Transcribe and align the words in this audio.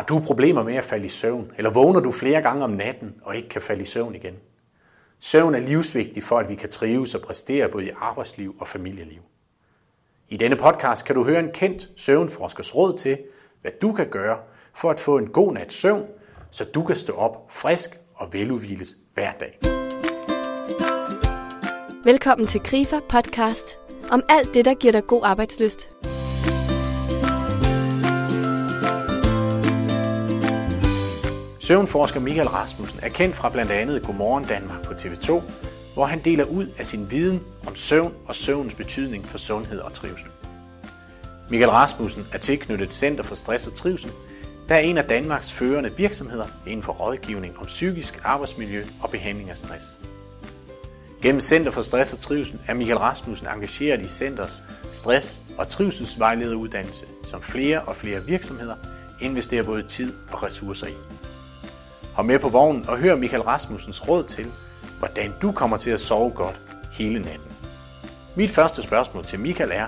Har 0.00 0.06
du 0.06 0.20
problemer 0.20 0.62
med 0.62 0.74
at 0.74 0.84
falde 0.84 1.06
i 1.06 1.08
søvn, 1.08 1.52
eller 1.56 1.70
vågner 1.70 2.00
du 2.00 2.12
flere 2.12 2.42
gange 2.42 2.64
om 2.64 2.70
natten 2.70 3.14
og 3.22 3.36
ikke 3.36 3.48
kan 3.48 3.62
falde 3.62 3.82
i 3.82 3.84
søvn 3.84 4.14
igen? 4.14 4.34
Søvn 5.18 5.54
er 5.54 5.60
livsvigtig 5.60 6.22
for, 6.22 6.38
at 6.38 6.48
vi 6.48 6.54
kan 6.54 6.70
trives 6.70 7.14
og 7.14 7.20
præstere 7.20 7.68
både 7.68 7.86
i 7.86 7.90
arbejdsliv 8.00 8.56
og 8.60 8.68
familieliv. 8.68 9.20
I 10.28 10.36
denne 10.36 10.56
podcast 10.56 11.06
kan 11.06 11.14
du 11.14 11.24
høre 11.24 11.38
en 11.38 11.50
kendt 11.52 11.88
søvnforskers 11.96 12.74
råd 12.74 12.98
til, 12.98 13.18
hvad 13.60 13.72
du 13.82 13.92
kan 13.92 14.06
gøre 14.06 14.38
for 14.74 14.90
at 14.90 15.00
få 15.00 15.18
en 15.18 15.26
god 15.26 15.52
nat 15.52 15.72
søvn, 15.72 16.06
så 16.50 16.64
du 16.64 16.82
kan 16.84 16.96
stå 16.96 17.12
op 17.12 17.46
frisk 17.50 17.90
og 18.14 18.32
veludvilet 18.32 18.88
hver 19.14 19.32
dag. 19.32 19.58
Velkommen 22.04 22.46
til 22.46 22.60
Grifer 22.60 23.00
podcast 23.08 23.78
om 24.10 24.22
alt 24.28 24.54
det, 24.54 24.64
der 24.64 24.74
giver 24.74 24.92
dig 24.92 25.06
god 25.06 25.20
arbejdsløst. 25.24 25.90
Søvnforsker 31.62 32.20
Michael 32.20 32.48
Rasmussen 32.48 33.00
er 33.02 33.08
kendt 33.08 33.36
fra 33.36 33.48
blandt 33.48 33.72
andet 33.72 34.02
Godmorgen 34.02 34.44
Danmark 34.44 34.82
på 34.82 34.92
TV2, 34.92 35.42
hvor 35.94 36.06
han 36.06 36.20
deler 36.24 36.44
ud 36.44 36.66
af 36.78 36.86
sin 36.86 37.10
viden 37.10 37.40
om 37.66 37.76
søvn 37.76 38.14
og 38.26 38.34
søvnens 38.34 38.74
betydning 38.74 39.26
for 39.26 39.38
sundhed 39.38 39.78
og 39.78 39.92
trivsel. 39.92 40.26
Michael 41.50 41.70
Rasmussen 41.70 42.26
er 42.32 42.38
tilknyttet 42.38 42.92
Center 42.92 43.22
for 43.22 43.34
Stress 43.34 43.66
og 43.66 43.74
Trivsel, 43.74 44.10
der 44.68 44.74
er 44.74 44.78
en 44.78 44.98
af 44.98 45.04
Danmarks 45.04 45.52
førende 45.52 45.96
virksomheder 45.96 46.46
inden 46.66 46.82
for 46.82 46.92
rådgivning 46.92 47.58
om 47.58 47.66
psykisk 47.66 48.20
arbejdsmiljø 48.24 48.84
og 49.02 49.10
behandling 49.10 49.50
af 49.50 49.58
stress. 49.58 49.98
Gennem 51.22 51.40
Center 51.40 51.70
for 51.70 51.82
Stress 51.82 52.12
og 52.12 52.18
Trivsel 52.18 52.60
er 52.66 52.74
Michael 52.74 52.98
Rasmussen 52.98 53.48
engageret 53.48 54.02
i 54.02 54.08
Centers 54.08 54.62
stress- 54.92 55.40
og 55.58 55.68
trivselsvejlederuddannelse, 55.68 57.04
som 57.24 57.42
flere 57.42 57.80
og 57.80 57.96
flere 57.96 58.24
virksomheder 58.24 58.76
investerer 59.20 59.62
både 59.62 59.82
tid 59.82 60.12
og 60.32 60.42
ressourcer 60.42 60.86
i. 60.86 61.19
Hop 62.14 62.26
med 62.26 62.38
på 62.38 62.48
vognen 62.48 62.88
og 62.88 62.98
hør 62.98 63.16
Michael 63.16 63.42
Rasmussens 63.42 64.08
råd 64.08 64.24
til, 64.24 64.46
hvordan 64.98 65.34
du 65.42 65.52
kommer 65.52 65.76
til 65.76 65.90
at 65.90 66.00
sove 66.00 66.30
godt 66.30 66.60
hele 66.92 67.18
natten. 67.18 67.50
Mit 68.34 68.50
første 68.50 68.82
spørgsmål 68.82 69.24
til 69.24 69.40
Michael 69.40 69.70
er, 69.72 69.86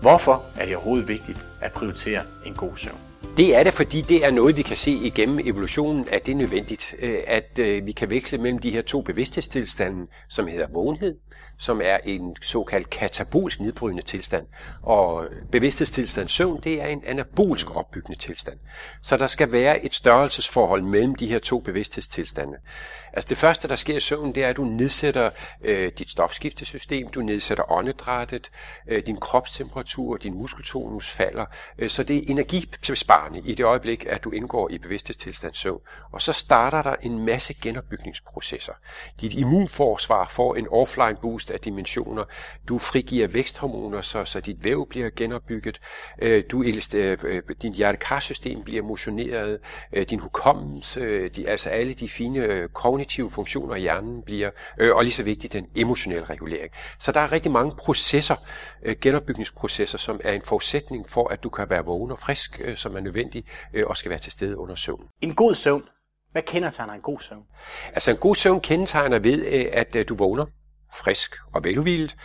hvorfor 0.00 0.42
er 0.56 0.66
det 0.66 0.76
overhovedet 0.76 1.08
vigtigt 1.08 1.48
at 1.60 1.72
prioritere 1.72 2.22
en 2.44 2.54
god 2.54 2.76
søvn? 2.76 3.11
Det 3.36 3.56
er 3.56 3.62
det, 3.62 3.74
fordi 3.74 4.00
det 4.00 4.24
er 4.24 4.30
noget, 4.30 4.56
vi 4.56 4.62
kan 4.62 4.76
se 4.76 4.90
igennem 4.90 5.38
evolutionen, 5.44 6.06
at 6.10 6.26
det 6.26 6.32
er 6.32 6.36
nødvendigt, 6.36 6.94
øh, 6.98 7.18
at 7.26 7.58
øh, 7.58 7.86
vi 7.86 7.92
kan 7.92 8.10
veksle 8.10 8.38
mellem 8.38 8.58
de 8.58 8.70
her 8.70 8.82
to 8.82 9.00
bevidsthedstilstande, 9.00 10.06
som 10.28 10.46
hedder 10.46 10.66
vågenhed, 10.72 11.16
som 11.58 11.80
er 11.84 11.96
en 12.04 12.36
såkaldt 12.42 12.90
katabolsk 12.90 13.60
nedbrydende 13.60 14.02
tilstand, 14.02 14.46
og 14.82 15.24
bevidsthedstilstand 15.52 16.28
søvn, 16.28 16.60
det 16.64 16.82
er 16.82 16.86
en 16.86 17.02
anabolsk 17.06 17.76
opbyggende 17.76 18.18
tilstand. 18.18 18.58
Så 19.02 19.16
der 19.16 19.26
skal 19.26 19.52
være 19.52 19.84
et 19.84 19.94
størrelsesforhold 19.94 20.82
mellem 20.82 21.14
de 21.14 21.26
her 21.26 21.38
to 21.38 21.60
bevidsthedstilstande. 21.60 22.56
Altså 23.12 23.28
det 23.28 23.38
første, 23.38 23.68
der 23.68 23.76
sker 23.76 23.96
i 23.96 24.00
søvn, 24.00 24.34
det 24.34 24.44
er, 24.44 24.48
at 24.48 24.56
du 24.56 24.64
nedsætter 24.64 25.30
øh, 25.62 25.92
dit 25.98 26.10
stofskiftesystem, 26.10 27.08
du 27.08 27.20
nedsætter 27.20 27.72
åndedrættet, 27.72 28.50
øh, 28.88 29.02
din 29.06 29.16
kropstemperatur, 29.16 30.16
din 30.16 30.34
muskeltonus 30.34 31.10
falder, 31.10 31.44
øh, 31.78 31.90
så 31.90 32.02
det 32.02 32.16
er 32.16 32.20
energibesparende 32.28 33.42
i 33.44 33.54
det 33.54 33.64
øjeblik, 33.64 34.06
at 34.08 34.24
du 34.24 34.30
indgår 34.30 34.70
i 34.70 34.78
bevidsthedstilstand 34.78 35.54
søvn. 35.54 35.80
Og 36.12 36.22
så 36.22 36.32
starter 36.32 36.82
der 36.82 36.94
en 37.02 37.18
masse 37.18 37.54
genopbygningsprocesser. 37.54 38.72
Dit 39.20 39.34
immunforsvar 39.34 40.28
får 40.28 40.54
en 40.54 40.68
offline 40.68 41.16
boost 41.22 41.50
af 41.50 41.60
dimensioner. 41.60 42.24
Du 42.68 42.78
frigiver 42.78 43.26
væksthormoner, 43.26 44.00
så, 44.00 44.24
så 44.24 44.40
dit 44.40 44.64
væv 44.64 44.88
bliver 44.88 45.10
genopbygget. 45.16 45.80
Øh, 46.22 46.44
du, 46.50 46.62
øh, 46.62 47.18
øh, 47.24 47.42
din 47.62 47.74
hjertekarsystem 47.74 48.62
bliver 48.62 48.82
motioneret. 48.82 49.58
Øh, 49.92 50.06
din 50.10 50.18
hukommelse, 50.18 51.28
de, 51.28 51.48
altså 51.48 51.68
alle 51.68 51.94
de 51.94 52.08
fine 52.08 52.38
øh, 52.38 52.68
kognitive 52.68 53.01
funktioner 53.30 53.74
i 53.74 53.80
hjernen 53.80 54.22
bliver, 54.22 54.50
og 54.94 55.02
lige 55.02 55.12
så 55.12 55.22
vigtigt 55.22 55.52
den 55.52 55.66
emotionelle 55.76 56.24
regulering. 56.24 56.72
Så 56.98 57.12
der 57.12 57.20
er 57.20 57.32
rigtig 57.32 57.50
mange 57.50 57.72
processer, 57.78 58.36
genopbygningsprocesser, 59.00 59.98
som 59.98 60.20
er 60.24 60.32
en 60.32 60.42
forudsætning 60.42 61.08
for, 61.08 61.28
at 61.28 61.42
du 61.42 61.48
kan 61.48 61.70
være 61.70 61.84
vågen 61.84 62.10
og 62.10 62.18
frisk, 62.18 62.60
som 62.74 62.96
er 62.96 63.00
nødvendig 63.00 63.44
øh, 63.74 63.86
og 63.86 63.96
skal 63.96 64.10
være 64.10 64.18
til 64.18 64.32
stede 64.32 64.58
under 64.58 64.74
søvn. 64.74 65.04
En 65.20 65.34
god 65.34 65.54
søvn. 65.54 65.82
Hvad 66.32 66.42
kendetegner 66.42 66.94
en 66.94 67.00
god 67.00 67.20
søvn? 67.20 67.42
Altså 67.86 68.10
en 68.10 68.16
god 68.16 68.34
søvn 68.34 68.60
kendetegner 68.60 69.18
ved, 69.18 69.46
øh, 69.46 69.64
at 69.72 69.96
øh, 69.96 70.08
du 70.08 70.14
vågner 70.14 70.46
frisk 70.92 71.36
og 71.54 71.64
veludvilet, 71.64 72.16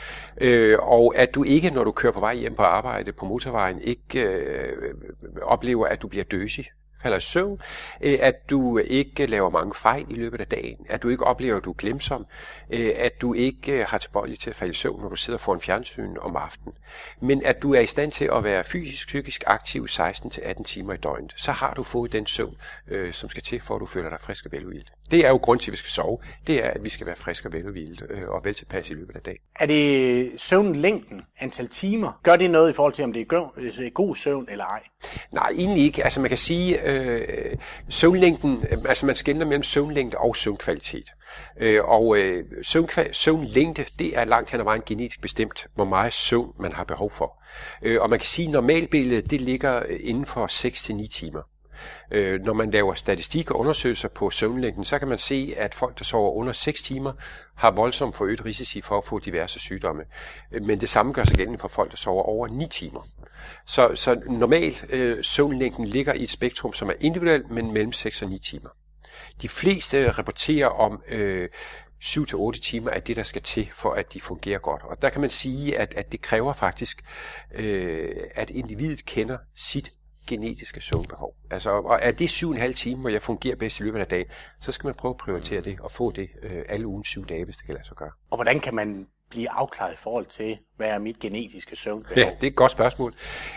øh, 0.41 0.77
og 0.81 1.13
at 1.15 1.35
du 1.35 1.43
ikke, 1.43 1.69
når 1.69 1.83
du 1.83 1.91
kører 1.91 2.13
på 2.13 2.19
vej 2.19 2.35
hjem 2.35 2.55
på 2.55 2.63
arbejde 2.63 3.13
på 3.13 3.25
motorvejen, 3.25 3.81
ikke 3.81 4.21
øh, 4.21 4.93
oplever, 5.41 5.87
at 5.87 6.01
du 6.01 6.07
bliver 6.07 6.23
døsig 6.23 6.65
falder 7.07 7.17
i 7.17 7.21
søvn, 7.21 7.61
øh, 8.01 8.17
at 8.21 8.49
du 8.49 8.77
ikke 8.77 9.25
laver 9.25 9.49
mange 9.49 9.75
fejl 9.75 10.05
i 10.09 10.13
løbet 10.13 10.41
af 10.41 10.47
dagen, 10.47 10.85
at 10.89 11.03
du 11.03 11.09
ikke 11.09 11.23
oplever, 11.23 11.57
at 11.57 11.65
du 11.65 11.69
er 11.69 11.73
glemsom, 11.73 12.25
øh, 12.69 12.89
at 12.95 13.21
du 13.21 13.33
ikke 13.33 13.71
øh, 13.71 13.85
har 13.87 13.97
tilbøjelighed 13.97 14.37
til 14.37 14.49
at 14.49 14.55
falde 14.55 14.71
i 14.71 14.75
søvn, 14.75 15.01
når 15.01 15.09
du 15.09 15.15
sidder 15.15 15.39
foran 15.39 15.61
fjernsyn 15.61 16.17
om 16.21 16.35
aftenen, 16.35 16.73
men 17.19 17.45
at 17.45 17.61
du 17.61 17.73
er 17.73 17.79
i 17.79 17.87
stand 17.87 18.11
til 18.11 18.29
at 18.33 18.43
være 18.43 18.63
fysisk, 18.63 19.07
psykisk 19.07 19.43
aktiv 19.47 19.85
16-18 19.85 20.63
timer 20.63 20.93
i 20.93 20.97
døgnet. 20.97 21.33
Så 21.35 21.51
har 21.51 21.73
du 21.73 21.83
fået 21.83 22.11
den 22.11 22.25
søvn, 22.25 22.57
som 23.11 23.29
skal 23.29 23.43
til, 23.43 23.61
for 23.61 23.75
at 23.75 23.81
du 23.81 23.85
føler 23.85 24.09
dig 24.09 24.19
frisk 24.21 24.45
og 24.45 24.51
veludhvilet. 24.51 24.91
Det 25.11 25.25
er 25.25 25.29
jo 25.29 25.37
grund 25.37 25.59
til, 25.59 25.71
at 25.71 25.71
vi 25.71 25.77
skal 25.77 25.89
sove. 25.89 26.17
Det 26.47 26.65
er, 26.65 26.69
at 26.69 26.83
vi 26.83 26.89
skal 26.89 27.07
være 27.07 27.15
friske 27.15 27.47
og 27.47 27.53
veludvilet 27.53 28.25
og 28.27 28.43
vel 28.43 28.53
tilpas 28.53 28.89
i 28.89 28.93
løbet 28.93 29.15
af 29.15 29.21
dagen. 29.21 29.39
Er 29.59 29.65
det 29.65 30.31
søvnlængden, 30.41 31.21
antal 31.39 31.67
timer? 31.67 32.19
Gør 32.23 32.35
det 32.35 32.51
noget 32.51 32.69
i 32.69 32.73
forhold 32.73 32.93
til, 32.93 33.03
om 33.03 33.13
det 33.13 33.21
er 33.21 33.89
god 33.89 34.15
søvn 34.15 34.47
eller 34.51 34.65
ej? 34.65 34.81
Nej, 35.31 35.49
egentlig 35.57 35.83
ikke. 35.83 36.03
Altså 36.03 36.19
man 36.19 36.29
kan 36.29 36.37
sige, 36.37 36.91
øh, 36.91 37.55
søvnlængden, 37.89 38.65
altså 38.87 39.05
man 39.05 39.15
skældner 39.15 39.45
mellem 39.45 39.63
søvnlængde 39.63 40.17
og 40.17 40.35
søvnkvalitet. 40.35 41.09
Øh, 41.59 41.83
og 41.83 42.17
øh, 42.17 42.43
søvnkval, 42.63 43.15
søvnlængde, 43.15 43.85
det 43.99 44.17
er 44.17 44.25
langt 44.25 44.51
hen 44.51 44.59
ad 44.59 44.63
vejen 44.63 44.81
genetisk 44.85 45.21
bestemt, 45.21 45.67
hvor 45.75 45.85
meget 45.85 46.13
søvn 46.13 46.53
man 46.59 46.73
har 46.73 46.83
behov 46.83 47.11
for. 47.11 47.43
Øh, 47.81 48.01
og 48.01 48.09
man 48.09 48.19
kan 48.19 48.25
sige, 48.25 48.47
at 48.47 48.51
normalbilledet, 48.51 49.31
det 49.31 49.41
ligger 49.41 49.83
inden 49.99 50.25
for 50.25 50.47
6-9 50.47 51.07
timer. 51.07 51.41
Øh, 52.11 52.41
når 52.41 52.53
man 52.53 52.71
laver 52.71 52.93
statistik 52.93 53.51
og 53.51 53.59
undersøgelser 53.59 54.07
på 54.07 54.29
søvnlængden, 54.29 54.85
så 54.85 54.99
kan 54.99 55.07
man 55.07 55.17
se, 55.17 55.53
at 55.57 55.75
folk, 55.75 55.99
der 55.99 56.03
sover 56.03 56.31
under 56.31 56.53
6 56.53 56.81
timer, 56.81 57.13
har 57.55 57.71
voldsomt 57.71 58.15
forøget 58.15 58.45
risici 58.45 58.81
for 58.81 58.97
at 58.97 59.05
få 59.05 59.19
diverse 59.19 59.59
sygdomme. 59.59 60.03
Øh, 60.51 60.63
men 60.63 60.81
det 60.81 60.89
samme 60.89 61.13
gør 61.13 61.23
sig 61.23 61.37
gældende 61.37 61.59
for 61.59 61.67
folk, 61.67 61.91
der 61.91 61.97
sover 61.97 62.23
over 62.23 62.47
9 62.47 62.67
timer. 62.67 63.07
Så, 63.65 63.91
så 63.95 64.21
normalt 64.25 64.85
øh, 64.89 65.23
søvnlængden 65.23 65.85
ligger 65.85 66.13
i 66.13 66.23
et 66.23 66.31
spektrum, 66.31 66.73
som 66.73 66.89
er 66.89 66.93
individuelt, 66.99 67.51
men 67.51 67.73
mellem 67.73 67.93
6 67.93 68.21
og 68.21 68.29
9 68.29 68.39
timer. 68.39 68.69
De 69.41 69.49
fleste 69.49 70.11
rapporterer 70.11 70.67
om 70.67 71.01
øh, 71.09 71.49
7-8 72.03 72.51
timer 72.61 72.91
er 72.91 72.99
det, 72.99 73.15
der 73.15 73.23
skal 73.23 73.41
til, 73.41 73.69
for 73.73 73.93
at 73.93 74.13
de 74.13 74.21
fungerer 74.21 74.59
godt. 74.59 74.81
Og 74.83 75.01
der 75.01 75.09
kan 75.09 75.21
man 75.21 75.29
sige, 75.29 75.77
at, 75.77 75.93
at 75.93 76.11
det 76.11 76.21
kræver 76.21 76.53
faktisk, 76.53 77.03
øh, 77.55 78.15
at 78.35 78.49
individet 78.49 79.05
kender 79.05 79.37
sit 79.55 79.91
genetiske 80.27 80.81
søvnbehov. 80.81 81.35
Altså, 81.51 81.69
og 81.69 81.99
er 82.01 82.11
det 82.11 82.43
7,5 82.43 82.73
timer, 82.73 83.01
hvor 83.01 83.09
jeg 83.09 83.21
fungerer 83.21 83.55
bedst 83.55 83.79
i 83.79 83.83
løbet 83.83 83.99
af 83.99 84.07
dagen, 84.07 84.27
så 84.59 84.71
skal 84.71 84.87
man 84.87 84.95
prøve 84.95 85.09
at 85.09 85.17
prioritere 85.17 85.61
det 85.61 85.79
og 85.79 85.91
få 85.91 86.11
det 86.11 86.29
øh, 86.43 86.63
alle 86.69 86.87
ugen 86.87 87.03
syv 87.03 87.25
dage, 87.25 87.45
hvis 87.45 87.57
det 87.57 87.65
kan 87.65 87.75
lade 87.75 87.87
sig 87.87 87.97
gøre. 87.97 88.11
Og 88.29 88.37
hvordan 88.37 88.59
kan 88.59 88.75
man 88.75 89.07
blive 89.29 89.51
afklaret 89.51 89.93
i 89.93 89.97
forhold 89.97 90.25
til, 90.25 90.57
hvad 90.77 90.87
er 90.87 90.99
mit 90.99 91.19
genetiske 91.19 91.75
søvnbehov? 91.75 92.17
Ja, 92.17 92.23
det 92.23 92.43
er 92.43 92.47
et 92.47 92.55
godt 92.55 92.71
spørgsmål. 92.71 93.13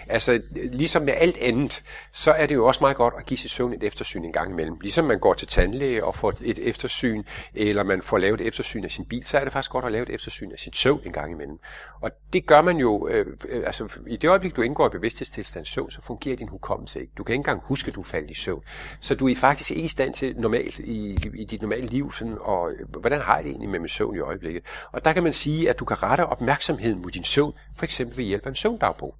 Altså, 0.09 0.43
ligesom 0.73 1.03
med 1.03 1.15
alt 1.17 1.39
andet, 1.39 1.83
så 2.13 2.31
er 2.31 2.47
det 2.47 2.55
jo 2.55 2.67
også 2.67 2.81
meget 2.81 2.97
godt 2.97 3.15
at 3.19 3.27
give 3.27 3.39
sit 3.39 3.51
søvn 3.51 3.73
et 3.73 3.83
eftersyn 3.83 4.25
en 4.25 4.33
gang 4.33 4.51
imellem. 4.51 4.79
Ligesom 4.81 5.05
man 5.05 5.19
går 5.19 5.35
til 5.35 5.49
tandlæge 5.49 6.05
og 6.05 6.15
får 6.15 6.33
et 6.45 6.69
eftersyn, 6.69 7.23
eller 7.55 7.83
man 7.83 8.03
får 8.03 8.19
lavet 8.19 8.41
et 8.41 8.47
eftersyn 8.47 8.85
af 8.85 8.91
sin 8.91 9.05
bil, 9.05 9.27
så 9.27 9.39
er 9.39 9.45
det 9.45 9.53
faktisk 9.53 9.71
godt 9.71 9.85
at 9.85 9.93
lave 9.93 10.03
et 10.03 10.15
eftersyn 10.15 10.53
af 10.53 10.59
sit 10.59 10.77
søvn 10.77 11.01
en 11.05 11.13
gang 11.13 11.33
imellem. 11.33 11.59
Og 12.01 12.11
det 12.33 12.47
gør 12.47 12.63
man 12.63 12.77
jo, 12.77 13.09
øh, 13.09 13.27
øh 13.49 13.63
altså 13.67 13.89
i 14.07 14.17
det 14.17 14.29
øjeblik, 14.29 14.57
du 14.57 14.63
indgår 14.63 14.87
i 14.87 14.91
bevidsthedstilstand 14.91 15.67
søvn, 15.67 15.91
så 15.91 16.01
fungerer 16.03 16.37
din 16.37 16.49
hukommelse 16.49 17.01
ikke. 17.01 17.13
Du 17.19 17.25
kan 17.25 17.33
ikke 17.33 17.41
engang 17.41 17.63
huske, 17.65 17.89
at 17.89 17.95
du 17.95 18.03
faldt 18.03 18.31
i 18.31 18.35
søvn. 18.35 18.63
Så 19.01 19.15
du 19.15 19.29
er 19.29 19.37
faktisk 19.37 19.71
ikke 19.71 19.83
i 19.83 19.89
stand 19.89 20.15
til 20.15 20.37
normalt 20.37 20.79
i, 20.79 21.19
i 21.35 21.45
dit 21.45 21.63
normale 21.63 21.87
liv, 21.87 22.13
sådan, 22.13 22.37
og 22.41 22.73
øh, 22.73 22.89
hvordan 23.01 23.21
har 23.21 23.35
jeg 23.35 23.45
det 23.45 23.51
egentlig 23.51 23.71
med 23.71 23.79
min 23.79 23.89
søvn 23.89 24.17
i 24.17 24.21
øjeblikket? 24.21 24.63
Og 24.93 25.05
der 25.05 25.13
kan 25.13 25.23
man 25.23 25.33
sige, 25.33 25.60
at 25.67 25.79
du 25.79 25.85
kan 25.85 26.03
rette 26.03 26.27
opmærksomheden 26.27 27.03
mod 27.03 27.11
din 27.11 27.25
søvn, 27.25 27.53
for 27.77 27.85
eksempel 27.85 28.17
ved 28.17 28.25
hjælp 28.25 28.47
af 28.47 28.49
en 28.49 28.55
søvndagbog 28.55 29.15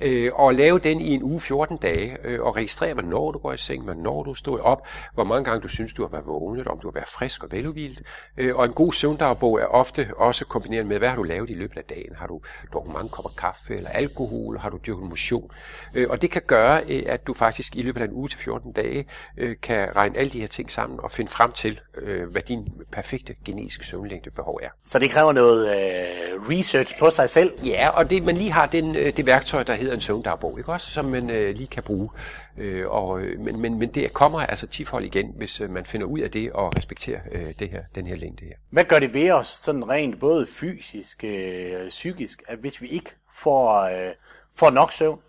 øh, 0.00 0.30
og 0.34 0.54
lave 0.54 0.78
den 0.78 1.00
i 1.00 1.14
en 1.14 1.22
uge 1.22 1.40
14 1.40 1.76
dage, 1.76 2.16
øh, 2.24 2.40
og 2.40 2.56
registrere, 2.56 2.92
hvornår 2.94 3.32
du 3.32 3.38
går 3.38 3.52
i 3.52 3.56
seng, 3.56 3.84
hvornår 3.84 4.22
du 4.22 4.34
står 4.34 4.58
op, 4.58 4.88
hvor 5.14 5.24
mange 5.24 5.44
gange 5.44 5.60
du 5.60 5.68
synes, 5.68 5.92
du 5.92 6.02
har 6.02 6.08
været 6.08 6.26
vågnet, 6.26 6.66
om 6.66 6.80
du 6.80 6.88
har 6.88 6.92
været 6.92 7.08
frisk 7.08 7.44
og 7.44 7.52
veludvildt. 7.52 8.02
Øh, 8.36 8.56
og 8.56 8.64
en 8.64 8.72
god 8.72 8.92
søvndagbog 8.92 9.60
er 9.60 9.66
ofte 9.66 10.08
også 10.16 10.44
kombineret 10.44 10.86
med, 10.86 10.98
hvad 10.98 11.08
har 11.08 11.16
du 11.16 11.22
lavet 11.22 11.50
i 11.50 11.54
løbet 11.54 11.78
af 11.78 11.84
dagen? 11.84 12.14
Har 12.16 12.26
du 12.26 12.40
drukket 12.72 12.92
mange 12.92 13.08
kopper 13.08 13.30
kaffe 13.38 13.76
eller 13.76 13.90
alkohol? 13.90 14.58
Har 14.58 14.70
du 14.70 14.78
dyrket 14.86 15.08
motion? 15.08 15.50
Øh, 15.94 16.06
og 16.10 16.22
det 16.22 16.30
kan 16.30 16.42
gøre, 16.46 16.82
øh, 16.88 17.02
at 17.06 17.26
du 17.26 17.34
faktisk 17.34 17.76
i 17.76 17.82
løbet 17.82 18.00
af 18.00 18.04
en 18.04 18.12
uge 18.12 18.28
til 18.28 18.38
14 18.38 18.72
dage 18.72 19.06
øh, 19.38 19.56
kan 19.62 19.96
regne 19.96 20.18
alle 20.18 20.30
de 20.30 20.40
her 20.40 20.46
ting 20.46 20.72
sammen 20.72 21.00
og 21.02 21.10
finde 21.10 21.30
frem 21.30 21.52
til, 21.52 21.80
øh, 21.94 22.28
hvad 22.28 22.42
din 22.42 22.68
perfekte 22.92 23.34
genetiske 23.44 23.86
søvnlængde 23.86 24.30
behov 24.30 24.60
er. 24.62 24.68
Så 24.84 24.98
det 24.98 25.10
kræver 25.10 25.32
noget 25.32 25.68
øh, 25.68 26.50
research 26.50 26.98
på 26.98 27.10
sig 27.10 27.30
selv? 27.30 27.52
Ja, 27.64 27.88
og 27.88 28.10
det, 28.10 28.22
man 28.22 28.36
lige 28.36 28.52
har 28.52 28.66
den, 28.66 28.96
øh, 28.96 29.16
det 29.16 29.26
værktøj, 29.26 29.62
der 29.62 29.74
hedder 29.74 29.87
hedder 29.88 29.96
en 29.96 30.00
søvndagbog, 30.00 30.58
ikke 30.58 30.72
også, 30.72 30.90
som 30.90 31.04
man 31.04 31.30
øh, 31.30 31.56
lige 31.56 31.66
kan 31.66 31.82
bruge. 31.82 32.10
Øh, 32.58 32.88
og, 32.88 33.20
øh, 33.20 33.40
men, 33.40 33.60
men, 33.60 33.78
men 33.78 33.88
det 33.94 34.12
kommer 34.12 34.40
altså 34.40 34.66
tifold 34.66 35.04
igen, 35.04 35.32
hvis 35.36 35.60
øh, 35.60 35.70
man 35.70 35.86
finder 35.86 36.06
ud 36.06 36.18
af 36.18 36.30
det 36.30 36.52
og 36.52 36.76
respekterer 36.76 37.20
øh, 37.32 37.54
det 37.58 37.70
her, 37.70 37.82
den 37.94 38.06
her 38.06 38.16
længde 38.16 38.44
her. 38.44 38.54
Hvad 38.70 38.84
gør 38.84 38.98
det 38.98 39.14
ved 39.14 39.30
os 39.30 39.46
sådan 39.46 39.88
rent 39.88 40.20
både 40.20 40.46
fysisk 40.46 41.24
og 41.24 41.28
øh, 41.28 41.88
psykisk, 41.88 42.42
at 42.48 42.58
hvis 42.58 42.82
vi 42.82 42.86
ikke 42.88 43.10
får, 43.34 43.80
øh, 43.82 44.12
får 44.56 44.70
nok 44.70 44.92
søvn? 44.92 45.20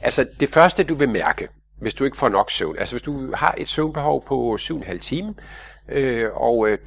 Altså 0.00 0.26
det 0.40 0.48
første 0.48 0.84
du 0.84 0.94
vil 0.94 1.08
mærke, 1.08 1.48
hvis 1.80 1.94
du 1.94 2.04
ikke 2.04 2.16
får 2.16 2.28
nok 2.28 2.50
søvn. 2.50 2.78
Altså 2.78 2.94
hvis 2.94 3.02
du 3.02 3.34
har 3.34 3.54
et 3.58 3.68
søvnbehov 3.68 4.24
på 4.24 4.56
7,5 4.60 4.98
timer, 4.98 5.32
øh, 5.88 6.30
og 6.34 6.68
øh, 6.68 6.78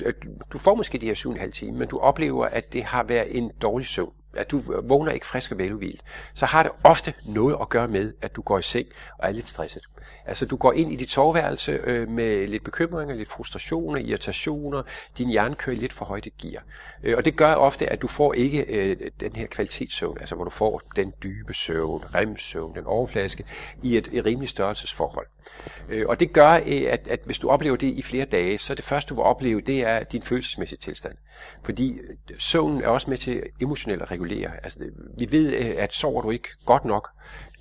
du 0.53 0.57
får 0.57 0.75
måske 0.75 0.97
de 0.97 1.06
her 1.06 1.15
7,5 1.15 1.51
timer, 1.51 1.77
men 1.77 1.88
du 1.88 2.00
oplever, 2.00 2.45
at 2.45 2.74
det 2.74 2.83
har 2.83 3.03
været 3.03 3.38
en 3.38 3.51
dårlig 3.62 3.88
søvn, 3.88 4.13
at 4.35 4.51
du 4.51 4.62
vågner 4.83 5.12
ikke 5.12 5.25
frisk 5.25 5.51
og 5.51 5.57
veludvilet, 5.57 6.01
så 6.33 6.45
har 6.45 6.63
det 6.63 6.71
ofte 6.83 7.13
noget 7.25 7.57
at 7.62 7.69
gøre 7.69 7.88
med, 7.88 8.13
at 8.21 8.35
du 8.35 8.41
går 8.41 8.59
i 8.59 8.62
seng 8.62 8.88
og 9.19 9.27
er 9.27 9.31
lidt 9.31 9.50
stresset. 9.50 9.83
Altså 10.25 10.45
du 10.45 10.56
går 10.56 10.74
ind 10.74 10.91
i 10.91 10.95
dit 10.95 11.12
soveværelse 11.12 11.71
øh, 11.71 12.09
med 12.09 12.47
lidt 12.47 12.63
bekymringer, 12.63 13.15
lidt 13.15 13.30
frustrationer, 13.30 14.00
irritationer, 14.00 14.83
din 15.18 15.30
hjerne 15.30 15.56
kører 15.56 15.75
lidt 15.75 15.94
for 15.94 16.06
højt 16.06 16.27
et 16.27 16.38
gear. 16.38 16.63
Øh, 17.03 17.18
og 17.18 17.25
det 17.25 17.35
gør 17.35 17.53
ofte, 17.53 17.89
at 17.89 18.01
du 18.01 18.07
får 18.07 18.33
ikke 18.33 18.63
øh, 18.63 18.97
den 19.19 19.35
her 19.35 19.47
kvalitetssøvn, 19.47 20.18
altså 20.19 20.35
hvor 20.35 20.44
du 20.44 20.50
får 20.50 20.81
den 20.95 21.13
dybe 21.24 21.53
søvn, 21.53 22.03
remsøvn, 22.15 22.75
den 22.75 22.85
overflaske, 22.85 23.45
i 23.83 23.97
et, 23.97 24.09
et 24.12 24.25
rimeligt 24.25 24.50
størrelsesforhold. 24.50 25.27
Øh, 25.89 26.06
og 26.07 26.19
det 26.19 26.33
gør, 26.33 26.53
øh, 26.53 26.81
at, 26.89 27.07
at 27.07 27.19
hvis 27.25 27.39
du 27.39 27.50
oplever 27.50 27.75
det 27.75 27.88
i 27.88 28.01
flere 28.01 28.25
dage, 28.25 28.57
så 28.57 28.75
det 28.75 28.85
første 28.85 29.09
du 29.09 29.15
vil 29.15 29.24
opleve, 29.24 29.62
det 29.62 29.80
er 29.80 30.03
din 30.03 30.21
følelsesmæssige 30.21 30.80
tilstand. 30.80 31.15
Fordi 31.63 32.00
øh, 32.00 32.15
søvnen 32.39 32.81
er 32.81 32.88
også 32.88 33.09
med 33.09 33.18
til 33.18 33.44
emotionelt 33.62 34.01
at 34.01 34.12
regulere. 34.24 34.52
Altså, 34.64 34.80
vi 35.18 35.31
ved, 35.31 35.54
øh, 35.54 35.75
at 35.78 35.94
sover 35.94 36.22
du 36.22 36.31
ikke 36.31 36.50
godt 36.66 36.86
nok, 36.86 37.10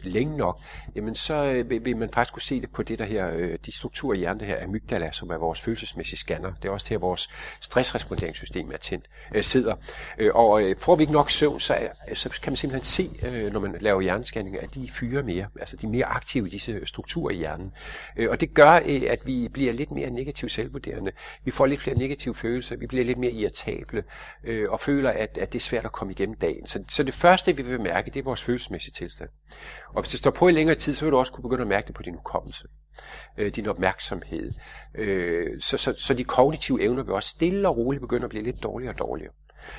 længe 0.04 0.36
nok, 0.36 0.60
jamen 0.94 1.14
så 1.14 1.34
øh, 1.34 1.84
vil, 1.84 1.96
man 1.96 2.10
faktisk 2.14 2.32
kunne 2.32 2.42
se 2.42 2.60
det 2.60 2.70
på 2.70 2.82
det 2.82 2.98
der 2.98 3.04
her, 3.04 3.30
øh, 3.36 3.58
de 3.66 3.72
strukturer 3.72 4.14
i 4.14 4.18
hjernen, 4.18 4.40
det 4.40 4.48
her 4.48 4.64
amygdala, 4.64 5.12
som 5.12 5.30
er 5.30 5.36
vores 5.36 5.60
følelsesmæssige 5.60 6.18
scanner. 6.18 6.52
Det 6.62 6.68
er 6.68 6.72
også 6.72 6.88
her, 6.88 6.98
vores 6.98 7.30
stressresponderingssystem 7.60 8.70
er 8.72 8.76
tændt, 8.76 9.08
øh, 9.34 9.42
sidder. 9.42 9.74
Øh, 10.18 10.30
og 10.34 10.62
øh, 10.62 10.76
får 10.78 10.96
vi 10.96 11.02
ikke 11.02 11.12
nok 11.12 11.30
søvn, 11.30 11.60
så, 11.60 11.74
er, 11.74 12.14
så 12.14 12.28
kan 12.42 12.52
man 12.52 12.56
simpelthen 12.56 12.84
se, 12.84 13.10
øh, 13.26 13.52
når 13.52 13.60
man 13.60 13.76
laver 13.80 14.00
hjernescanning, 14.00 14.62
at 14.62 14.74
de 14.74 14.90
fyrer 14.90 15.22
mere. 15.22 15.46
Altså 15.60 15.76
de 15.76 15.86
er 15.86 15.90
mere 15.90 16.04
aktive 16.04 16.46
i 16.46 16.50
disse 16.50 16.86
strukturer 16.86 17.30
i 17.30 17.36
hjernen. 17.36 17.72
Øh, 18.16 18.30
og 18.30 18.40
det 18.40 18.54
gør, 18.54 18.70
at 19.08 19.18
vi 19.24 19.48
bliver 19.52 19.72
lidt 19.72 19.90
mere 19.90 20.10
negativt 20.10 20.52
selvvurderende. 20.52 21.12
Vi 21.44 21.50
får 21.50 21.66
lidt 21.66 21.80
flere 21.80 21.98
negative 21.98 22.34
følelser, 22.34 22.76
vi 22.76 22.86
bliver 22.86 23.04
lidt 23.04 23.18
mere 23.18 23.32
irritable, 23.32 24.04
øh, 24.44 24.70
og 24.70 24.80
føler, 24.80 25.10
at, 25.10 25.38
at 25.38 25.52
det 25.52 25.58
er 25.58 25.62
svært 25.62 25.84
at 25.84 25.92
komme 25.92 26.12
igennem 26.12 26.36
dagen. 26.36 26.66
Så, 26.66 26.84
så 26.88 27.02
det 27.02 27.14
første, 27.14 27.56
vi 27.56 27.62
vil 27.62 27.80
mærke, 27.80 28.10
det 28.10 28.20
er 28.20 28.24
vores 28.24 28.42
følelsesmæssige 28.42 28.92
tilstand. 28.92 29.28
Og 29.94 30.02
hvis 30.02 30.10
det 30.10 30.18
står 30.18 30.30
på 30.30 30.48
i 30.48 30.52
længere 30.52 30.76
tid, 30.76 30.94
så 30.94 31.04
vil 31.04 31.12
du 31.12 31.18
også 31.18 31.32
kunne 31.32 31.42
begynde 31.42 31.62
at 31.62 31.68
mærke 31.68 31.86
det 31.86 31.94
på 31.94 32.02
din 32.02 32.14
hukommelse, 32.14 32.68
øh, 33.38 33.54
din 33.54 33.66
opmærksomhed. 33.66 34.52
Øh, 34.94 35.60
så, 35.60 35.76
så, 35.76 35.94
så 35.96 36.14
de 36.14 36.24
kognitive 36.24 36.82
evner 36.82 37.02
vil 37.02 37.14
også 37.14 37.28
stille 37.28 37.68
og 37.68 37.76
roligt 37.76 38.00
begynde 38.00 38.24
at 38.24 38.30
blive 38.30 38.44
lidt 38.44 38.62
dårligere 38.62 38.94
og 38.94 38.98
dårligere. 38.98 39.32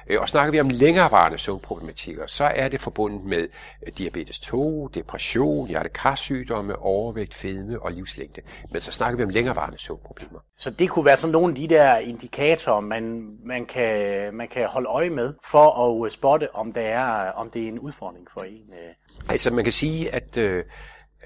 Øh, 0.07 0.21
og 0.21 0.29
snakker 0.29 0.51
vi 0.51 0.59
om 0.59 0.69
længerevarende 0.69 1.37
søvnproblematikker, 1.37 2.27
så 2.27 2.43
er 2.43 2.67
det 2.67 2.81
forbundet 2.81 3.23
med 3.25 3.47
øh, 3.87 3.93
diabetes 3.97 4.39
2, 4.39 4.87
depression, 4.87 5.67
hjertekarsygdomme, 5.67 6.75
overvægt, 6.75 7.33
fedme 7.33 7.81
og 7.81 7.91
livslængde. 7.91 8.41
Men 8.71 8.81
så 8.81 8.91
snakker 8.91 9.17
vi 9.17 9.23
om 9.23 9.29
længerevarende 9.29 9.79
søvnproblemer. 9.79 10.39
Så 10.57 10.69
det 10.69 10.89
kunne 10.89 11.05
være 11.05 11.17
sådan 11.17 11.31
nogle 11.31 11.49
af 11.49 11.55
de 11.55 11.67
der 11.67 11.97
indikatorer, 11.97 12.79
man, 12.79 13.35
man, 13.45 13.65
kan, 13.65 14.33
man 14.33 14.47
kan 14.47 14.67
holde 14.67 14.87
øje 14.87 15.09
med, 15.09 15.33
for 15.45 16.05
at 16.05 16.11
spotte, 16.11 16.55
om, 16.55 16.73
det 16.73 16.85
er, 16.85 17.31
om 17.31 17.51
det 17.51 17.63
er 17.63 17.67
en 17.67 17.79
udfordring 17.79 18.27
for 18.33 18.43
en. 18.43 18.73
Altså 19.29 19.53
man 19.53 19.63
kan 19.63 19.73
sige, 19.73 20.15
at 20.15 20.37
øh, 20.37 20.63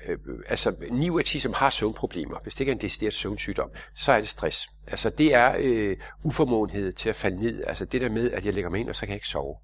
øh, 0.07 0.17
altså 0.47 0.75
9 0.91 1.09
ud 1.09 1.19
af 1.19 1.25
10, 1.25 1.39
som 1.39 1.53
har 1.53 1.69
søvnproblemer, 1.69 2.39
hvis 2.43 2.53
det 2.53 2.59
ikke 2.59 2.71
er 2.71 2.75
en 2.75 2.81
decideret 2.81 3.13
søvnsygdom, 3.13 3.69
så 3.95 4.11
er 4.11 4.17
det 4.17 4.29
stress. 4.29 4.69
Altså 4.87 5.09
det 5.09 5.33
er 5.33 5.55
øh, 5.59 5.97
uformåenhed 6.23 6.93
til 6.93 7.09
at 7.09 7.15
falde 7.15 7.39
ned. 7.39 7.63
Altså 7.67 7.85
det 7.85 8.01
der 8.01 8.09
med, 8.09 8.31
at 8.31 8.45
jeg 8.45 8.53
lægger 8.53 8.69
mig 8.69 8.79
ind, 8.79 8.89
og 8.89 8.95
så 8.95 9.01
kan 9.01 9.09
jeg 9.09 9.15
ikke 9.15 9.27
sove. 9.27 9.55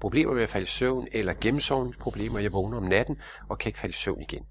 Problemer 0.00 0.34
med 0.34 0.42
at 0.42 0.48
falde 0.48 0.64
i 0.64 0.66
søvn, 0.66 1.08
eller 1.12 1.34
gennemsovningsproblemer, 1.40 2.38
jeg 2.38 2.52
vågner 2.52 2.76
om 2.76 2.82
natten, 2.82 3.16
og 3.48 3.58
kan 3.58 3.68
ikke 3.68 3.78
falde 3.78 3.92
i 3.92 3.96
søvn 3.96 4.20
igen. 4.20 4.42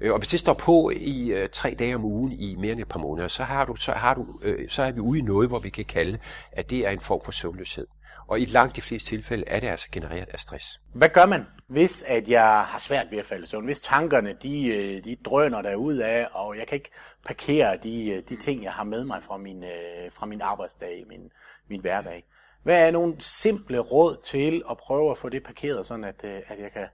Øh, 0.00 0.12
og 0.12 0.18
hvis 0.18 0.28
det 0.28 0.40
står 0.40 0.54
på 0.54 0.90
i 0.96 1.28
øh, 1.28 1.48
tre 1.48 1.74
dage 1.78 1.94
om 1.94 2.04
ugen 2.04 2.32
i 2.32 2.56
mere 2.58 2.72
end 2.72 2.80
et 2.80 2.88
par 2.88 2.98
måneder, 2.98 3.28
så, 3.28 3.44
har 3.44 3.64
du, 3.64 3.76
så, 3.76 3.92
har 3.92 4.14
du, 4.14 4.26
øh, 4.42 4.68
så 4.68 4.82
er 4.82 4.92
vi 4.92 5.00
ude 5.00 5.18
i 5.18 5.22
noget, 5.22 5.48
hvor 5.48 5.58
vi 5.58 5.70
kan 5.70 5.84
kalde, 5.84 6.18
at 6.52 6.70
det 6.70 6.86
er 6.86 6.90
en 6.90 7.00
form 7.00 7.20
for 7.24 7.32
søvnløshed. 7.32 7.86
Og 8.26 8.40
i 8.40 8.44
langt 8.44 8.76
de 8.76 8.82
fleste 8.82 9.08
tilfælde 9.08 9.44
er 9.46 9.60
det 9.60 9.68
altså 9.68 9.88
genereret 9.92 10.28
af 10.32 10.40
stress. 10.40 10.80
Hvad 10.94 11.08
gør 11.08 11.26
man, 11.26 11.46
hvis 11.66 12.02
at 12.02 12.28
jeg 12.28 12.64
har 12.66 12.78
svært 12.78 13.06
ved 13.10 13.18
at 13.18 13.26
falde 13.26 13.42
i 13.42 13.46
søvn? 13.46 13.64
Hvis 13.64 13.80
tankerne 13.80 14.36
de, 14.42 14.66
øh, 14.66 15.04
de 15.04 15.16
drøner 15.24 15.62
der 15.62 15.74
ud 15.74 15.96
af, 15.96 16.28
og 16.32 16.58
jeg 16.58 16.66
kan 16.66 16.76
ikke 16.76 16.90
parkere 17.26 17.76
de, 17.82 18.10
øh, 18.10 18.22
de 18.28 18.36
ting, 18.36 18.62
jeg 18.64 18.72
har 18.72 18.84
med 18.84 19.04
mig 19.04 19.22
fra 19.22 19.36
min, 19.36 19.64
fra 20.12 20.26
min 20.26 20.40
arbejdsdag, 20.40 21.04
min, 21.08 21.30
min 21.68 21.80
hverdag. 21.80 22.24
Hvad 22.62 22.86
er 22.86 22.90
nogle 22.90 23.16
simple 23.18 23.78
råd 23.78 24.16
til 24.22 24.62
at 24.70 24.76
prøve 24.76 25.10
at 25.10 25.18
få 25.18 25.28
det 25.28 25.42
parkeret, 25.42 25.86
sådan 25.86 26.04
at, 26.04 26.24
at 26.24 26.58
jeg 26.58 26.72
kan 26.72 26.86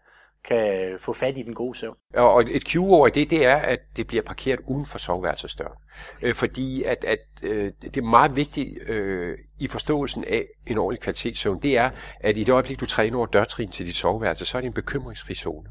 kan 0.49 0.97
få 0.99 1.13
fat 1.13 1.39
i 1.39 1.43
den 1.43 1.55
gode 1.55 1.79
søvn. 1.79 1.97
Og 2.15 2.45
et 2.51 2.63
cue 2.63 3.11
det, 3.11 3.31
det 3.31 3.47
er, 3.47 3.57
at 3.57 3.79
det 3.97 4.07
bliver 4.07 4.23
parkeret 4.23 4.61
uden 4.67 4.87
for 4.87 4.99
soveværelsesdøren. 4.99 5.79
Øh, 6.23 6.35
fordi 6.35 6.83
at, 6.83 7.05
at 7.05 7.19
øh, 7.43 7.73
det 7.83 7.97
er 7.97 8.03
meget 8.03 8.37
vigtigt 8.37 8.89
øh, 8.89 9.39
i 9.61 9.69
forståelsen 9.69 10.25
af 10.25 10.45
en 10.67 10.79
ordentlig 10.79 11.01
kvalitetssøvn, 11.01 11.63
det 11.63 11.79
er, 11.79 11.91
at 12.21 12.37
i 12.37 12.45
det 12.45 12.53
øjeblik, 12.53 12.81
du 12.81 12.87
træner 12.87 13.19
over 13.19 13.27
dørtrin 13.27 13.71
til 13.71 13.87
dit 13.87 13.97
soveværelse, 13.97 14.47
så 14.47 14.57
er 14.57 14.61
det 14.61 14.69
en 14.69 14.75
bekymringsfri 14.75 15.35
zone. 15.35 15.69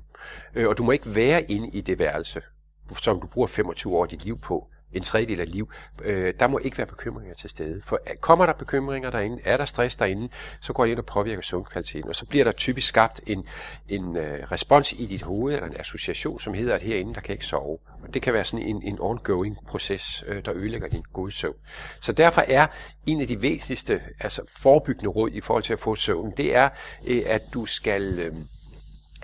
Øh, 0.56 0.68
og 0.68 0.78
du 0.78 0.83
må 0.83 0.92
ikke 0.92 1.16
være 1.16 1.51
inde 1.51 1.69
i 1.69 1.81
det 1.81 2.00
værelse, 2.00 2.42
som 2.98 3.21
du 3.21 3.28
bruger 3.28 3.48
25 3.48 3.98
år 3.98 4.04
af 4.04 4.10
dit 4.10 4.24
liv 4.24 4.39
på, 4.39 4.68
en 4.94 5.04
tredjedel 5.04 5.40
af 5.40 5.52
liv, 5.52 5.72
øh, 6.04 6.34
der 6.40 6.48
må 6.48 6.60
ikke 6.64 6.78
være 6.78 6.88
bekymringer 6.88 7.34
til 7.34 7.50
stede. 7.50 7.82
For 7.84 8.00
kommer 8.22 8.46
der 8.46 8.54
bekymringer 8.54 9.10
derinde, 9.10 9.42
er 9.44 9.58
der 9.58 9.66
stress 9.66 9.96
derinde, 9.96 10.30
så 10.62 10.74
går 10.74 10.84
det 10.84 10.92
ind 10.92 11.00
og 11.00 11.06
påvirker 11.06 11.42
søvnkvaliteten. 11.42 12.10
Og 12.10 12.16
så 12.16 12.26
bliver 12.26 12.44
der 12.44 12.52
typisk 12.52 12.88
skabt 12.88 13.22
en, 13.28 13.48
en 13.90 14.18
øh, 14.18 14.52
respons 14.52 14.92
i 14.92 15.06
dit 15.06 15.22
hoved, 15.22 15.54
eller 15.54 15.68
en 15.68 15.80
association, 15.80 16.40
som 16.40 16.54
hedder, 16.54 16.76
at 16.76 16.82
herinde, 16.82 17.14
der 17.14 17.22
kan 17.22 17.34
ikke 17.34 17.46
sove. 17.46 17.78
Og 18.04 18.14
det 18.14 18.22
kan 18.22 18.34
være 18.34 18.46
sådan 18.46 18.66
en, 18.66 18.82
en 18.84 18.98
ongoing 19.00 19.58
proces, 19.68 20.24
øh, 20.28 20.46
der 20.46 20.54
ødelægger 20.56 20.88
din 20.88 21.04
gode 21.14 21.31
søvn. 21.31 21.56
Så 22.00 22.12
derfor 22.12 22.42
er 22.48 22.68
en 23.06 23.22
af 23.22 23.28
de 23.28 23.42
væsentligste 23.42 24.02
altså 24.20 24.42
forebyggende 24.58 25.10
råd 25.10 25.30
i 25.34 25.42
forhold 25.42 25.64
til 25.64 25.74
at 25.74 25.80
få 25.80 25.96
søvn, 25.96 26.34
det 26.38 26.56
er, 26.56 26.70
øh, 27.08 27.22
at 27.26 27.42
du 27.54 27.66
skal... 27.66 28.20
Øh, 28.20 28.34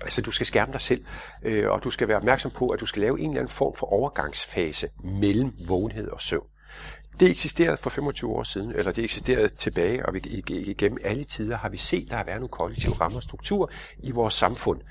Altså, 0.02 0.22
du 0.22 0.32
skal 0.32 0.48
skærme 0.48 0.74
dig 0.74 0.82
selv, 0.82 1.06
øh, 1.44 1.70
og 1.70 1.84
du 1.84 1.90
skal 1.90 2.08
være 2.08 2.18
opmærksom 2.18 2.52
på, 2.52 2.70
at 2.70 2.80
du 2.80 2.86
skal 2.86 3.02
lave 3.02 3.20
en 3.20 3.30
eller 3.30 3.42
anden 3.42 3.54
form 3.54 3.76
for 3.76 3.94
overgangsfase 3.94 4.88
mellem 5.04 5.54
vågenhed 5.68 6.08
og 6.10 6.22
søvn. 6.22 6.48
Det 7.20 7.30
eksisterede 7.30 7.78
for 7.78 7.90
25 7.90 8.32
år 8.32 8.44
siden, 8.44 8.72
eller 8.72 8.92
det 8.92 9.04
eksisterede 9.04 9.48
tilbage, 9.48 10.06
og 10.06 10.14
vi, 10.14 10.20
igennem 10.48 10.98
alle 11.04 11.24
tider 11.24 11.58
har 11.58 11.70
vi 11.70 11.78
set, 11.78 12.10
der 12.10 12.16
har 12.16 12.24
været 12.24 12.40
nogle 12.40 12.50
kollektive 12.50 12.94
rammer 12.94 13.18
og 13.18 13.24
strukturer 13.24 13.68
i 14.04 14.12
vores 14.12 14.34
samfund, 14.34 14.82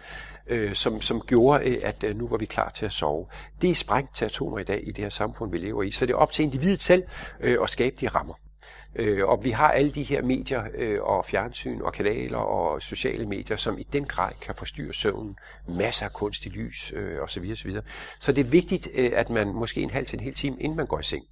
øh, 0.47 0.75
som, 0.75 1.01
som 1.01 1.21
gjorde, 1.21 1.65
øh, 1.65 1.79
at 1.83 2.05
øh, 2.05 2.17
nu 2.17 2.29
var 2.29 2.37
vi 2.37 2.47
klar 2.47 2.69
til 2.69 2.87
at 2.87 2.93
sove. 2.93 3.27
Det 3.61 3.71
er 3.71 3.75
sprængt 3.75 4.15
til 4.15 4.25
atomer 4.25 4.59
i 4.59 4.65
dag 4.65 4.83
i 4.87 4.93
det 4.93 5.05
her 5.05 5.09
samfund, 5.09 5.51
vi 5.51 5.59
lever 5.59 5.83
i, 5.83 5.91
så 5.91 6.07
det 6.07 6.13
er 6.13 6.17
op 6.17 6.33
til 6.33 6.43
individet 6.43 6.81
selv 6.81 7.03
øh, 7.41 7.59
at 7.63 7.71
skabe 7.71 7.97
de 8.01 8.09
rammer. 8.09 8.35
Øh, 8.95 9.29
og 9.29 9.45
vi 9.45 9.51
har 9.51 9.71
alle 9.71 9.91
de 9.91 10.03
her 10.03 10.23
medier 10.23 10.65
øh, 10.75 11.03
og 11.03 11.25
fjernsyn 11.25 11.81
og 11.81 11.93
kanaler 11.93 12.39
og 12.39 12.83
sociale 12.83 13.27
medier, 13.27 13.57
som 13.57 13.79
i 13.79 13.87
den 13.93 14.05
grad 14.05 14.33
kan 14.41 14.55
forstyrre 14.55 14.95
søvnen. 14.95 15.37
Masser 15.69 16.07
af 16.07 16.13
kunstig 16.13 16.53
lys 16.53 16.93
øh, 16.97 17.23
osv. 17.23 17.51
osv. 17.53 17.77
Så 18.19 18.33
det 18.33 18.47
er 18.47 18.51
vigtigt, 18.51 18.89
øh, 18.95 19.11
at 19.15 19.31
man 19.31 19.49
måske 19.49 19.83
en 19.83 19.91
halv 19.91 20.07
til 20.07 20.19
en 20.19 20.25
hel 20.25 20.35
time, 20.35 20.57
inden 20.61 20.77
man 20.77 20.87
går 20.87 20.99
i 20.99 21.03
seng, 21.03 21.25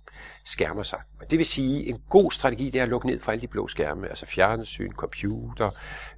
skærmer 0.44 0.82
sig. 0.82 0.98
Og 1.20 1.30
det 1.30 1.38
vil 1.38 1.46
sige, 1.46 1.86
en 1.88 1.98
god 2.08 2.30
strategi 2.30 2.70
det 2.70 2.78
er 2.78 2.82
at 2.82 2.88
lukke 2.88 3.06
ned 3.06 3.20
for 3.20 3.32
alle 3.32 3.42
de 3.42 3.46
blå 3.46 3.68
skærme, 3.68 4.08
altså 4.08 4.26
fjernsyn, 4.26 4.92
computer, 4.92 5.70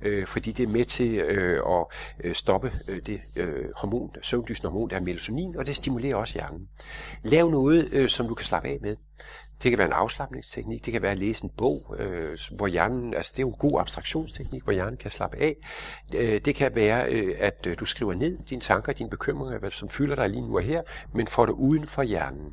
øh, 0.03 0.27
fordi 0.27 0.53
det 0.53 0.63
er 0.63 0.69
med 0.69 0.85
til 0.85 1.15
øh, 1.15 1.63
at 1.67 1.87
øh, 2.25 2.35
stoppe 2.35 2.73
øh, 2.89 3.01
det 3.07 3.21
øh, 3.37 3.65
hormon, 3.77 4.11
søvndysende 4.23 4.71
hormon, 4.71 4.91
der 4.91 4.97
er 4.97 5.01
melatonin, 5.01 5.57
og 5.57 5.67
det 5.67 5.77
stimulerer 5.77 6.17
også 6.17 6.35
hjernen. 6.35 6.69
Lav 7.23 7.51
noget, 7.51 7.89
øh, 7.93 8.09
som 8.09 8.29
du 8.29 8.35
kan 8.35 8.47
slappe 8.47 8.69
af 8.69 8.79
med. 8.83 8.97
Det 9.63 9.71
kan 9.71 9.79
være 9.79 9.87
en 9.87 9.93
afslappningsteknik, 9.93 10.85
det 10.85 10.93
kan 10.93 11.03
være 11.03 11.13
at 11.13 11.19
læse 11.19 11.45
en 11.45 11.51
bog, 11.57 11.97
øh, 11.99 12.39
hvor 12.57 12.67
hjernen, 12.67 13.15
altså 13.15 13.33
det 13.33 13.39
er 13.39 13.43
jo 13.43 13.49
en 13.49 13.59
god 13.59 13.81
abstraktionsteknik, 13.81 14.65
hvor 14.65 14.73
hjernen 14.73 14.97
kan 14.97 15.11
slappe 15.11 15.37
af. 15.37 15.57
Øh, 16.15 16.41
det 16.45 16.55
kan 16.55 16.75
være, 16.75 17.13
øh, 17.13 17.35
at 17.39 17.67
øh, 17.67 17.77
du 17.81 17.85
skriver 17.85 18.15
ned 18.15 18.39
dine 18.51 18.61
tanker, 18.61 18.93
dine 18.93 19.11
bekymringer, 19.11 19.59
hvad 19.59 19.71
som 19.71 19.89
fylder 19.89 20.15
dig 20.15 20.29
lige 20.29 20.41
nu 20.49 20.57
og 20.57 20.63
her, 20.63 20.83
men 21.15 21.27
får 21.27 21.47
det 21.47 21.53
uden 21.53 21.87
for 21.87 22.03
hjernen. 22.03 22.47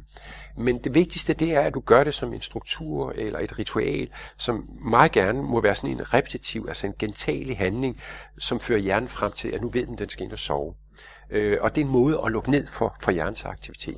Men 0.58 0.78
det 0.78 0.96
vigtigste, 0.96 1.34
det 1.40 1.52
er, 1.52 1.62
at 1.62 1.74
du 1.74 1.80
gør 1.80 2.04
det 2.04 2.14
som 2.14 2.34
en 2.34 2.42
struktur 2.42 3.12
eller 3.16 3.40
et 3.40 3.60
ritual, 3.60 4.10
som 4.38 4.70
meget 4.82 5.12
gerne 5.12 5.42
må 5.42 5.62
være 5.62 5.76
sådan 5.76 5.90
en 5.90 6.14
repetitiv, 6.14 6.66
altså 6.68 6.88
en 6.88 6.94
gentagelig 7.00 7.58
handling, 7.58 8.02
som 8.38 8.60
fører 8.60 8.80
hjernen 8.80 9.10
frem 9.10 9.32
til, 9.32 9.50
at 9.50 9.62
nu 9.62 9.70
ved 9.70 9.86
den, 9.86 9.98
den 9.98 10.10
skal 10.10 10.24
ind 10.24 10.32
og 10.32 10.40
sove. 10.40 10.74
Øh, 11.30 11.58
og 11.62 11.76
det 11.76 11.82
er 11.82 11.86
en 11.86 11.92
måde 11.92 12.22
at 12.26 12.32
lukke 12.32 12.52
ned 12.52 12.68
for, 12.68 12.96
for 13.02 13.12
hjernens 13.12 13.46
aktivitet. 13.46 13.98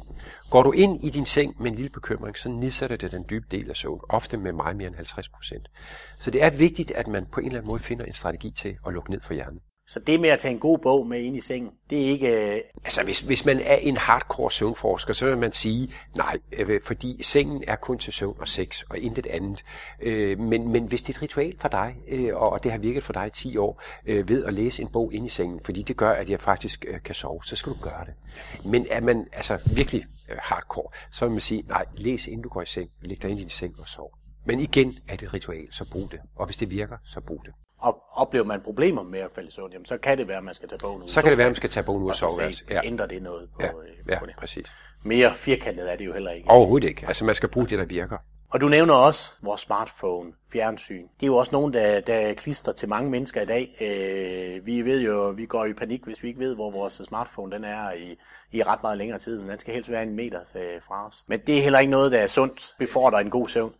Går 0.50 0.64
du 0.64 0.72
ind 0.72 1.04
i 1.04 1.10
din 1.10 1.26
seng 1.26 1.56
med 1.62 1.72
en 1.72 1.76
lille 1.76 1.90
bekymring, 1.90 2.38
så 2.38 2.50
nedsætter 2.50 2.98
det 2.98 3.12
den 3.12 3.26
dybe 3.30 3.46
del 3.52 3.70
af 3.70 3.76
søvn, 3.76 4.02
ofte 4.10 4.38
med 4.38 4.54
meget 4.54 4.78
mere 4.78 4.88
end 4.88 4.96
50 4.96 5.30
procent. 5.30 5.68
Så 6.18 6.32
det 6.32 6.44
er 6.44 6.50
vigtigt, 6.50 6.92
at 6.92 7.08
man 7.08 7.26
på 7.26 7.40
en 7.40 7.46
eller 7.46 7.58
anden 7.58 7.70
måde 7.70 7.80
finder 7.80 8.06
en 8.06 8.14
strategi 8.14 8.52
til 8.52 8.78
at 8.88 8.94
lukke 8.94 9.12
ned 9.12 9.22
for 9.22 9.34
hjernen. 9.34 9.60
Så 9.90 10.00
det 10.00 10.20
med 10.20 10.30
at 10.30 10.40
tage 10.40 10.52
en 10.52 10.60
god 10.60 10.78
bog 10.78 11.08
med 11.08 11.20
ind 11.20 11.38
i 11.38 11.42
sengen, 11.42 11.72
det 11.90 12.02
er 12.02 12.06
ikke... 12.06 12.56
Øh... 12.56 12.62
Altså, 12.84 13.04
hvis, 13.04 13.20
hvis 13.20 13.46
man 13.46 13.60
er 13.60 13.76
en 13.76 13.98
hardcore 13.98 14.52
søvnforsker, 14.52 15.14
så 15.14 15.26
vil 15.26 15.38
man 15.38 15.52
sige, 15.52 15.94
nej, 16.16 16.38
øh, 16.60 16.82
fordi 16.84 17.24
sengen 17.24 17.64
er 17.68 17.76
kun 17.76 17.98
til 17.98 18.14
søvn 18.14 18.36
og 18.40 18.48
sex, 18.48 18.82
og 18.90 18.98
intet 18.98 19.28
andet. 19.28 19.64
Øh, 20.02 20.40
men, 20.40 20.72
men 20.72 20.86
hvis 20.86 21.02
det 21.02 21.14
er 21.14 21.18
et 21.18 21.22
ritual 21.22 21.56
for 21.60 21.68
dig, 21.68 21.96
øh, 22.08 22.36
og 22.36 22.64
det 22.64 22.72
har 22.72 22.80
virket 22.80 23.04
for 23.04 23.14
dig 23.14 23.28
i 23.28 23.30
10 23.30 23.58
år, 23.58 23.82
øh, 24.06 24.30
ved 24.30 24.46
at 24.46 24.54
læse 24.54 24.82
en 24.82 24.88
bog 24.88 25.14
ind 25.14 25.26
i 25.26 25.30
sengen, 25.30 25.60
fordi 25.66 25.82
det 25.82 25.98
gør, 25.98 26.12
at 26.12 26.30
jeg 26.30 26.42
faktisk 26.42 26.86
øh, 26.88 27.04
kan 27.04 27.16
sove, 27.16 27.44
så 27.44 27.56
skal 27.56 27.74
du 27.74 27.78
gøre 27.82 28.06
det. 28.06 28.14
Men 28.66 28.88
er 28.90 29.02
man 29.02 29.28
altså 29.34 29.60
virkelig 29.76 30.06
øh, 30.30 30.38
hardcore, 30.42 30.92
så 31.12 31.26
vil 31.26 31.32
man 31.32 31.42
sige, 31.42 31.64
nej, 31.68 31.86
læs 31.96 32.28
inden 32.28 32.42
du 32.42 32.50
går 32.50 32.62
i 32.62 32.66
seng, 32.66 32.90
læg 33.02 33.22
dig 33.22 33.30
ind 33.30 33.40
i 33.40 33.42
din 33.42 33.50
seng 33.50 33.80
og 33.80 33.88
sov. 33.88 34.18
Men 34.46 34.60
igen 34.60 34.98
er 35.08 35.16
det 35.16 35.26
et 35.26 35.34
ritual, 35.34 35.68
så 35.72 35.86
brug 35.92 36.12
det. 36.12 36.20
Og 36.36 36.46
hvis 36.46 36.58
det 36.58 36.70
virker, 36.70 36.98
så 37.06 37.22
brug 37.22 37.46
det. 37.46 37.54
Og 37.80 38.04
oplever 38.12 38.46
man 38.46 38.62
problemer 38.62 39.04
med 39.04 39.20
at 39.20 39.32
falde 39.36 39.48
i 39.48 39.52
søvn, 39.52 39.72
jamen, 39.72 39.86
så 39.86 39.98
kan 39.98 40.18
det 40.18 40.28
være, 40.28 40.38
at 40.38 40.44
man 40.44 40.54
skal 40.54 40.70
tage 40.70 40.80
bogen 40.80 41.04
ud. 41.04 41.08
Så 41.08 41.22
kan 41.22 41.30
det 41.30 41.38
være, 41.38 41.48
at 41.48 41.52
man 41.52 41.56
skal 41.56 41.70
tage 41.70 41.84
bogen 41.84 42.04
ud 42.04 42.10
og 42.10 42.16
sove. 42.16 42.32
Og 42.48 42.54
så 42.54 42.64
ja. 42.70 42.82
ændrer 42.84 43.06
det 43.06 43.22
noget 43.22 43.50
på, 43.56 43.62
ja. 43.62 43.68
Øh, 43.68 44.10
ja, 44.10 44.20
på 44.20 44.26
det. 44.26 44.36
præcis. 44.38 44.66
Mere 45.04 45.36
firkantet 45.36 45.92
er 45.92 45.96
det 45.96 46.06
jo 46.06 46.14
heller 46.14 46.32
ikke. 46.32 46.50
Overhovedet 46.50 46.88
ikke. 46.88 47.08
Altså 47.08 47.26
man 47.26 47.36
skal 47.36 47.50
bruge 47.50 47.68
det, 47.68 47.80
der 47.80 47.86
virker. 47.86 48.18
Og 48.52 48.62
du 48.62 48.68
nævner 48.68 48.94
også 48.94 49.34
vores 49.42 49.62
smartphone, 49.62 50.32
fjernsyn. 50.52 51.02
Det 51.02 51.24
er 51.24 51.28
jo 51.28 51.36
også 51.36 51.52
nogen, 51.52 51.74
der, 51.74 52.02
der 52.02 52.34
klister 52.34 52.72
til 52.72 52.90
mange 52.90 53.10
mennesker 53.10 53.42
i 53.42 53.46
dag. 53.46 53.78
Øh, 53.82 54.66
vi 54.66 54.82
ved 54.82 55.02
jo, 55.02 55.30
vi 55.30 55.46
går 55.46 55.66
i 55.66 55.74
panik, 55.74 56.04
hvis 56.04 56.24
vi 56.24 56.28
ikke 56.28 56.40
ved, 56.40 56.56
hvor 56.56 56.72
vores 56.72 56.94
smartphone 56.94 57.52
den 57.52 57.64
er 57.64 57.92
i, 57.92 58.18
i 58.52 58.64
ret 58.64 58.80
meget 58.84 58.98
længere 58.98 59.20
tid. 59.20 59.40
Den 59.40 59.60
skal 59.60 59.74
helst 59.74 59.92
være 59.92 60.04
en 60.04 60.16
meter 60.16 60.40
øh, 60.56 60.82
fra 60.88 61.08
os. 61.08 61.24
Men 61.28 61.40
det 61.48 61.58
er 61.58 61.62
heller 61.62 61.80
ikke 61.80 61.92
noget, 61.92 62.12
der 62.12 62.18
er 62.18 62.28
sundt, 62.28 62.76
befordrer 62.80 63.20
en 63.20 63.30
god 63.30 63.48
søvn. 63.48 63.74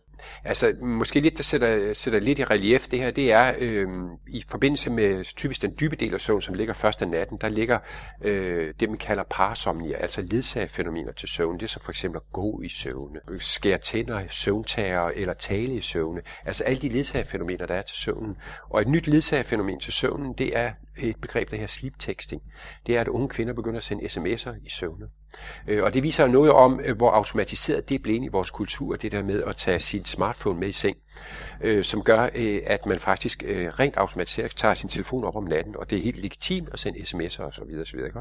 Altså, 0.44 0.74
måske 0.82 1.20
lidt, 1.20 1.36
der 1.36 1.42
sætter, 1.42 1.92
sætter 1.92 2.20
lidt 2.20 2.38
i 2.38 2.44
relief 2.44 2.88
det 2.88 2.98
her, 2.98 3.10
det 3.10 3.32
er 3.32 3.54
øh, 3.58 3.86
i 4.28 4.44
forbindelse 4.50 4.90
med 4.90 5.24
typisk 5.24 5.62
den 5.62 5.74
dybe 5.80 5.96
del 5.96 6.14
af 6.14 6.20
søvn, 6.20 6.40
som 6.40 6.54
ligger 6.54 6.74
først 6.74 7.02
af 7.02 7.08
natten, 7.08 7.38
der 7.40 7.48
ligger 7.48 7.78
øh, 8.22 8.74
det, 8.80 8.88
man 8.88 8.98
kalder 8.98 9.22
parasomnia, 9.30 9.96
altså 9.96 10.22
ledsagefænomener 10.22 11.12
til 11.12 11.28
søvn. 11.28 11.54
Det 11.54 11.62
er 11.62 11.68
så 11.68 11.80
for 11.82 11.90
eksempel 11.90 12.16
at 12.16 12.32
gå 12.32 12.60
i 12.64 12.68
søvne, 12.68 13.20
skære 13.38 13.78
tænder, 13.78 14.22
søvntager 14.28 15.10
eller 15.16 15.34
tale 15.34 15.74
i 15.74 15.80
søvne. 15.80 16.20
Altså 16.44 16.64
alle 16.64 16.80
de 16.80 16.88
ledsagefænomener, 16.88 17.66
der 17.66 17.74
er 17.74 17.82
til 17.82 17.96
søvnen. 17.96 18.36
Og 18.70 18.80
et 18.80 18.88
nyt 18.88 19.06
ledsagefænomen 19.06 19.80
til 19.80 19.92
søvnen, 19.92 20.34
det 20.38 20.56
er 20.56 20.72
et 20.98 21.16
begreb, 21.20 21.50
der 21.50 21.56
her 21.56 21.66
sleep 21.66 21.98
texting. 21.98 22.42
Det 22.86 22.96
er, 22.96 23.00
at 23.00 23.08
unge 23.08 23.28
kvinder 23.28 23.54
begynder 23.54 23.76
at 23.76 23.84
sende 23.84 24.04
sms'er 24.04 24.66
i 24.66 24.70
søvne. 24.70 25.06
Øh, 25.68 25.82
og 25.82 25.94
det 25.94 26.02
viser 26.02 26.26
noget 26.26 26.52
om, 26.52 26.80
øh, 26.84 26.96
hvor 26.96 27.10
automatiseret 27.10 27.88
det 27.88 27.94
er 27.94 27.98
blevet 27.98 28.24
i 28.24 28.28
vores 28.28 28.50
kultur, 28.50 28.96
det 28.96 29.12
der 29.12 29.22
med 29.22 29.42
at 29.42 29.56
tage 29.56 29.80
sin 29.80 30.04
smartphone 30.04 30.60
med 30.60 30.68
i 30.68 30.72
seng, 30.72 30.96
øh, 31.60 31.84
som 31.84 32.02
gør, 32.02 32.28
øh, 32.34 32.60
at 32.66 32.86
man 32.86 33.00
faktisk 33.00 33.42
øh, 33.46 33.68
rent 33.68 33.96
automatiseret 33.96 34.56
tager 34.56 34.74
sin 34.74 34.88
telefon 34.88 35.24
op 35.24 35.36
om 35.36 35.44
natten, 35.44 35.76
og 35.76 35.90
det 35.90 35.98
er 35.98 36.02
helt 36.02 36.16
legitimt 36.16 36.68
at 36.72 36.78
sende 36.78 36.98
sms'er 36.98 37.42
og 37.42 37.54
så 37.54 37.64
videre. 37.64 37.86
Så, 37.86 37.92
videre 37.92 38.08
ikke? 38.08 38.20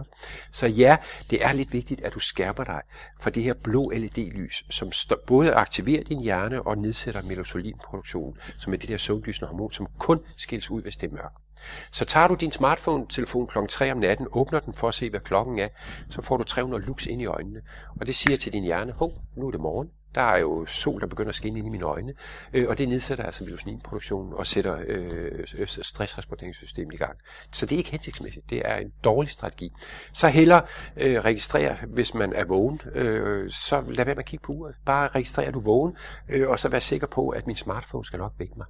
så 0.51 0.67
ja, 0.67 0.97
det 1.29 1.45
er 1.45 1.51
lidt 1.51 1.73
vigtigt, 1.73 2.01
at 2.01 2.13
du 2.13 2.19
skærper 2.19 2.63
dig 2.63 2.81
for 3.19 3.29
det 3.29 3.43
her 3.43 3.53
blå 3.53 3.89
LED-lys, 3.89 4.65
som 4.69 4.91
både 5.27 5.53
aktiverer 5.53 6.03
din 6.03 6.19
hjerne 6.19 6.61
og 6.61 6.77
nedsætter 6.77 7.21
melatoninproduktionen, 7.21 8.37
som 8.59 8.73
er 8.73 8.77
det 8.77 8.89
der 8.89 8.97
søvnlysende 8.97 9.49
hormon, 9.49 9.71
som 9.71 9.87
kun 9.97 10.19
skilles 10.37 10.71
ud, 10.71 10.81
hvis 10.81 10.97
det 10.97 11.07
er 11.07 11.13
mørkt. 11.13 11.48
Så 11.91 12.05
tager 12.05 12.27
du 12.27 12.33
din 12.33 12.51
smartphone-telefon 12.51 13.47
kl. 13.47 13.57
3 13.69 13.91
om 13.91 13.97
natten, 13.97 14.27
åbner 14.31 14.59
den 14.59 14.73
for 14.73 14.87
at 14.87 14.93
se, 14.93 15.09
hvad 15.09 15.19
klokken 15.19 15.59
er, 15.59 15.67
så 16.09 16.21
får 16.21 16.37
du 16.37 16.43
300 16.43 16.85
lux 16.85 17.05
ind 17.05 17.21
i 17.21 17.25
øjnene. 17.25 17.61
Og 17.99 18.07
det 18.07 18.15
siger 18.15 18.37
til 18.37 18.53
din 18.53 18.63
hjerne, 18.63 18.91
hov, 18.91 19.11
nu 19.35 19.47
er 19.47 19.51
det 19.51 19.59
morgen. 19.59 19.89
Der 20.15 20.21
er 20.21 20.37
jo 20.37 20.65
sol, 20.65 21.01
der 21.01 21.07
begynder 21.07 21.29
at 21.29 21.35
skinne 21.35 21.59
ind 21.59 21.67
i 21.67 21.71
mine 21.71 21.85
øjne, 21.85 22.13
øh, 22.53 22.69
og 22.69 22.77
det 22.77 22.89
nedsætter 22.89 23.23
altså 23.23 23.43
melatoninproduktionen 23.43 24.33
og 24.33 24.47
sætter 24.47 24.79
øh, 24.87 25.45
stressresponderingssystemet 25.67 26.93
i 26.93 26.97
gang. 26.97 27.17
Så 27.51 27.65
det 27.65 27.75
er 27.75 27.77
ikke 27.77 27.91
hensigtsmæssigt. 27.91 28.49
Det 28.49 28.61
er 28.65 28.75
en 28.75 28.91
dårlig 29.03 29.31
strategi. 29.31 29.71
Så 30.13 30.27
heller 30.27 30.61
øh, 30.97 31.19
registrere, 31.19 31.77
hvis 31.87 32.13
man 32.13 32.33
er 32.33 32.45
vågen, 32.45 32.81
øh, 32.95 33.51
så 33.51 33.81
lad 33.81 34.05
være 34.05 34.15
med 34.15 34.23
at 34.23 34.25
kigge 34.25 34.43
på 34.43 34.51
uret. 34.51 34.75
Bare 34.85 35.07
registrer, 35.07 35.51
du 35.51 35.59
vågen, 35.59 35.97
øh, 36.29 36.49
og 36.49 36.59
så 36.59 36.69
vær 36.69 36.79
sikker 36.79 37.07
på, 37.07 37.29
at 37.29 37.47
min 37.47 37.55
smartphone 37.55 38.05
skal 38.05 38.19
nok 38.19 38.33
vække 38.39 38.53
mig, 38.57 38.65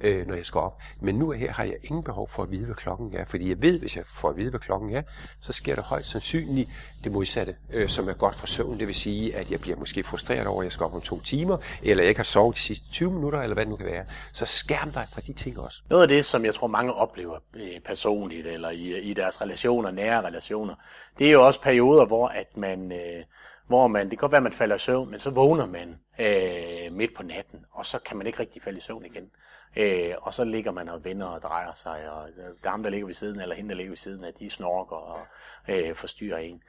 øh, 0.00 0.26
når 0.26 0.34
jeg 0.34 0.46
skal 0.46 0.58
op. 0.58 0.82
Men 1.00 1.14
nu 1.14 1.30
her 1.30 1.52
har 1.52 1.64
jeg 1.64 1.76
ingen 1.84 2.04
behov 2.04 2.28
for 2.28 2.42
at 2.42 2.50
vide, 2.50 2.64
hvad 2.64 2.74
klokken 2.74 3.14
er, 3.14 3.24
fordi 3.24 3.48
jeg 3.48 3.62
ved, 3.62 3.78
hvis 3.78 3.96
jeg 3.96 4.06
får 4.06 4.28
at 4.28 4.36
vide, 4.36 4.50
hvad 4.50 4.60
klokken 4.60 4.94
er, 4.94 5.02
så 5.40 5.52
sker 5.52 5.74
der 5.74 5.82
højst 5.82 6.10
sandsynligt 6.10 6.70
det 7.04 7.12
modsatte, 7.12 7.56
øh, 7.72 7.88
som 7.88 8.08
er 8.08 8.12
godt 8.12 8.34
for 8.34 8.46
søvn. 8.46 8.78
Det 8.78 8.86
vil 8.86 8.94
sige, 8.94 9.36
at 9.36 9.50
jeg 9.50 9.60
bliver 9.60 9.76
måske 9.76 10.02
frustreret 10.02 10.46
over, 10.46 10.62
at 10.62 10.64
jeg 10.64 10.72
skal 10.78 10.84
op 10.84 10.94
om 10.94 11.00
to 11.00 11.20
timer, 11.20 11.58
eller 11.82 12.02
jeg 12.02 12.08
ikke 12.08 12.18
har 12.18 12.24
sovet 12.24 12.56
de 12.56 12.60
sidste 12.60 12.90
20 12.92 13.10
minutter, 13.10 13.40
eller 13.40 13.54
hvad 13.54 13.64
det 13.64 13.70
nu 13.70 13.76
kan 13.76 13.86
være. 13.86 14.04
Så 14.32 14.46
skærm 14.46 14.92
dig 14.92 15.06
fra 15.12 15.20
de 15.20 15.32
ting 15.32 15.58
også. 15.58 15.82
Noget 15.90 16.02
af 16.02 16.08
det, 16.08 16.24
som 16.24 16.44
jeg 16.44 16.54
tror 16.54 16.66
mange 16.66 16.92
oplever 16.92 17.38
øh, 17.54 17.80
personligt, 17.84 18.46
eller 18.46 18.70
i, 18.70 19.00
i 19.00 19.14
deres 19.14 19.40
relationer, 19.40 19.90
nære 19.90 20.26
relationer, 20.26 20.74
det 21.18 21.26
er 21.28 21.32
jo 21.32 21.46
også 21.46 21.60
perioder, 21.60 22.04
hvor 22.06 22.28
at 22.28 22.56
man... 22.56 22.92
Øh, 22.92 23.24
hvor 23.66 23.86
man, 23.86 24.02
det 24.02 24.10
kan 24.10 24.18
godt 24.18 24.32
være, 24.32 24.36
at 24.36 24.42
man 24.42 24.52
falder 24.52 24.76
i 24.76 24.78
søvn, 24.78 25.10
men 25.10 25.20
så 25.20 25.30
vågner 25.30 25.66
man 25.66 25.98
øh, 26.18 26.92
midt 26.92 27.14
på 27.16 27.22
natten, 27.22 27.64
og 27.70 27.86
så 27.86 27.98
kan 27.98 28.16
man 28.16 28.26
ikke 28.26 28.40
rigtig 28.40 28.62
falde 28.62 28.78
i 28.78 28.80
søvn 28.80 29.04
igen. 29.04 29.30
Øh, 29.76 30.14
og 30.20 30.34
så 30.34 30.44
ligger 30.44 30.72
man 30.72 30.88
og 30.88 31.04
vender 31.04 31.26
og 31.26 31.42
drejer 31.42 31.74
sig, 31.74 32.10
og 32.10 32.28
øh, 32.28 32.44
der 32.64 32.70
ham, 32.70 32.82
der 32.82 32.90
ligger 32.90 33.06
ved 33.06 33.14
siden, 33.14 33.40
eller 33.40 33.54
hende, 33.54 33.70
der 33.70 33.76
ligger 33.76 33.90
ved 33.90 33.96
siden 33.96 34.24
af, 34.24 34.34
de 34.34 34.50
snorker 34.50 34.96
og 34.96 35.20
øh, 35.68 35.94
forstyrrer 35.94 36.38
en 36.38 36.62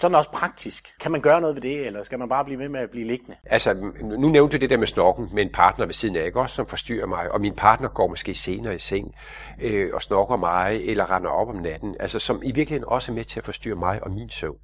sådan 0.00 0.14
også 0.14 0.30
praktisk. 0.30 0.94
Kan 1.00 1.12
man 1.12 1.20
gøre 1.20 1.40
noget 1.40 1.56
ved 1.56 1.62
det, 1.62 1.86
eller 1.86 2.02
skal 2.02 2.18
man 2.18 2.28
bare 2.28 2.44
blive 2.44 2.58
med 2.58 2.68
med 2.68 2.80
at 2.80 2.90
blive 2.90 3.06
liggende? 3.06 3.36
Altså, 3.46 3.74
nu 4.02 4.28
nævnte 4.28 4.56
du 4.56 4.60
det 4.60 4.70
der 4.70 4.76
med 4.76 4.86
snorken 4.86 5.28
med 5.32 5.42
en 5.42 5.52
partner 5.52 5.86
ved 5.86 5.94
siden 5.94 6.16
af, 6.16 6.24
ikke? 6.26 6.40
Også 6.40 6.54
som 6.56 6.66
forstyrrer 6.66 7.06
mig, 7.06 7.32
og 7.32 7.40
min 7.40 7.54
partner 7.54 7.88
går 7.88 8.08
måske 8.08 8.34
senere 8.34 8.74
i 8.74 8.78
seng 8.78 9.14
øh, 9.62 9.90
og 9.92 10.02
snorker 10.02 10.36
mig, 10.36 10.80
eller 10.84 11.10
render 11.10 11.30
op 11.30 11.48
om 11.48 11.56
natten, 11.56 11.96
altså 12.00 12.18
som 12.18 12.42
i 12.44 12.52
virkeligheden 12.52 12.88
også 12.88 13.12
er 13.12 13.14
med 13.14 13.24
til 13.24 13.40
at 13.40 13.44
forstyrre 13.44 13.76
mig 13.76 14.02
og 14.02 14.10
min 14.10 14.30
søvn. 14.30 14.56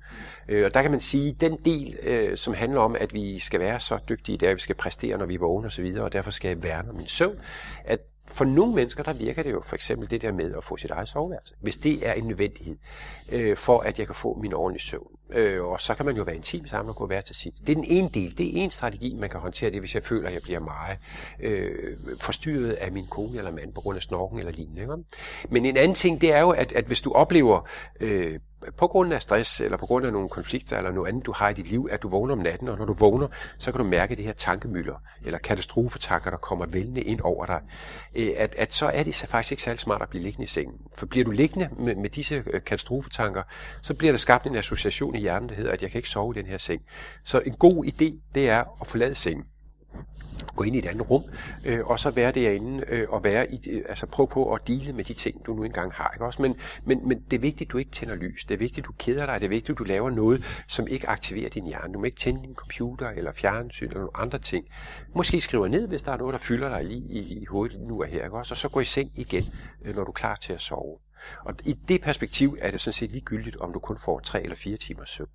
Øh, 0.49 0.65
og 0.65 0.75
der 0.75 0.83
kan 0.83 0.91
man 0.91 1.01
sige, 1.01 1.33
den 1.41 1.57
del, 1.65 1.99
øh, 2.03 2.37
som 2.37 2.55
handler 2.55 2.81
om, 2.81 2.97
at 3.01 3.15
vi 3.15 3.39
skal 3.39 3.61
være 3.61 3.81
så 3.81 3.99
dygtige, 4.09 4.39
der 4.39 4.55
vi 4.55 4.61
skal 4.61 4.75
præstere, 4.75 5.19
når 5.19 5.27
vi 5.27 5.37
vågner 5.37 5.67
osv., 5.67 5.97
og 6.01 6.13
derfor 6.13 6.31
skal 6.31 6.49
jeg 6.49 6.63
værne 6.63 6.91
om 6.91 6.97
min 6.97 7.07
søvn, 7.07 7.41
at 7.85 7.99
for 8.29 8.45
nogle 8.45 8.75
mennesker, 8.75 9.03
der 9.03 9.13
virker 9.13 9.43
det 9.43 9.53
jo 9.53 9.63
for 9.65 9.75
eksempel 9.75 10.11
det 10.11 10.23
der 10.23 10.33
med 10.33 10.55
at 10.55 10.65
få 10.65 10.77
sit 10.77 10.91
eget 10.91 11.09
soveværelse. 11.09 11.55
Hvis 11.61 11.77
det 11.77 12.09
er 12.09 12.13
en 12.13 12.25
nødvendighed 12.25 12.77
øh, 13.33 13.57
for, 13.57 13.81
at 13.81 13.99
jeg 13.99 14.07
kan 14.07 14.15
få 14.15 14.39
min 14.43 14.53
ordentlige 14.53 14.83
søvn. 14.83 15.18
Øh, 15.31 15.65
og 15.65 15.81
så 15.81 15.95
kan 15.95 16.07
man 16.07 16.17
jo 16.17 16.23
være 16.23 16.37
intim 16.37 16.67
sammen 16.67 16.91
og 16.91 16.97
gå 16.97 17.07
hver 17.07 17.21
til 17.21 17.37
sit. 17.37 17.55
Det 17.61 17.69
er 17.69 17.75
den 17.75 17.85
ene 17.85 18.11
del. 18.15 18.39
Det 18.39 18.47
er 18.47 18.63
en 18.63 18.71
strategi, 18.71 19.15
man 19.15 19.31
kan 19.31 19.41
håndtere 19.41 19.71
det, 19.71 19.81
hvis 19.81 19.95
jeg 19.95 20.03
føler, 20.03 20.29
at 20.29 20.35
jeg 20.35 20.43
bliver 20.43 20.61
meget 20.61 20.99
øh, 21.41 21.97
forstyrret 22.21 22.73
af 22.73 22.93
min 22.93 23.07
kone 23.07 23.39
eller 23.39 23.53
mand 23.53 23.73
på 23.73 23.81
grund 23.81 23.97
af 23.97 24.03
snorken 24.03 24.39
eller 24.39 24.53
lignende. 24.53 24.81
Ikke? 24.81 24.95
Men 25.51 25.65
en 25.65 25.77
anden 25.77 25.95
ting, 25.95 26.21
det 26.21 26.33
er 26.33 26.41
jo, 26.41 26.51
at, 26.51 26.73
at 26.73 26.85
hvis 26.85 27.01
du 27.01 27.13
oplever 27.13 27.69
øh, 28.01 28.39
på 28.77 28.87
grund 28.87 29.13
af 29.13 29.23
stress, 29.23 29.61
eller 29.61 29.77
på 29.77 29.87
grund 29.87 30.07
af 30.07 30.13
nogle 30.13 30.29
konflikter, 30.29 30.77
eller 30.77 30.93
noget 30.93 31.09
andet, 31.09 31.27
du 31.27 31.33
har 31.33 31.49
i 31.49 31.53
dit 31.53 31.71
liv, 31.71 31.89
at 31.91 32.03
du 32.03 32.09
vågner 32.09 32.33
om 32.33 32.39
natten, 32.39 32.69
og 32.69 32.79
når 32.79 32.85
du 32.85 32.93
vågner, 32.93 33.29
så 33.59 33.73
kan 33.73 33.79
du 33.79 33.85
mærke 33.85 34.17
det 34.17 34.25
her 34.25 34.33
tankemøller, 34.33 35.03
eller 35.25 35.39
katastrofetanker, 35.39 36.31
der 36.31 36.37
kommer 36.37 36.67
vældende 36.67 37.01
ind 37.01 37.21
over 37.21 37.47
dig, 37.47 37.61
øh, 38.15 38.31
at, 38.37 38.55
at 38.59 38.73
så 38.73 38.87
er 38.87 39.03
det 39.03 39.15
faktisk 39.15 39.53
ikke 39.53 39.63
særlig 39.63 39.79
smart 39.79 40.03
at 40.03 40.09
blive 40.09 40.23
liggende 40.23 40.45
i 40.45 40.49
sengen. 40.49 40.75
For 40.99 41.07
bliver 41.07 41.25
du 41.25 41.31
liggende 41.31 41.69
med, 41.79 41.95
med 41.95 42.11
disse 42.11 42.45
øh, 42.47 42.61
katastrofetanker, 42.65 43.43
så 43.83 43.95
bliver 43.95 44.13
der 44.13 44.19
skabt 44.19 44.47
en 44.47 44.57
association 44.57 45.15
i 45.15 45.21
hjernen, 45.21 45.49
der 45.49 45.55
hedder, 45.55 45.73
at 45.73 45.83
jeg 45.83 45.91
kan 45.91 45.99
ikke 45.99 46.09
sove 46.09 46.35
i 46.37 46.39
den 46.39 46.47
her 46.47 46.59
seng. 46.59 46.83
Så 47.25 47.39
en 47.47 47.55
god 47.55 47.85
idé, 47.85 48.33
det 48.35 48.51
er 48.51 48.65
at 48.81 48.87
forlade 48.87 49.15
sengen 49.15 49.45
gå 50.57 50.65
ind 50.65 50.77
i 50.77 50.79
et 50.79 50.87
andet 50.87 51.11
rum, 51.11 51.25
øh, 51.65 51.87
og 51.87 52.01
så 52.01 52.11
være 52.11 52.33
derinde 52.33 52.85
øh, 52.89 53.07
og 53.09 53.25
være 53.25 53.53
i, 53.53 53.61
øh, 53.71 53.83
altså 53.89 54.07
prøv 54.07 54.29
på 54.29 54.55
at 54.55 54.69
dele 54.69 54.93
med 54.93 55.05
de 55.05 55.15
ting, 55.15 55.47
du 55.47 55.55
nu 55.55 55.63
engang 55.63 55.93
har. 55.93 56.11
Ikke 56.15 56.25
også? 56.25 56.43
Men, 56.43 56.57
men, 56.85 57.09
men 57.09 57.21
det 57.31 57.37
er 57.37 57.41
vigtigt, 57.41 57.69
at 57.69 57.73
du 57.73 57.79
ikke 57.79 57.91
tænder 57.91 58.15
lys. 58.15 58.45
Det 58.45 58.55
er 58.55 58.59
vigtigt, 58.59 58.79
at 58.79 58.85
du 58.85 58.93
keder 58.99 59.27
dig. 59.27 59.41
Det 59.41 59.45
er 59.45 59.49
vigtigt, 59.49 59.71
at 59.71 59.79
du 59.79 59.85
laver 59.85 60.11
noget, 60.11 60.45
som 60.69 60.87
ikke 60.89 61.09
aktiverer 61.09 61.49
din 61.49 61.67
hjerne. 61.67 61.95
Du 61.95 61.99
må 61.99 62.05
ikke 62.05 62.19
tænde 62.19 62.43
din 62.43 62.55
computer 62.55 63.09
eller 63.09 63.33
fjernsyn 63.33 63.87
eller 63.87 63.99
nogle 63.99 64.17
andre 64.17 64.39
ting. 64.39 64.65
Måske 65.15 65.41
skrive 65.41 65.69
ned, 65.69 65.89
hvis 65.89 66.03
der 66.03 66.13
er 66.13 66.17
noget, 66.17 66.33
der 66.33 66.39
fylder 66.39 66.69
dig 66.69 66.85
lige 66.85 67.07
i, 67.11 67.39
i 67.41 67.45
hovedet 67.45 67.81
nu 67.81 68.03
og 68.03 68.07
her. 68.09 68.25
Ikke 68.25 68.37
også? 68.37 68.55
Og 68.55 68.57
så 68.57 68.69
gå 68.69 68.81
i 68.81 68.85
seng 68.85 69.11
igen, 69.15 69.45
øh, 69.85 69.97
når 69.97 70.05
du 70.05 70.11
er 70.11 70.15
klar 70.15 70.37
til 70.37 70.53
at 70.53 70.61
sove. 70.61 70.99
Og 71.45 71.55
i 71.65 71.73
det 71.89 72.01
perspektiv 72.01 72.57
er 72.61 72.71
det 72.71 72.81
sådan 72.81 72.93
set 72.93 73.11
ligegyldigt, 73.11 73.57
om 73.57 73.73
du 73.73 73.79
kun 73.79 73.99
får 73.99 74.21
tre 74.21 74.43
eller 74.43 74.57
fire 74.57 74.77
timers 74.77 75.11
søvn. 75.11 75.29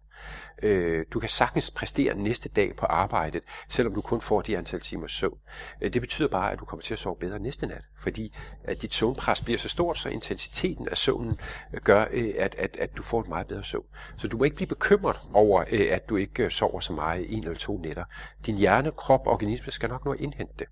Øh, 0.63 1.05
du 1.13 1.19
kan 1.19 1.29
sagtens 1.29 1.71
præstere 1.71 2.15
næste 2.15 2.49
dag 2.49 2.75
på 2.75 2.85
arbejdet, 2.85 3.43
selvom 3.69 3.93
du 3.93 4.01
kun 4.01 4.21
får 4.21 4.41
de 4.41 4.57
antal 4.57 4.79
timer 4.79 5.07
søvn. 5.07 5.37
Øh, 5.81 5.93
det 5.93 6.01
betyder 6.01 6.27
bare, 6.27 6.51
at 6.51 6.59
du 6.59 6.65
kommer 6.65 6.83
til 6.83 6.93
at 6.93 6.99
sove 6.99 7.15
bedre 7.15 7.39
næste 7.39 7.67
nat, 7.67 7.83
fordi 7.99 8.35
at 8.63 8.81
dit 8.81 8.93
søvnpres 8.93 9.41
bliver 9.41 9.57
så 9.57 9.69
stort, 9.69 9.97
så 9.97 10.09
intensiteten 10.09 10.87
af 10.87 10.97
søvnen 10.97 11.39
øh, 11.73 11.81
gør, 11.81 12.05
øh, 12.11 12.33
at, 12.37 12.55
at, 12.55 12.77
at 12.79 12.97
du 12.97 13.03
får 13.03 13.21
et 13.21 13.27
meget 13.27 13.47
bedre 13.47 13.63
søvn. 13.63 13.85
Så 14.17 14.27
du 14.27 14.37
må 14.37 14.43
ikke 14.43 14.55
blive 14.55 14.67
bekymret 14.67 15.17
over, 15.33 15.63
øh, 15.71 15.87
at 15.91 16.09
du 16.09 16.15
ikke 16.15 16.43
øh, 16.43 16.51
sover 16.51 16.79
så 16.79 16.93
meget 16.93 17.37
en 17.37 17.43
eller 17.43 17.57
to 17.57 17.77
nætter. 17.77 18.03
Din 18.45 18.57
hjerne, 18.57 18.91
krop 18.91 19.27
og 19.27 19.33
organisme 19.33 19.71
skal 19.71 19.89
nok 19.89 20.05
nå 20.05 20.11
at 20.11 20.19
indhente 20.19 20.53
det. 20.59 20.67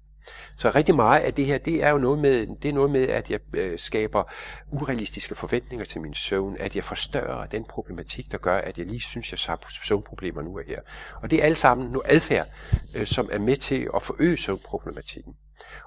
Så 0.57 0.71
rigtig 0.75 0.95
meget 0.95 1.19
af 1.19 1.33
det 1.33 1.45
her, 1.45 1.57
det 1.57 1.83
er 1.83 1.89
jo 1.89 1.97
noget 1.97 2.19
med, 2.19 2.47
det 2.61 2.69
er 2.69 2.73
noget 2.73 2.91
med 2.91 3.07
at 3.07 3.29
jeg 3.29 3.39
øh, 3.53 3.79
skaber 3.79 4.23
urealistiske 4.71 5.35
forventninger 5.35 5.85
til 5.85 6.01
min 6.01 6.13
søvn, 6.13 6.57
at 6.59 6.75
jeg 6.75 6.83
forstørrer 6.83 7.45
den 7.45 7.65
problematik, 7.65 8.31
der 8.31 8.37
gør, 8.37 8.57
at 8.57 8.77
jeg 8.77 8.85
lige 8.85 9.01
synes, 9.01 9.31
jeg 9.31 9.39
har 9.47 9.67
søvnproblemer 9.83 10.41
nu 10.41 10.57
og 10.57 10.63
her. 10.67 10.79
Og 11.21 11.31
det 11.31 11.39
er 11.39 11.43
alt 11.43 11.57
sammen 11.57 11.91
nu 11.91 12.01
adfærd, 12.05 12.47
øh, 12.95 13.07
som 13.07 13.29
er 13.31 13.39
med 13.39 13.57
til 13.57 13.89
at 13.95 14.03
forøge 14.03 14.37
søvnproblematikken. 14.37 15.33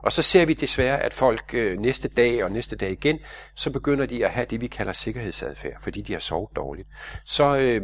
Og 0.03 0.13
så 0.13 0.23
ser 0.23 0.47
vi 0.47 0.55
desværre, 0.55 1.03
at 1.03 1.15
folk 1.15 1.55
øh, 1.55 1.79
næste 1.79 2.09
dag 2.09 2.45
og 2.45 2.53
næste 2.53 2.77
dag 2.77 2.91
igen, 2.91 3.19
så 3.55 3.71
begynder 3.71 4.07
de 4.07 4.25
at 4.25 4.31
have 4.31 4.47
det, 4.51 4.61
vi 4.61 4.67
kalder 4.67 4.93
sikkerhedsadfærd, 4.93 5.77
fordi 5.81 6.03
de 6.03 6.13
har 6.13 6.21
sovet 6.21 6.57
dårligt. 6.57 6.89
Så 7.25 7.57
øh, 7.57 7.83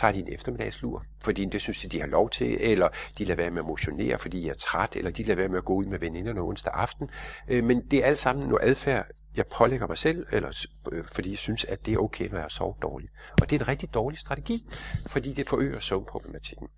tager 0.00 0.12
de 0.12 0.18
en 0.18 0.32
eftermiddagslur, 0.32 1.04
fordi 1.20 1.44
det 1.44 1.60
synes 1.60 1.78
de, 1.78 1.88
de 1.88 2.00
har 2.00 2.06
lov 2.06 2.30
til, 2.30 2.56
eller 2.60 2.88
de 3.18 3.24
lader 3.24 3.36
være 3.36 3.50
med 3.50 3.58
at 3.58 3.66
motionere, 3.66 4.18
fordi 4.18 4.42
de 4.42 4.48
er 4.48 4.54
træt, 4.54 4.96
eller 4.96 5.10
de 5.10 5.22
lader 5.22 5.36
være 5.36 5.48
med 5.48 5.58
at 5.58 5.64
gå 5.64 5.74
ud 5.74 5.84
med 5.84 5.98
veninderne 5.98 6.40
onsdag 6.40 6.72
aften. 6.74 7.10
Øh, 7.48 7.64
men 7.64 7.82
det 7.90 7.98
er 7.98 8.06
alt 8.06 8.18
sammen 8.18 8.48
noget 8.48 8.68
adfærd, 8.68 9.06
jeg 9.36 9.46
pålægger 9.46 9.86
mig 9.86 9.98
selv, 9.98 10.26
eller, 10.32 10.66
øh, 10.92 11.04
fordi 11.04 11.30
jeg 11.30 11.38
synes, 11.38 11.64
at 11.64 11.86
det 11.86 11.94
er 11.94 11.98
okay, 11.98 12.28
når 12.28 12.36
jeg 12.36 12.42
har 12.42 12.48
sovet 12.48 12.76
dårligt. 12.82 13.12
Og 13.40 13.50
det 13.50 13.56
er 13.56 13.60
en 13.60 13.68
rigtig 13.68 13.94
dårlig 13.94 14.18
strategi, 14.18 14.66
fordi 15.06 15.32
det 15.32 15.48
forøger 15.48 15.78
søvnproblematikken. 15.78 16.68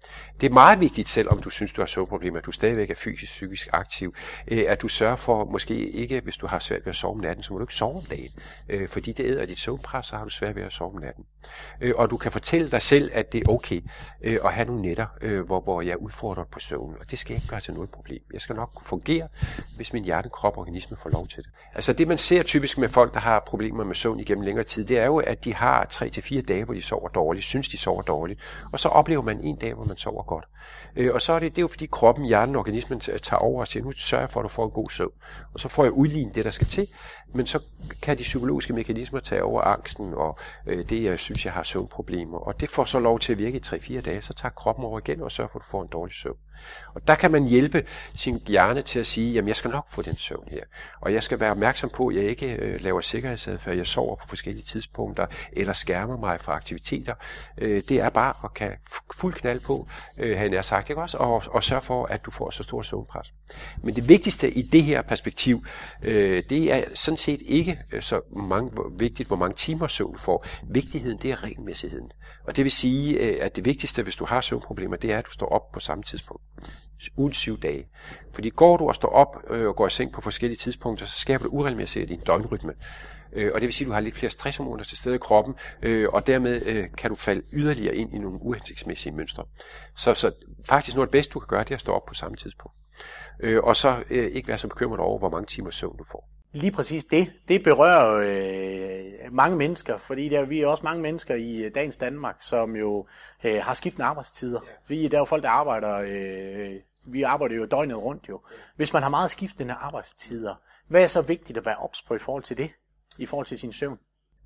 Det 0.41 0.47
er 0.47 0.51
meget 0.51 0.81
vigtigt, 0.81 1.09
selvom 1.09 1.43
du 1.43 1.51
synes, 1.51 1.73
du 1.73 1.81
har 1.81 1.87
søvnproblemer, 1.87 2.39
at 2.39 2.45
du 2.45 2.53
stadigvæk 2.53 2.91
er 2.91 2.95
fysisk, 2.95 3.33
psykisk 3.33 3.69
aktiv, 3.73 4.15
øh, 4.49 4.65
at 4.69 4.83
du 4.83 4.89
sørger 4.89 5.17
for, 5.17 5.45
måske 5.45 5.91
ikke, 5.91 6.21
hvis 6.21 6.37
du 6.37 6.47
har 6.47 6.59
svært 6.59 6.81
ved 6.81 6.91
at 6.91 6.97
sove 6.97 7.15
om 7.15 7.21
natten, 7.21 7.43
så 7.43 7.53
må 7.53 7.59
du 7.59 7.65
ikke 7.65 7.75
sove 7.75 7.97
om 7.97 8.05
dagen, 8.05 8.31
øh, 8.69 8.89
fordi 8.89 9.13
det 9.13 9.27
æder 9.27 9.47
dit 9.47 9.59
søvnpres, 9.59 10.07
så 10.07 10.17
har 10.17 10.25
du 10.25 10.31
svært 10.31 10.57
ved 10.57 10.63
at 10.63 10.73
sove 10.73 10.95
om 10.95 11.01
natten. 11.01 11.25
Øh, 11.81 11.93
og 11.97 12.11
du 12.11 12.17
kan 12.17 12.33
fortælle 12.33 12.71
dig 12.71 12.83
selv, 12.83 13.11
at 13.15 13.33
det 13.33 13.41
er 13.41 13.53
okay 13.53 13.81
øh, 14.23 14.39
at 14.45 14.53
have 14.53 14.67
nogle 14.67 14.83
nætter, 14.83 15.07
øh, 15.21 15.47
hvor, 15.47 15.61
hvor 15.61 15.83
jeg 15.83 15.93
er 15.93 15.97
udfordret 15.97 16.49
på 16.49 16.61
søvn, 16.61 16.97
og 17.01 17.11
det 17.11 17.19
skal 17.19 17.35
jeg 17.35 17.37
ikke 17.43 17.49
gøre 17.49 17.61
til 17.61 17.75
noget 17.75 17.91
problem. 17.91 18.23
Jeg 18.33 18.41
skal 18.41 18.57
nok 18.57 18.71
kunne 18.75 18.87
fungere, 18.87 19.29
hvis 19.77 19.93
min 19.93 20.05
hjerte, 20.05 20.29
krop 20.29 20.53
og 20.53 20.61
organisme 20.61 20.97
får 20.97 21.11
lov 21.11 21.29
til 21.29 21.43
det. 21.43 21.51
Altså 21.75 21.93
det, 21.93 22.09
man 22.09 22.19
ser 22.19 22.43
typisk 22.43 22.79
med 22.79 22.89
folk, 22.89 23.15
der 23.15 23.21
har 23.21 23.43
problemer 23.47 23.85
med 23.85 23.95
søvn 23.95 24.21
igennem 24.21 24.45
længere 24.45 24.65
tid, 24.65 24.85
det 24.85 24.99
er 24.99 25.07
jo, 25.07 25.17
at 25.17 25.45
de 25.45 25.55
har 25.55 25.87
3-4 25.93 26.41
dage, 26.41 26.65
hvor 26.65 26.75
de 26.75 26.83
sover 26.83 27.09
dårligt, 27.09 27.45
synes 27.45 27.69
de 27.69 27.79
sover 27.79 28.03
dårligt, 28.03 28.41
og 28.73 28.81
så 28.81 28.89
oplever 28.89 29.23
man 29.23 29.41
en 29.41 29.57
dag, 29.57 29.75
hvor 29.75 29.85
man 29.85 29.97
sover 29.97 30.23
godt. 30.23 30.45
Øh, 30.97 31.15
og 31.15 31.23
så 31.23 31.33
er 31.33 31.39
det, 31.39 31.51
det 31.51 31.59
er 31.59 31.63
jo 31.63 31.69
fordi 31.69 31.87
kroppen, 31.93 32.25
hjernen 32.25 32.55
og 32.55 32.59
organismen 32.61 33.01
tager 33.01 33.37
over 33.37 33.61
og 33.61 33.69
siger, 33.69 33.85
nu 33.85 33.93
sørger 33.93 34.23
jeg 34.23 34.31
for, 34.31 34.41
at 34.41 34.45
du 34.45 34.49
får 34.49 34.65
en 34.65 34.71
god 34.71 34.91
søvn. 34.91 35.13
Og 35.55 35.61
så 35.61 35.69
får 35.69 35.85
jeg 35.85 35.93
udlignet 35.93 36.35
det, 36.35 36.45
der 36.45 36.51
skal 36.51 36.67
til, 36.67 36.89
men 37.35 37.47
så 37.47 37.61
kan 38.03 38.19
de 38.19 38.23
psykologiske 38.23 38.73
mekanismer 38.73 39.21
tage 39.21 39.45
over 39.45 39.63
angsten, 39.63 40.15
og 40.15 40.39
øh, 40.67 40.89
det, 40.89 41.03
jeg 41.03 41.19
synes, 41.33 41.45
jeg 41.45 41.53
har 41.53 41.63
søvnproblemer. 41.63 42.39
Og 42.39 42.61
det 42.61 42.71
får 42.71 42.85
så 42.85 42.99
lov 42.99 43.19
til 43.19 43.33
at 43.33 43.39
virke 43.39 43.57
i 43.57 43.61
3-4 43.67 44.01
dage, 44.01 44.23
så 44.23 44.35
tager 44.35 44.53
kroppen 44.53 44.85
over 44.85 44.99
igen 44.99 45.23
og 45.23 45.31
sørger 45.31 45.49
for, 45.49 45.59
at 45.59 45.65
du 45.65 45.71
får 45.71 45.83
en 45.83 45.89
dårlig 45.89 46.15
søvn. 46.15 46.37
Og 46.95 47.09
der 47.09 47.15
kan 47.15 47.31
man 47.31 47.45
hjælpe 47.45 47.85
sin 48.15 48.43
hjerne 48.47 48.83
til 48.83 49.01
at 49.01 49.07
sige, 49.07 49.33
jamen 49.33 49.49
jeg 49.49 49.57
skal 49.57 49.71
nok 49.71 49.87
få 49.91 50.03
den 50.03 50.17
søvn 50.17 50.49
her. 50.51 50.65
Og 51.01 51.13
jeg 51.13 51.23
skal 51.23 51.41
være 51.41 51.51
opmærksom 51.51 51.91
på, 51.91 52.07
at 52.07 52.17
jeg 52.17 52.25
ikke 52.25 52.55
øh, 52.55 52.81
laver 52.81 53.01
sikkerhedsadfærd, 53.01 53.77
jeg 53.77 53.87
sover 53.87 54.17
på 54.17 54.29
forskellige 54.29 54.65
tidspunkter, 54.65 55.27
eller 55.53 55.73
skærmer 55.73 56.17
mig 56.17 56.41
fra 56.41 56.53
aktiviteter. 56.53 57.15
Øh, 57.59 57.83
det 57.89 58.01
er 58.01 58.09
bare 58.09 58.35
at 58.45 58.55
kan 58.55 58.73
fuld 59.15 59.35
knald 59.35 59.61
på, 59.61 59.89
øh, 60.19 60.39
han 60.39 60.55
er 60.55 60.63
sagt, 60.63 60.91
ikke 60.91 61.03
også? 61.03 61.17
Og, 61.17 61.43
og 61.51 61.63
sørge 61.63 61.83
for, 61.83 62.07
at 62.07 62.25
du 62.25 62.31
får 62.31 62.51
så 62.51 62.63
stor 62.63 62.83
søvnpres. 62.83 63.33
Men 63.83 63.97
det 63.97 64.09
vigtigste 64.09 64.51
i 64.51 64.63
det 64.63 64.83
her 64.83 65.03
perspektiv, 65.03 65.65
øh, 66.03 66.43
det 66.49 66.73
er 66.73 66.85
sådan 66.95 67.19
set 67.19 67.41
ikke 67.45 67.79
øh, 67.93 68.03
så 68.03 68.21
mange, 68.37 68.71
vigtigt, 68.99 69.29
hvor 69.29 69.37
mange 69.37 69.55
timer 69.55 69.87
søvn 69.87 70.13
du 70.13 70.19
får. 70.19 70.47
Vigtigheden, 70.69 71.19
det 71.23 71.31
er 71.31 71.45
regelmæssigheden. 71.45 72.13
Og 72.45 72.57
det 72.57 72.65
vil 72.65 72.73
sige, 72.73 73.19
øh, 73.19 73.39
at 73.41 73.57
det 73.57 73.65
vigtigste, 73.65 74.03
hvis 74.03 74.17
du 74.17 74.25
har 74.25 74.41
søvnproblemer, 74.41 74.97
det 74.97 75.13
er, 75.13 75.19
at 75.19 75.27
du 75.27 75.31
står 75.31 75.47
op 75.47 75.73
på 75.73 75.81
samme 75.81 76.03
tidspunkt 76.03 76.42
ugen 77.17 77.33
syv 77.33 77.61
dage. 77.61 77.89
Fordi 78.35 78.51
går 78.51 78.77
du 78.77 78.89
og 78.89 78.95
står 78.95 79.09
op 79.09 79.37
øh, 79.51 79.69
og 79.69 79.77
går 79.77 79.87
i 79.87 79.91
seng 79.91 80.13
på 80.13 80.21
forskellige 80.21 80.57
tidspunkter, 80.57 81.07
så 81.07 81.19
skaber 81.19 81.45
du 81.45 81.51
uregelmæssigt 81.51 82.09
din 82.09 82.21
døgnrytme. 82.21 82.75
Øh, 83.33 83.51
og 83.55 83.61
det 83.61 83.67
vil 83.67 83.75
sige, 83.75 83.87
at 83.87 83.89
du 83.89 83.93
har 83.93 84.01
lidt 84.01 84.17
flere 84.17 84.31
stresshormoner 84.31 84.85
til 84.85 84.97
stede 84.97 85.15
i 85.15 85.19
kroppen, 85.19 85.55
øh, 85.83 86.09
og 86.13 86.27
dermed 86.27 86.67
øh, 86.67 86.87
kan 86.99 87.11
du 87.11 87.17
falde 87.17 87.43
yderligere 87.53 87.97
ind 87.97 88.15
i 88.15 88.19
nogle 88.19 88.43
uhensigtsmæssige 88.43 89.13
mønstre. 89.13 89.45
Så, 89.97 90.15
så 90.15 90.33
faktisk 90.69 90.97
noget 90.97 91.07
af 91.07 91.09
det 91.09 91.13
bedste, 91.13 91.33
du 91.33 91.39
kan 91.39 91.47
gøre, 91.47 91.65
det 91.65 91.71
er 91.71 91.75
at 91.75 91.81
stå 91.81 91.93
op 91.93 92.05
på 92.05 92.15
samme 92.15 92.37
tidspunkt. 92.37 92.77
Øh, 93.41 93.63
og 93.63 93.77
så 93.77 94.05
øh, 94.11 94.27
ikke 94.27 94.49
være 94.49 94.59
så 94.59 94.69
bekymret 94.69 95.01
over, 95.01 95.19
hvor 95.19 95.31
mange 95.31 95.47
timer 95.47 95.71
søvn 95.71 95.97
du 95.97 96.05
får. 96.05 96.32
Lige 96.53 96.73
præcis 96.73 97.05
det. 97.05 97.33
Det 97.49 97.63
berører 97.65 98.15
øh, 98.15 99.35
mange 99.35 99.57
mennesker, 99.57 99.99
fordi 99.99 100.29
der, 100.29 100.45
vi 100.45 100.61
er 100.61 100.67
også 100.67 100.85
mange 100.85 101.03
mennesker 101.03 101.35
i 101.35 101.57
øh, 101.57 101.75
dagens 101.75 101.97
Danmark, 101.97 102.37
som 102.41 102.77
jo 102.77 103.07
øh, 103.45 103.63
har 103.63 103.75
skiftende 103.75 104.07
arbejdstider. 104.07 104.61
Ja. 104.67 104.73
Fordi 104.85 105.09
der 105.09 105.17
er 105.17 105.21
jo 105.21 105.25
folk, 105.25 105.43
der 105.43 105.49
arbejder, 105.49 105.95
øh, 106.07 106.75
vi 107.05 107.23
arbejder 107.23 107.55
jo 107.55 107.67
døgnet 107.67 107.97
rundt 107.97 108.29
jo. 108.29 108.41
Hvis 108.77 108.93
man 108.93 109.03
har 109.03 109.11
meget 109.11 109.31
skiftende 109.31 109.75
arbejdstider, 109.75 110.55
hvad 110.89 111.03
er 111.03 111.07
så 111.07 111.23
vigtigt 111.23 111.59
at 111.59 111.67
være 111.67 111.77
ops 111.77 112.03
på 112.03 112.15
i 112.15 112.19
forhold 112.19 112.43
til 112.43 112.57
det, 112.57 112.71
i 113.19 113.27
forhold 113.27 113.47
til 113.47 113.59
sin 113.59 113.73
søvn? 113.73 113.99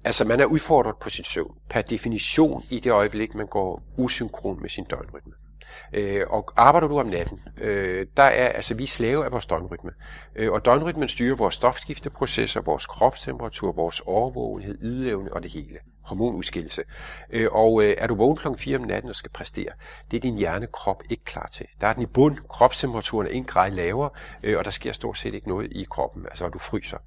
Altså 0.04 0.24
man 0.24 0.40
er 0.40 0.44
udfordret 0.44 0.96
på 0.96 1.10
sin 1.10 1.24
søvn, 1.24 1.54
per 1.70 1.82
definition 1.82 2.62
i 2.70 2.80
det 2.80 2.90
øjeblik, 2.90 3.34
man 3.34 3.46
går 3.46 3.82
usynkron 3.96 4.62
med 4.62 4.68
sin 4.68 4.84
døgnrytme. 4.84 5.32
Øh, 5.92 6.22
og 6.28 6.52
arbejder 6.56 6.88
du 6.88 6.98
om 7.00 7.06
natten, 7.06 7.40
øh, 7.60 8.06
der 8.16 8.22
er, 8.22 8.48
altså 8.48 8.74
vi 8.74 8.82
er 8.82 8.86
slave 8.86 9.24
af 9.24 9.32
vores 9.32 9.46
døgnrytme. 9.46 9.90
Øh, 10.36 10.52
og 10.52 10.64
døgnrytmen 10.64 11.08
styrer 11.08 11.36
vores 11.36 11.54
stofskifteprocesser, 11.54 12.60
vores 12.60 12.86
kropstemperatur, 12.86 13.72
vores 13.72 14.00
overvågenhed, 14.00 14.78
ydeevne 14.82 15.32
og 15.32 15.42
det 15.42 15.50
hele. 15.50 15.78
Hormonudskillelse. 16.02 16.82
Øh, 17.30 17.48
og 17.52 17.82
øh, 17.82 17.94
er 17.98 18.06
du 18.06 18.14
vågen 18.14 18.36
kl. 18.36 18.48
4 18.58 18.78
om 18.78 18.84
natten 18.84 19.10
og 19.10 19.16
skal 19.16 19.30
præstere, 19.30 19.70
det 20.10 20.16
er 20.16 20.20
din 20.20 20.36
hjernekrop 20.36 21.02
ikke 21.10 21.24
klar 21.24 21.48
til. 21.52 21.66
Der 21.80 21.86
er 21.86 21.92
den 21.92 22.02
i 22.02 22.06
bund, 22.06 22.36
kropstemperaturen 22.48 23.26
er 23.26 23.30
en 23.30 23.44
grad 23.44 23.70
lavere, 23.70 24.10
øh, 24.42 24.58
og 24.58 24.64
der 24.64 24.70
sker 24.70 24.92
stort 24.92 25.18
set 25.18 25.34
ikke 25.34 25.48
noget 25.48 25.72
i 25.72 25.86
kroppen, 25.90 26.26
altså 26.26 26.48
du 26.48 26.58
fryser. 26.58 26.98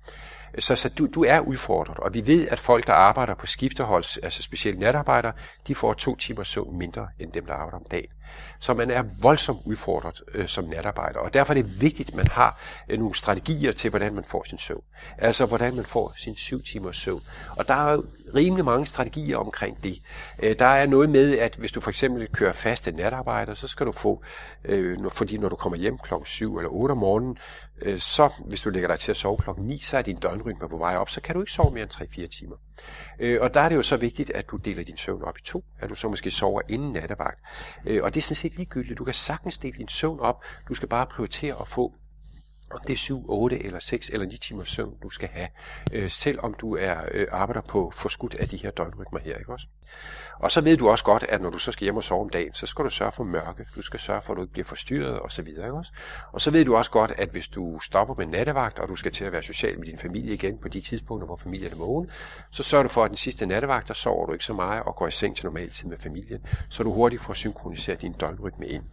Så, 0.60 0.76
så 0.76 0.89
du, 0.89 1.08
du 1.08 1.24
er 1.24 1.39
udfordret, 1.39 1.98
og 1.98 2.13
vi 2.13 2.28
ved, 2.28 2.48
at 2.48 2.60
folk, 2.60 2.88
der 2.88 2.93
arbejder 2.93 3.36
på 3.36 3.45
skiftehold, 3.45 4.24
altså 4.24 4.43
specielt 4.43 4.80
natarbejdere, 4.80 5.34
de 5.67 5.76
får 5.76 5.93
to 5.93 6.15
timer 6.15 6.43
søvn 6.43 6.78
mindre 6.78 7.08
end 7.19 7.32
dem, 7.32 7.45
der 7.45 7.54
arbejder 7.54 7.78
om 7.78 7.86
dagen. 7.91 8.10
Så 8.60 8.74
man 8.74 8.92
er 8.92 9.04
voldsomt 9.22 9.60
udfordret 9.65 10.22
øh, 10.34 10.48
som 10.48 10.65
natarbejder, 10.65 11.20
og 11.20 11.34
derfor 11.34 11.54
er 11.54 11.62
det 11.62 11.82
vigtigt, 11.82 12.10
at 12.10 12.15
man 12.15 12.28
har 12.28 12.62
øh, 12.89 13.00
nogle 13.00 13.15
strategier 13.15 13.72
til, 13.72 13.89
hvordan 13.89 14.13
man 14.13 14.24
får 14.24 14.44
sin 14.44 14.58
søvn. 14.58 14.84
Altså, 15.18 15.46
hvordan 15.46 15.76
man 15.76 15.86
får 15.86 16.13
sin 16.18 16.36
syv 16.36 16.63
timers 16.63 16.98
søvn. 16.98 17.22
Og 17.58 17.68
der 17.68 17.74
er 17.74 17.92
jo 17.92 18.06
rimelig 18.36 18.65
mange 18.65 18.86
strategier 18.86 19.38
omkring 19.38 19.84
det. 19.84 20.02
Øh, 20.44 20.60
der 20.60 20.65
er 20.65 20.86
noget 20.86 21.10
med, 21.10 21.38
at 21.38 21.56
hvis 21.56 21.72
du 21.72 21.82
for 21.82 21.89
eksempel 21.89 22.28
kører 22.28 22.54
faste 22.54 22.92
natarbejder, 22.92 23.54
så 23.54 23.68
skal 23.68 23.86
du 23.86 23.92
få, 23.92 24.24
øh, 24.65 24.98
fordi 25.12 25.38
når 25.38 25.50
du 25.50 25.56
kommer 25.56 25.78
hjem 25.78 25.98
klokken 25.98 26.26
7 26.26 26.58
eller 26.58 26.70
8 26.70 26.92
om 26.92 26.98
morgenen, 26.98 27.38
øh, 27.82 28.00
så 28.00 28.30
hvis 28.46 28.62
du 28.62 28.70
lægger 28.70 28.89
dig 28.89 29.00
til 29.00 29.12
at 29.12 29.18
sove 29.18 29.38
klokken 29.38 29.65
9, 29.65 29.80
så 29.80 29.98
er 29.98 30.02
din 30.02 30.18
døgnrytme 30.18 30.70
på 30.70 30.78
vej 30.78 30.96
op, 30.96 31.10
så 31.10 31.22
kan 31.22 31.36
du 31.36 31.42
ikke 31.42 31.52
sove 31.52 31.74
mere 31.74 31.84
end 31.84 31.92
3-4 31.92 32.28
timer. 32.28 32.56
Øh, 33.20 33.42
og 33.42 33.54
der 33.54 33.62
er 33.62 33.70
det 33.70 33.76
jo 33.76 33.82
så 33.82 33.98
vigtigt, 33.98 34.30
at 34.30 34.50
du 34.50 34.58
deler 34.58 34.84
din 34.84 34.98
søvn 34.98 35.24
op 35.24 35.38
i 35.38 35.42
to, 35.42 35.63
at 35.80 35.89
du 35.89 35.96
så 35.96 36.10
måske 36.10 36.32
sover 36.32 36.62
inden 36.70 36.92
nattevagt. 36.92 37.39
Øh, 37.86 38.04
og 38.04 38.13
det 38.13 38.22
er 38.22 38.24
sådan 38.24 38.36
set 38.36 38.56
ligegyldigt. 38.56 39.00
Du 39.00 39.04
kan 39.04 39.13
sagtens 39.13 39.58
dele 39.58 39.78
din 39.78 39.88
søvn 39.88 40.20
op. 40.20 40.44
Du 40.70 40.74
skal 40.74 40.89
bare 40.89 41.06
prioritere 41.06 41.56
at 41.62 41.68
få 41.68 41.94
om 42.72 42.80
det 42.88 42.94
er 42.94 42.98
7, 42.98 43.26
8 43.30 43.66
eller 43.66 43.80
6 43.80 44.10
eller 44.10 44.28
9 44.28 44.38
timer 44.38 44.64
søvn, 44.64 44.96
du 45.04 45.10
skal 45.10 45.30
have, 45.30 45.48
øh, 45.92 46.10
selvom 46.10 46.54
du 46.54 46.76
er 46.76 46.96
øh, 47.12 47.28
arbejder 47.32 47.62
på 47.62 47.92
forskudt 47.96 48.36
af 48.36 48.48
de 48.48 48.58
her 48.58 48.72
døgnrytmer 48.72 49.20
her, 49.20 49.38
ikke 49.38 49.52
også? 49.52 49.68
Og 50.40 50.52
så 50.52 50.62
ved 50.62 50.78
du 50.78 50.90
også 50.90 51.04
godt, 51.04 51.26
at 51.30 51.42
når 51.42 51.50
du 51.50 51.58
så 51.58 51.72
skal 51.72 51.84
hjem 51.84 51.98
og 51.98 52.04
sove 52.04 52.22
om 52.22 52.30
dagen, 52.30 52.54
så 52.54 52.66
skal 52.66 52.86
du 52.86 52.90
sørge 52.90 53.12
for 53.12 53.24
mørke, 53.24 53.66
du 53.76 53.82
skal 53.82 54.00
sørge 54.00 54.22
for, 54.22 54.34
at 54.34 54.38
du 54.38 54.42
ikke 54.42 54.52
bliver 54.52 54.66
forstyrret 54.66 55.20
og 55.20 55.32
så 55.32 55.42
videre, 55.42 55.66
ikke 55.66 55.78
også? 55.78 55.92
Og 56.32 56.42
så 56.42 56.52
ved 56.52 56.66
du 56.66 56.76
også 56.76 56.92
godt, 56.92 57.12
at 57.18 57.30
hvis 57.30 57.48
du 57.48 57.80
stopper 57.80 58.16
med 58.18 58.26
nattevagt, 58.26 58.80
og 58.80 58.90
du 58.90 58.96
skal 58.96 59.12
til 59.12 59.26
at 59.26 59.32
være 59.32 59.44
social 59.44 59.80
med 59.80 59.88
din 59.88 59.98
familie 59.98 60.34
igen 60.34 60.60
på 60.60 60.68
de 60.68 60.82
tidspunkter, 60.82 61.26
hvor 61.26 61.36
familien 61.36 61.72
er 61.72 61.78
vågen, 61.78 62.10
så 62.52 62.64
sørger 62.64 62.84
du 62.84 62.90
for, 62.90 63.04
at 63.04 63.10
den 63.10 63.18
sidste 63.18 63.46
nattevagt, 63.46 63.88
der 63.88 63.94
sover 63.94 64.26
du 64.26 64.34
ikke 64.34 64.46
så 64.46 64.54
meget 64.54 64.84
og 64.84 64.96
går 64.96 65.08
i 65.08 65.12
seng 65.12 65.36
til 65.36 65.46
normal 65.46 65.70
tid 65.70 65.90
med 65.90 65.98
familien, 65.98 66.42
så 66.70 66.84
du 66.84 66.92
hurtigt 66.92 67.22
får 67.22 67.34
synkroniseret 67.34 68.02
din 68.02 68.14
døgnrytme 68.14 68.68
ind. 68.68 68.84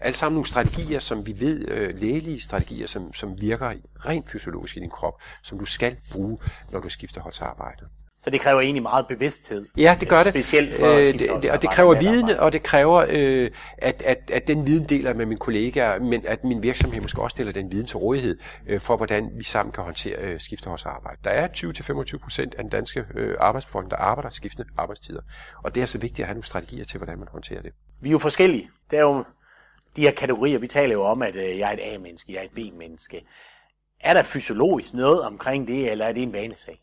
Alt 0.00 0.16
sammen 0.16 0.34
nogle 0.34 0.46
strategier, 0.46 1.00
som 1.00 1.26
vi 1.26 1.40
ved, 1.40 1.68
øh, 1.68 1.98
lægelige 1.98 2.40
strategier, 2.40 2.86
som, 2.86 3.14
som 3.22 3.40
virker 3.40 3.72
rent 4.06 4.30
fysiologisk 4.30 4.76
i 4.76 4.80
din 4.80 4.90
krop, 4.90 5.14
som 5.42 5.58
du 5.58 5.64
skal 5.64 5.96
bruge, 6.12 6.38
når 6.70 6.80
du 6.80 6.88
skifter 6.88 7.20
holdsarbejde. 7.20 7.84
Så 8.18 8.30
det 8.30 8.40
kræver 8.40 8.60
egentlig 8.60 8.82
meget 8.82 9.06
bevidsthed. 9.08 9.66
Ja, 9.78 9.96
det 10.00 10.08
gør 10.08 10.22
det. 10.22 10.32
Specielt 10.32 10.74
for 10.74 10.86
øh, 10.86 11.18
det, 11.42 11.50
Og 11.50 11.62
det 11.62 11.70
kræver 11.70 11.94
viden, 12.00 12.30
og 12.30 12.52
det 12.52 12.62
kræver, 12.62 13.06
øh, 13.08 13.50
at, 13.78 14.02
at, 14.02 14.30
at 14.32 14.46
den 14.46 14.66
viden 14.66 14.88
deler 14.88 15.14
med 15.14 15.26
mine 15.26 15.38
kollegaer, 15.38 16.00
men 16.00 16.22
at 16.26 16.44
min 16.44 16.62
virksomhed 16.62 17.00
måske 17.00 17.22
også 17.22 17.36
deler 17.38 17.52
den 17.52 17.72
viden 17.72 17.86
til 17.86 17.96
rådighed 17.96 18.38
øh, 18.66 18.80
for, 18.80 18.96
hvordan 18.96 19.30
vi 19.38 19.44
sammen 19.44 19.72
kan 19.72 19.84
håndtere 19.84 20.16
øh, 20.18 20.40
skifteholdsarbejde. 20.40 21.18
Der 21.24 21.30
er 21.30 21.48
20-25 21.48 22.18
procent 22.18 22.54
af 22.54 22.64
den 22.64 22.70
danske 22.70 23.04
øh, 23.14 23.34
arbejdsbefolkning, 23.40 23.90
der 23.90 23.96
arbejder 23.96 24.30
skiftende 24.30 24.68
arbejdstider. 24.78 25.20
Og 25.64 25.74
det 25.74 25.82
er 25.82 25.86
så 25.86 25.98
vigtigt 25.98 26.20
at 26.20 26.26
have 26.26 26.34
nogle 26.34 26.44
strategier 26.44 26.84
til, 26.84 26.98
hvordan 26.98 27.18
man 27.18 27.28
håndterer 27.32 27.62
det. 27.62 27.72
Vi 28.02 28.08
er 28.08 28.12
jo 28.12 28.18
forskellige. 28.18 28.70
Det 28.90 28.98
er 28.98 29.02
jo 29.02 29.24
de 29.96 30.02
her 30.02 30.10
kategorier, 30.10 30.58
vi 30.58 30.66
taler 30.66 30.92
jo 30.92 31.02
om, 31.02 31.22
at 31.22 31.36
øh, 31.36 31.58
jeg 31.58 31.68
er 31.68 31.72
et 31.72 31.94
A-menneske, 31.94 32.32
jeg 32.32 32.40
er 32.40 32.44
et 32.44 32.72
B-menneske. 32.72 33.24
Er 34.00 34.14
der 34.14 34.22
fysiologisk 34.22 34.94
noget 34.94 35.22
omkring 35.22 35.68
det, 35.68 35.90
eller 35.90 36.06
er 36.06 36.12
det 36.12 36.22
en 36.22 36.32
vanesag? 36.32 36.82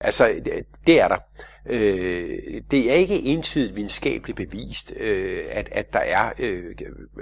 Altså, 0.00 0.40
det 0.86 1.00
er 1.00 1.08
der. 1.08 1.18
Øh, 1.66 2.62
det 2.70 2.92
er 2.92 2.94
ikke 2.94 3.22
entydigt 3.22 3.76
videnskabeligt 3.76 4.36
bevist, 4.36 4.92
øh, 4.96 5.42
at, 5.50 5.68
at 5.72 5.92
der 5.92 5.98
er 5.98 6.32
øh, 6.38 6.74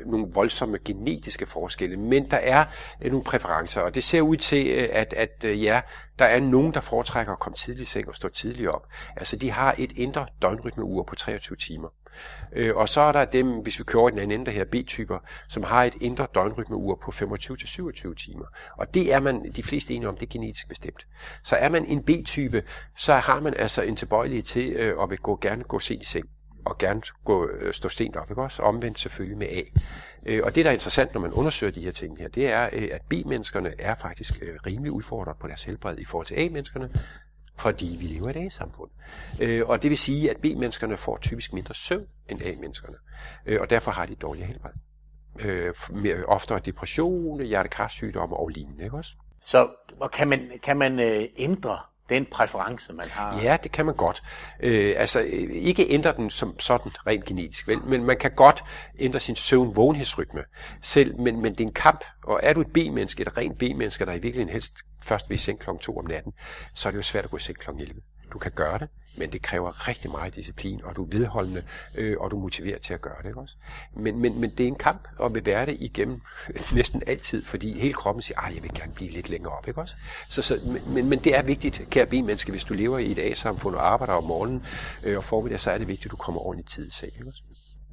nogle 0.06 0.26
voldsomme 0.34 0.78
genetiske 0.84 1.46
forskelle, 1.46 1.96
men 1.96 2.30
der 2.30 2.36
er 2.36 2.64
øh, 3.02 3.10
nogle 3.10 3.24
præferencer, 3.24 3.80
og 3.80 3.94
det 3.94 4.04
ser 4.04 4.20
ud 4.20 4.36
til, 4.36 4.70
øh, 4.70 4.88
at, 4.92 5.12
at 5.12 5.44
øh, 5.44 5.64
ja, 5.64 5.80
der 6.18 6.24
er 6.24 6.40
nogen, 6.40 6.74
der 6.74 6.80
foretrækker 6.80 7.32
at 7.32 7.38
komme 7.38 7.56
tidligt 7.56 7.88
i 7.88 7.92
seng 7.92 8.08
og 8.08 8.14
stå 8.14 8.28
tidligt 8.28 8.68
op. 8.68 8.86
Altså, 9.16 9.36
de 9.36 9.50
har 9.50 9.74
et 9.78 9.92
indre 9.96 10.26
døgnrytmeur 10.42 11.02
på 11.02 11.14
23 11.14 11.56
timer. 11.56 11.88
Øh, 12.52 12.76
og 12.76 12.88
så 12.88 13.00
er 13.00 13.12
der 13.12 13.24
dem, 13.24 13.48
hvis 13.48 13.78
vi 13.78 13.84
kører 13.84 14.08
i 14.08 14.10
den 14.10 14.18
anden 14.18 14.40
ende, 14.40 14.46
der 14.46 14.52
her 14.52 14.64
B-typer, 14.64 15.18
som 15.48 15.62
har 15.62 15.84
et 15.84 15.94
indre 16.00 16.26
døgnrytmeur 16.34 16.98
på 17.04 17.10
25-27 17.10 18.14
timer. 18.14 18.46
Og 18.78 18.94
det 18.94 19.12
er 19.12 19.20
man 19.20 19.52
de 19.52 19.62
fleste 19.62 19.94
enige 19.94 20.08
om, 20.08 20.16
det 20.16 20.26
er 20.26 20.30
genetisk 20.32 20.68
bestemt. 20.68 21.06
Så 21.44 21.56
er 21.56 21.68
man 21.68 21.84
en 21.84 22.02
B-type, 22.02 22.62
så 22.96 23.14
har 23.14 23.40
man 23.40 23.54
altså 23.54 23.82
en 23.82 23.96
tilbøjelighed 23.96 24.42
til 24.42 24.72
øh, 24.72 25.02
at 25.02 25.10
vil 25.10 25.18
gå, 25.18 25.38
gerne 25.42 25.64
gå 25.64 25.78
sent 25.78 26.02
i 26.02 26.06
seng 26.06 26.26
og 26.64 26.78
gerne 26.78 27.02
gå, 27.24 27.48
øh, 27.48 27.74
stå 27.74 27.88
sent 27.88 28.16
op, 28.16 28.30
ikke 28.30 28.42
også? 28.42 28.62
Omvendt 28.62 29.00
selvfølgelig 29.00 29.38
med 29.38 29.46
A. 29.46 29.62
Øh, 30.26 30.40
og 30.44 30.54
det, 30.54 30.64
der 30.64 30.70
er 30.70 30.74
interessant, 30.74 31.14
når 31.14 31.20
man 31.20 31.32
undersøger 31.32 31.72
de 31.72 31.80
her 31.80 31.92
ting 31.92 32.18
her, 32.18 32.28
det 32.28 32.52
er, 32.52 32.68
øh, 32.72 32.88
at 32.92 33.02
B-menneskerne 33.08 33.80
er 33.80 33.94
faktisk 33.94 34.38
øh, 34.42 34.54
rimelig 34.66 34.92
udfordret 34.92 35.36
på 35.40 35.46
deres 35.46 35.64
helbred 35.64 35.98
i 35.98 36.04
forhold 36.04 36.26
til 36.26 36.34
A-menneskerne, 36.34 36.90
fordi 37.62 37.96
vi 38.00 38.06
lever 38.06 38.28
i 38.28 38.30
et 38.30 38.46
A-samfund. 38.46 38.90
Øh, 39.40 39.68
og 39.68 39.82
det 39.82 39.90
vil 39.90 39.98
sige, 39.98 40.30
at 40.30 40.36
B-menneskerne 40.36 40.96
får 40.96 41.18
typisk 41.18 41.52
mindre 41.52 41.74
søvn 41.74 42.06
end 42.28 42.42
A-menneskerne, 42.42 42.96
øh, 43.46 43.60
og 43.60 43.70
derfor 43.70 43.90
har 43.90 44.06
de 44.06 44.14
dårligere 44.14 44.48
helbred. 44.48 44.72
Øh, 45.40 45.74
mere, 45.90 46.24
oftere 46.24 46.58
depression, 46.58 47.42
hjertekarsygdomme 47.42 48.36
og 48.36 48.48
lignende, 48.48 48.84
ikke 48.84 48.96
også? 48.96 49.12
Så 49.40 49.68
og 50.00 50.10
kan 50.10 50.28
man, 50.28 50.50
kan 50.62 50.76
man 50.76 51.00
øh, 51.00 51.24
ændre 51.36 51.78
den 52.12 52.26
præference, 52.26 52.92
man 52.92 53.08
har? 53.08 53.40
Ja, 53.42 53.56
det 53.62 53.72
kan 53.72 53.86
man 53.86 53.94
godt. 53.94 54.22
Øh, 54.60 54.94
altså, 54.96 55.20
øh, 55.20 55.50
ikke 55.50 55.86
ændre 55.90 56.12
den 56.16 56.30
som 56.30 56.58
sådan 56.60 56.92
rent 57.06 57.24
genetisk, 57.24 57.68
vel? 57.68 57.82
men 57.82 58.04
man 58.04 58.18
kan 58.18 58.30
godt 58.36 58.64
ændre 58.98 59.20
sin 59.20 59.36
søvn-vågenhedsrytme 59.36 60.44
selv, 60.82 61.20
men, 61.20 61.42
men 61.42 61.52
det 61.52 61.60
er 61.60 61.64
en 61.64 61.74
kamp, 61.74 62.04
og 62.24 62.40
er 62.42 62.52
du 62.52 62.60
et 62.60 62.72
B-menneske, 62.72 63.22
et 63.22 63.36
rent 63.36 63.58
B-menneske, 63.58 64.06
der 64.06 64.12
i 64.12 64.18
virkeligheden 64.18 64.52
helst 64.52 64.74
først 65.02 65.30
vil 65.30 65.34
i 65.34 65.38
seng 65.38 65.58
kl. 65.58 65.70
2 65.80 65.98
om 65.98 66.06
natten, 66.06 66.32
så 66.74 66.88
er 66.88 66.90
det 66.90 66.98
jo 66.98 67.02
svært 67.02 67.24
at 67.24 67.30
gå 67.30 67.36
i 67.36 67.40
seng 67.40 67.58
kl. 67.58 67.70
11. 67.70 68.00
Du 68.32 68.38
kan 68.38 68.52
gøre 68.54 68.78
det, 68.78 68.88
men 69.16 69.32
det 69.32 69.42
kræver 69.42 69.88
rigtig 69.88 70.10
meget 70.10 70.34
disciplin, 70.34 70.80
og 70.84 70.96
du 70.96 71.04
er 71.04 71.08
vedholdende, 71.10 71.62
øh, 71.94 72.16
og 72.20 72.30
du 72.30 72.36
er 72.36 72.40
motiveret 72.40 72.80
til 72.80 72.94
at 72.94 73.00
gøre 73.00 73.14
det. 73.22 73.28
Ikke 73.28 73.40
også? 73.40 73.56
Men, 73.96 74.18
men, 74.18 74.40
men 74.40 74.50
det 74.50 74.64
er 74.64 74.68
en 74.68 74.74
kamp, 74.74 75.08
og 75.18 75.34
vil 75.34 75.46
være 75.46 75.66
det 75.66 75.76
igennem 75.80 76.20
øh, 76.50 76.74
næsten 76.74 77.02
altid, 77.06 77.44
fordi 77.44 77.78
hele 77.80 77.94
kroppen 77.94 78.22
siger, 78.22 78.40
at 78.40 78.54
jeg 78.54 78.62
vil 78.62 78.74
gerne 78.74 78.92
blive 78.92 79.10
lidt 79.10 79.28
længere 79.28 79.52
op. 79.52 79.68
Ikke 79.68 79.80
også? 79.80 79.94
Så, 80.28 80.42
så, 80.42 80.80
men, 80.86 81.08
men 81.08 81.18
det 81.18 81.36
er 81.36 81.42
vigtigt, 81.42 81.82
kære 81.90 82.06
B-menneske, 82.06 82.50
hvis 82.50 82.64
du 82.64 82.74
lever 82.74 82.98
i 82.98 83.10
et 83.10 83.18
A-samfund 83.18 83.74
og 83.74 83.92
arbejder 83.92 84.12
om 84.12 84.24
morgenen 84.24 84.66
øh, 85.02 85.16
og 85.16 85.24
formiddag, 85.24 85.60
så 85.60 85.70
er 85.70 85.78
det 85.78 85.88
vigtigt, 85.88 86.06
at 86.06 86.10
du 86.10 86.16
kommer 86.16 86.40
ordentligt 86.40 86.70
tid 86.70 86.90
i. 87.02 87.04
Ikke 87.04 87.28
også? 87.28 87.42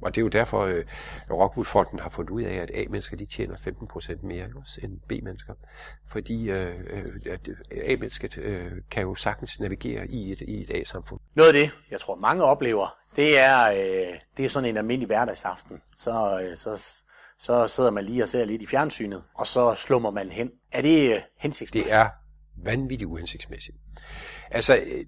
Og 0.02 0.14
det 0.14 0.20
er 0.20 0.22
jo 0.22 0.28
derfor, 0.28 0.60
øh, 0.60 0.84
Rockwool-fonden 1.30 1.98
har 1.98 2.10
fundet 2.10 2.30
ud 2.30 2.42
af, 2.42 2.54
at 2.54 2.70
A-mennesker 2.74 3.16
de 3.16 3.26
tjener 3.26 3.56
15% 3.56 4.26
mere 4.26 4.46
også, 4.56 4.80
end 4.82 5.00
B-mennesker. 5.08 5.54
Fordi 6.08 6.50
øh, 6.50 6.74
øh 6.90 7.32
at 7.32 7.48
A-mennesket 7.86 8.38
øh, 8.38 8.72
kan 8.90 9.02
jo 9.02 9.14
sagtens 9.14 9.60
navigere 9.60 10.08
i 10.08 10.32
et, 10.32 10.40
i 10.40 10.62
et 10.62 10.70
A-samfund. 10.70 11.20
Noget 11.34 11.48
af 11.48 11.54
det, 11.54 11.70
jeg 11.90 12.00
tror 12.00 12.16
mange 12.16 12.44
oplever, 12.44 12.96
det 13.16 13.38
er, 13.38 13.70
øh, 13.70 14.18
det 14.36 14.44
er 14.44 14.48
sådan 14.48 14.68
en 14.68 14.76
almindelig 14.76 15.06
hverdagsaften. 15.06 15.82
Så, 15.96 16.40
øh, 16.42 16.56
så, 16.56 17.02
så 17.38 17.66
sidder 17.66 17.90
man 17.90 18.04
lige 18.04 18.22
og 18.22 18.28
ser 18.28 18.44
lidt 18.44 18.62
i 18.62 18.66
fjernsynet, 18.66 19.22
og 19.34 19.46
så 19.46 19.74
slummer 19.74 20.10
man 20.10 20.30
hen. 20.30 20.50
Er 20.72 20.82
det 20.82 21.14
øh, 21.14 21.20
hensigtsmæssigt? 21.38 21.92
Det 21.92 22.00
er 22.00 22.08
vanvittigt 22.64 23.08
uhensigtsmæssigt. 23.08 23.76
Altså, 24.50 24.76
øh, 24.76 25.04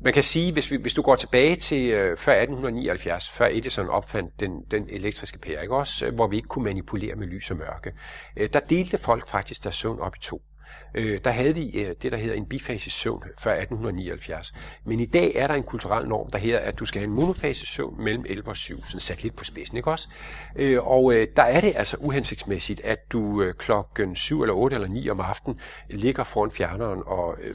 man 0.00 0.12
kan 0.12 0.22
sige, 0.22 0.52
hvis, 0.52 0.70
vi, 0.70 0.76
hvis 0.76 0.94
du 0.94 1.02
går 1.02 1.16
tilbage 1.16 1.56
til 1.56 1.90
øh, 1.90 2.16
før 2.16 2.32
1879, 2.32 3.30
før 3.30 3.48
Edison 3.50 3.88
opfandt 3.88 4.40
den, 4.40 4.50
den 4.70 4.86
elektriske 4.90 5.38
pære, 5.38 5.62
ikke 5.62 5.76
også, 5.76 6.06
øh, 6.06 6.14
hvor 6.14 6.26
vi 6.26 6.36
ikke 6.36 6.48
kunne 6.48 6.64
manipulere 6.64 7.14
med 7.14 7.26
lys 7.26 7.50
og 7.50 7.56
mørke, 7.56 7.92
øh, 8.36 8.48
der 8.52 8.60
delte 8.60 8.98
folk 8.98 9.28
faktisk 9.28 9.62
deres 9.62 9.74
søvn 9.74 10.00
op 10.00 10.16
i 10.16 10.20
to 10.20 10.42
øh, 10.94 11.20
der 11.24 11.30
havde 11.30 11.54
vi 11.54 11.82
øh, 11.82 11.94
det, 12.02 12.12
der 12.12 12.18
hedder 12.18 12.36
en 12.36 12.46
bifasis 12.46 12.92
søvn 12.92 13.22
før 13.38 13.52
1879. 13.52 14.52
Men 14.84 15.00
i 15.00 15.06
dag 15.06 15.32
er 15.34 15.46
der 15.46 15.54
en 15.54 15.62
kulturel 15.62 16.08
norm, 16.08 16.30
der 16.30 16.38
hedder, 16.38 16.58
at 16.58 16.78
du 16.78 16.84
skal 16.84 17.00
have 17.00 17.08
en 17.08 17.14
monofasis 17.14 17.68
søvn 17.68 18.04
mellem 18.04 18.24
11 18.28 18.48
og 18.48 18.56
7, 18.56 18.84
sådan 18.86 19.00
sat 19.00 19.22
lidt 19.22 19.36
på 19.36 19.44
spidsen, 19.44 19.76
ikke 19.76 19.90
også? 19.90 20.08
Øh, 20.56 20.86
og 20.86 21.14
øh, 21.14 21.28
der 21.36 21.42
er 21.42 21.60
det 21.60 21.72
altså 21.76 21.96
uhensigtsmæssigt, 22.00 22.80
at 22.84 23.12
du 23.12 23.42
øh, 23.42 23.54
klokken 23.54 24.16
7 24.16 24.42
eller 24.42 24.54
8 24.54 24.74
eller 24.74 24.88
9 24.88 25.10
om 25.10 25.20
aftenen 25.20 25.60
ligger 25.90 26.24
foran 26.24 26.50
fjerneren 26.50 27.02
og 27.06 27.36
øh, 27.42 27.54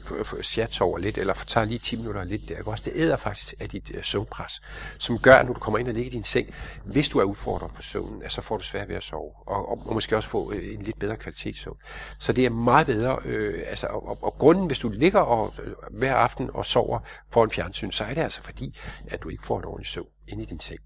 over 0.80 0.98
lidt, 0.98 1.18
eller 1.18 1.34
tager 1.46 1.64
lige 1.64 1.78
10 1.78 1.96
minutter 1.96 2.24
lidt 2.24 2.48
der, 2.48 2.56
ikke 2.58 2.70
også? 2.70 2.84
Det 2.84 2.92
æder 2.96 3.16
faktisk 3.16 3.54
af 3.60 3.68
dit 3.68 3.90
øh, 3.94 4.04
søvnpres, 4.04 4.60
som 4.98 5.18
gør, 5.18 5.34
at 5.34 5.46
når 5.46 5.52
du 5.52 5.60
kommer 5.60 5.78
ind 5.78 5.88
og 5.88 5.94
ligger 5.94 6.10
i 6.10 6.14
din 6.14 6.24
seng, 6.24 6.54
hvis 6.84 7.08
du 7.08 7.18
er 7.18 7.24
udfordret 7.24 7.70
på 7.74 7.82
søvnen, 7.82 8.22
så 8.28 8.40
får 8.40 8.56
du 8.56 8.62
svært 8.62 8.88
ved 8.88 8.96
at 8.96 9.02
sove, 9.02 9.32
og, 9.46 9.68
og, 9.68 9.86
og 9.86 9.94
måske 9.94 10.16
også 10.16 10.28
få 10.28 10.52
øh, 10.52 10.74
en 10.74 10.82
lidt 10.82 10.98
bedre 10.98 11.16
kvalitetssøvn. 11.16 11.76
Så 12.18 12.32
det 12.32 12.46
er 12.46 12.50
meget 12.50 12.86
bedre 12.86 12.99
øh, 13.24 13.64
altså, 13.66 13.86
og, 13.86 14.18
og 14.22 14.34
grunden, 14.38 14.66
hvis 14.66 14.78
du 14.78 14.88
ligger 14.88 15.20
og, 15.20 15.54
øh, 15.62 15.72
hver 15.90 16.14
aften 16.14 16.50
og 16.54 16.66
sover 16.66 16.98
foran 17.30 17.50
fjernsyn, 17.50 17.90
så 17.90 18.04
er 18.04 18.14
det 18.14 18.20
altså 18.20 18.42
fordi, 18.42 18.78
at 19.08 19.22
du 19.22 19.28
ikke 19.28 19.46
får 19.46 19.58
en 19.58 19.64
ordentligt 19.64 19.90
søvn 19.90 20.08
ind 20.28 20.42
i 20.42 20.44
din 20.44 20.60
seng. 20.60 20.80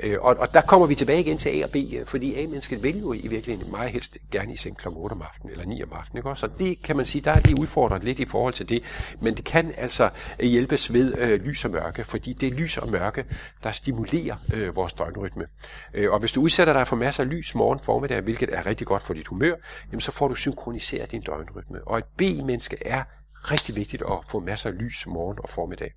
Øh, 0.00 0.16
og, 0.20 0.36
og 0.38 0.54
der 0.54 0.60
kommer 0.60 0.86
vi 0.86 0.94
tilbage 0.94 1.20
igen 1.20 1.38
til 1.38 1.48
A 1.48 1.64
og 1.64 1.70
B, 1.70 1.76
øh, 1.76 2.06
fordi 2.06 2.34
A-mennesket 2.34 2.82
vil 2.82 3.00
jo 3.00 3.12
i 3.12 3.26
virkeligheden 3.28 3.70
meget 3.70 3.90
helst 3.90 4.18
gerne 4.30 4.52
i 4.52 4.56
seng 4.56 4.76
kl. 4.76 4.88
8 4.88 5.14
om 5.14 5.22
aftenen 5.22 5.52
eller 5.52 5.64
9 5.66 5.82
om 5.82 5.92
aftenen. 5.92 6.18
Ikke? 6.18 6.40
Så 6.40 6.48
det 6.58 6.82
kan 6.82 6.96
man 6.96 7.06
sige, 7.06 7.22
der 7.22 7.30
er 7.30 7.40
de 7.40 7.60
udfordret 7.60 8.04
lidt 8.04 8.18
i 8.18 8.24
forhold 8.24 8.54
til 8.54 8.68
det, 8.68 8.82
men 9.20 9.36
det 9.36 9.44
kan 9.44 9.74
altså 9.76 10.10
øh, 10.38 10.48
hjælpes 10.48 10.92
ved 10.92 11.14
øh, 11.18 11.40
lys 11.40 11.64
og 11.64 11.70
mørke, 11.70 12.04
fordi 12.04 12.32
det 12.32 12.48
er 12.48 12.52
lys 12.52 12.78
og 12.78 12.88
mørke, 12.90 13.24
der 13.62 13.70
stimulerer 13.70 14.36
øh, 14.54 14.76
vores 14.76 14.92
døgnrytme. 14.92 15.46
Øh, 15.94 16.12
og 16.12 16.18
hvis 16.18 16.32
du 16.32 16.42
udsætter 16.42 16.72
dig 16.72 16.86
for 16.86 16.96
masser 16.96 17.22
af 17.24 17.30
lys 17.30 17.54
morgen 17.54 17.80
formiddag, 17.80 18.20
hvilket 18.20 18.48
er 18.52 18.66
rigtig 18.66 18.86
godt 18.86 19.02
for 19.02 19.14
dit 19.14 19.26
humør, 19.26 19.54
jamen 19.90 20.00
så 20.00 20.12
får 20.12 20.28
du 20.28 20.34
synkroniseret 20.34 21.10
din 21.10 21.22
døgnrytme. 21.22 21.78
Og 21.86 21.98
et 21.98 22.04
B-menneske 22.16 22.76
er 22.86 23.02
rigtig 23.34 23.76
vigtigt 23.76 24.02
at 24.02 24.18
få 24.28 24.40
masser 24.40 24.70
af 24.70 24.78
lys 24.78 25.06
morgen 25.06 25.38
og 25.42 25.48
formiddag. 25.48 25.94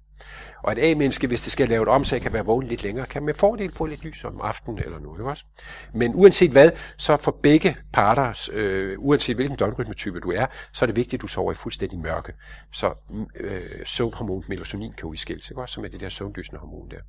Og 0.63 0.71
et 0.71 0.77
A-menneske, 0.91 1.27
hvis 1.27 1.41
det 1.41 1.51
skal 1.51 1.69
lave 1.69 1.83
et 1.83 1.89
om, 1.89 2.03
så 2.03 2.15
jeg 2.15 2.21
kan 2.21 2.33
være 2.33 2.45
vågen 2.45 2.67
lidt 2.67 2.83
længere, 2.83 3.05
kan 3.05 3.23
med 3.23 3.33
fordel 3.33 3.71
få 3.73 3.85
lidt 3.85 4.03
lys 4.03 4.23
om 4.23 4.41
aftenen 4.41 4.79
eller 4.79 4.99
noget. 4.99 5.21
Også? 5.21 5.45
Men 5.93 6.11
uanset 6.15 6.51
hvad, 6.51 6.71
så 6.97 7.17
for 7.17 7.39
begge 7.43 7.77
parter, 7.93 8.49
øh, 8.53 8.95
uanset 8.99 9.35
hvilken 9.35 9.57
døgnrytmetype 9.57 10.19
du 10.19 10.31
er, 10.31 10.45
så 10.73 10.85
er 10.85 10.87
det 10.87 10.95
vigtigt, 10.95 11.13
at 11.13 11.21
du 11.21 11.27
sover 11.27 11.51
i 11.51 11.55
fuldstændig 11.55 11.99
mørke. 11.99 12.33
Så 12.71 12.93
mm, 13.09 13.25
øh, 13.39 13.61
søvnhormonet 13.85 14.49
melatonin 14.49 14.93
kan 14.97 15.05
udskilles, 15.05 15.49
ikke? 15.49 15.61
Også, 15.61 15.73
som 15.73 15.83
er 15.85 15.87
det 15.87 15.99
der 15.99 16.09
søvnlysende 16.09 16.59
hormon 16.59 16.89
der. 16.91 17.01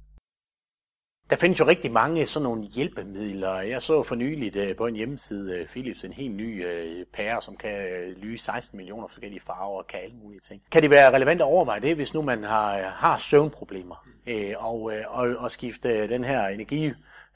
Der 1.30 1.36
findes 1.36 1.60
jo 1.60 1.66
rigtig 1.66 1.92
mange 1.92 2.26
sådan 2.26 2.44
nogle 2.44 2.64
hjælpemidler. 2.64 3.60
Jeg 3.60 3.82
så 3.82 4.02
for 4.02 4.14
nyligt 4.14 4.56
uh, 4.56 4.76
på 4.76 4.86
en 4.86 4.96
hjemmeside, 4.96 5.60
uh, 5.60 5.66
Philips, 5.66 6.04
en 6.04 6.12
helt 6.12 6.36
ny 6.36 6.66
uh, 6.66 7.06
pære, 7.14 7.42
som 7.42 7.56
kan 7.56 7.70
lyse 8.16 8.44
16 8.44 8.76
millioner 8.76 9.08
forskellige 9.08 9.40
farver 9.46 9.78
og 9.78 9.86
kan 9.86 10.00
alle 10.02 10.16
mulige 10.22 10.40
ting. 10.40 10.62
Kan 10.70 10.82
det 10.82 10.90
være 10.90 11.14
relevant 11.14 11.40
at 11.40 11.44
overveje 11.44 11.80
det, 11.80 11.96
hvis 11.96 12.14
nu 12.14 12.22
man 12.22 12.44
har, 12.44 12.78
har 12.78 13.16
søvnproblemer, 13.16 14.06
uh, 14.30 14.66
og, 14.66 14.92
og, 15.08 15.28
og 15.38 15.50
skifte 15.50 16.08
den 16.08 16.24
her 16.24 16.46
energi 16.46 16.92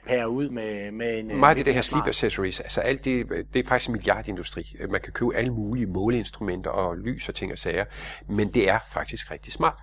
pære 0.07 0.29
ud 0.29 0.49
med, 0.49 0.91
med 0.91 1.19
en... 1.19 1.41
Meget 1.41 1.59
af 1.59 1.65
det 1.65 1.75
her 1.75 1.81
sleep 1.81 2.07
accessories, 2.07 2.61
altså 2.61 2.81
alt 2.81 3.05
det, 3.05 3.29
det 3.53 3.65
er 3.65 3.69
faktisk 3.69 3.89
en 3.89 3.93
milliardindustri. 3.93 4.77
Man 4.91 5.01
kan 5.01 5.13
købe 5.13 5.37
alle 5.37 5.53
mulige 5.53 5.87
måleinstrumenter 5.87 6.71
og 6.71 6.97
lys 6.97 7.29
og 7.29 7.35
ting 7.35 7.53
og 7.53 7.59
sager, 7.59 7.85
men 8.29 8.55
det 8.55 8.71
er 8.71 8.79
faktisk 8.89 9.31
rigtig 9.31 9.53
smart. 9.53 9.79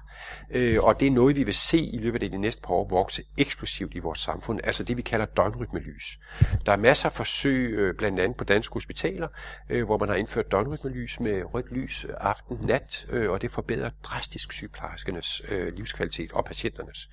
Øh, 0.52 0.84
og 0.84 1.00
det 1.00 1.08
er 1.08 1.12
noget, 1.12 1.36
vi 1.36 1.44
vil 1.44 1.54
se 1.54 1.78
i 1.78 1.98
løbet 1.98 2.24
af 2.24 2.32
de 2.32 2.38
næste 2.38 2.62
par 2.62 2.74
år 2.74 2.88
vokse 2.90 3.24
eksplosivt 3.38 3.96
i 3.96 4.00
vores 4.00 4.20
samfund, 4.20 4.60
altså 4.64 4.84
det, 4.84 4.98
vi 4.98 5.02
kalder 5.02 5.26
døgnrytmelys. 5.26 6.20
Der 6.66 6.72
er 6.72 6.78
masser 6.78 7.10
af 7.10 7.14
forsøg, 7.14 7.70
øh, 7.72 7.96
blandt 7.96 8.20
andet 8.20 8.38
på 8.38 8.44
danske 8.44 8.74
hospitaler, 8.74 9.28
øh, 9.70 9.86
hvor 9.86 9.98
man 9.98 10.10
har 10.10 10.16
indført 10.16 10.52
døgnrytmelys 10.52 11.20
med 11.20 11.54
rødt 11.54 11.72
lys 11.72 12.06
aften, 12.18 12.58
nat, 12.62 13.06
og 13.30 13.42
det 13.42 13.52
forbedrer 13.52 13.90
drastisk 14.04 14.54
sygeplejerskernes 14.54 15.42
livskvalitet 15.78 16.32
og 16.32 16.46
patienternes. 16.46 17.10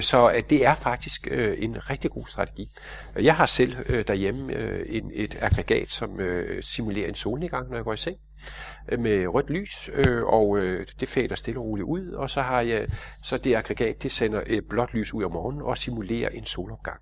Så 0.00 0.42
det 0.50 0.66
er 0.66 0.74
faktisk 0.74 1.28
en 1.58 1.90
rigtig 1.90 2.10
god 2.10 2.26
strategi. 2.32 2.70
Jeg 3.16 3.36
har 3.36 3.46
selv 3.46 3.76
øh, 3.88 4.04
derhjemme 4.06 4.52
øh, 4.52 4.86
et 5.12 5.38
aggregat, 5.40 5.90
som 5.90 6.20
øh, 6.20 6.62
simulerer 6.62 7.08
en 7.08 7.14
solnedgang, 7.14 7.68
når 7.68 7.76
jeg 7.76 7.84
går 7.84 7.92
i 7.92 7.96
seng 7.96 8.16
med 8.98 9.26
rødt 9.26 9.50
lys, 9.50 9.90
øh, 9.94 10.24
og 10.24 10.58
øh, 10.58 10.86
det 11.00 11.08
fader 11.08 11.34
stille 11.34 11.60
og 11.60 11.66
roligt 11.66 11.86
ud, 11.86 12.12
og 12.12 12.30
så 12.30 12.42
har 12.42 12.60
jeg 12.60 12.86
så 13.22 13.36
det 13.36 13.56
aggregat, 13.56 14.02
det 14.02 14.12
sender 14.12 14.42
et 14.46 14.64
blåt 14.68 14.94
lys 14.94 15.14
ud 15.14 15.24
om 15.24 15.32
morgenen 15.32 15.62
og 15.62 15.78
simulerer 15.78 16.28
en 16.28 16.44
solopgang. 16.44 17.00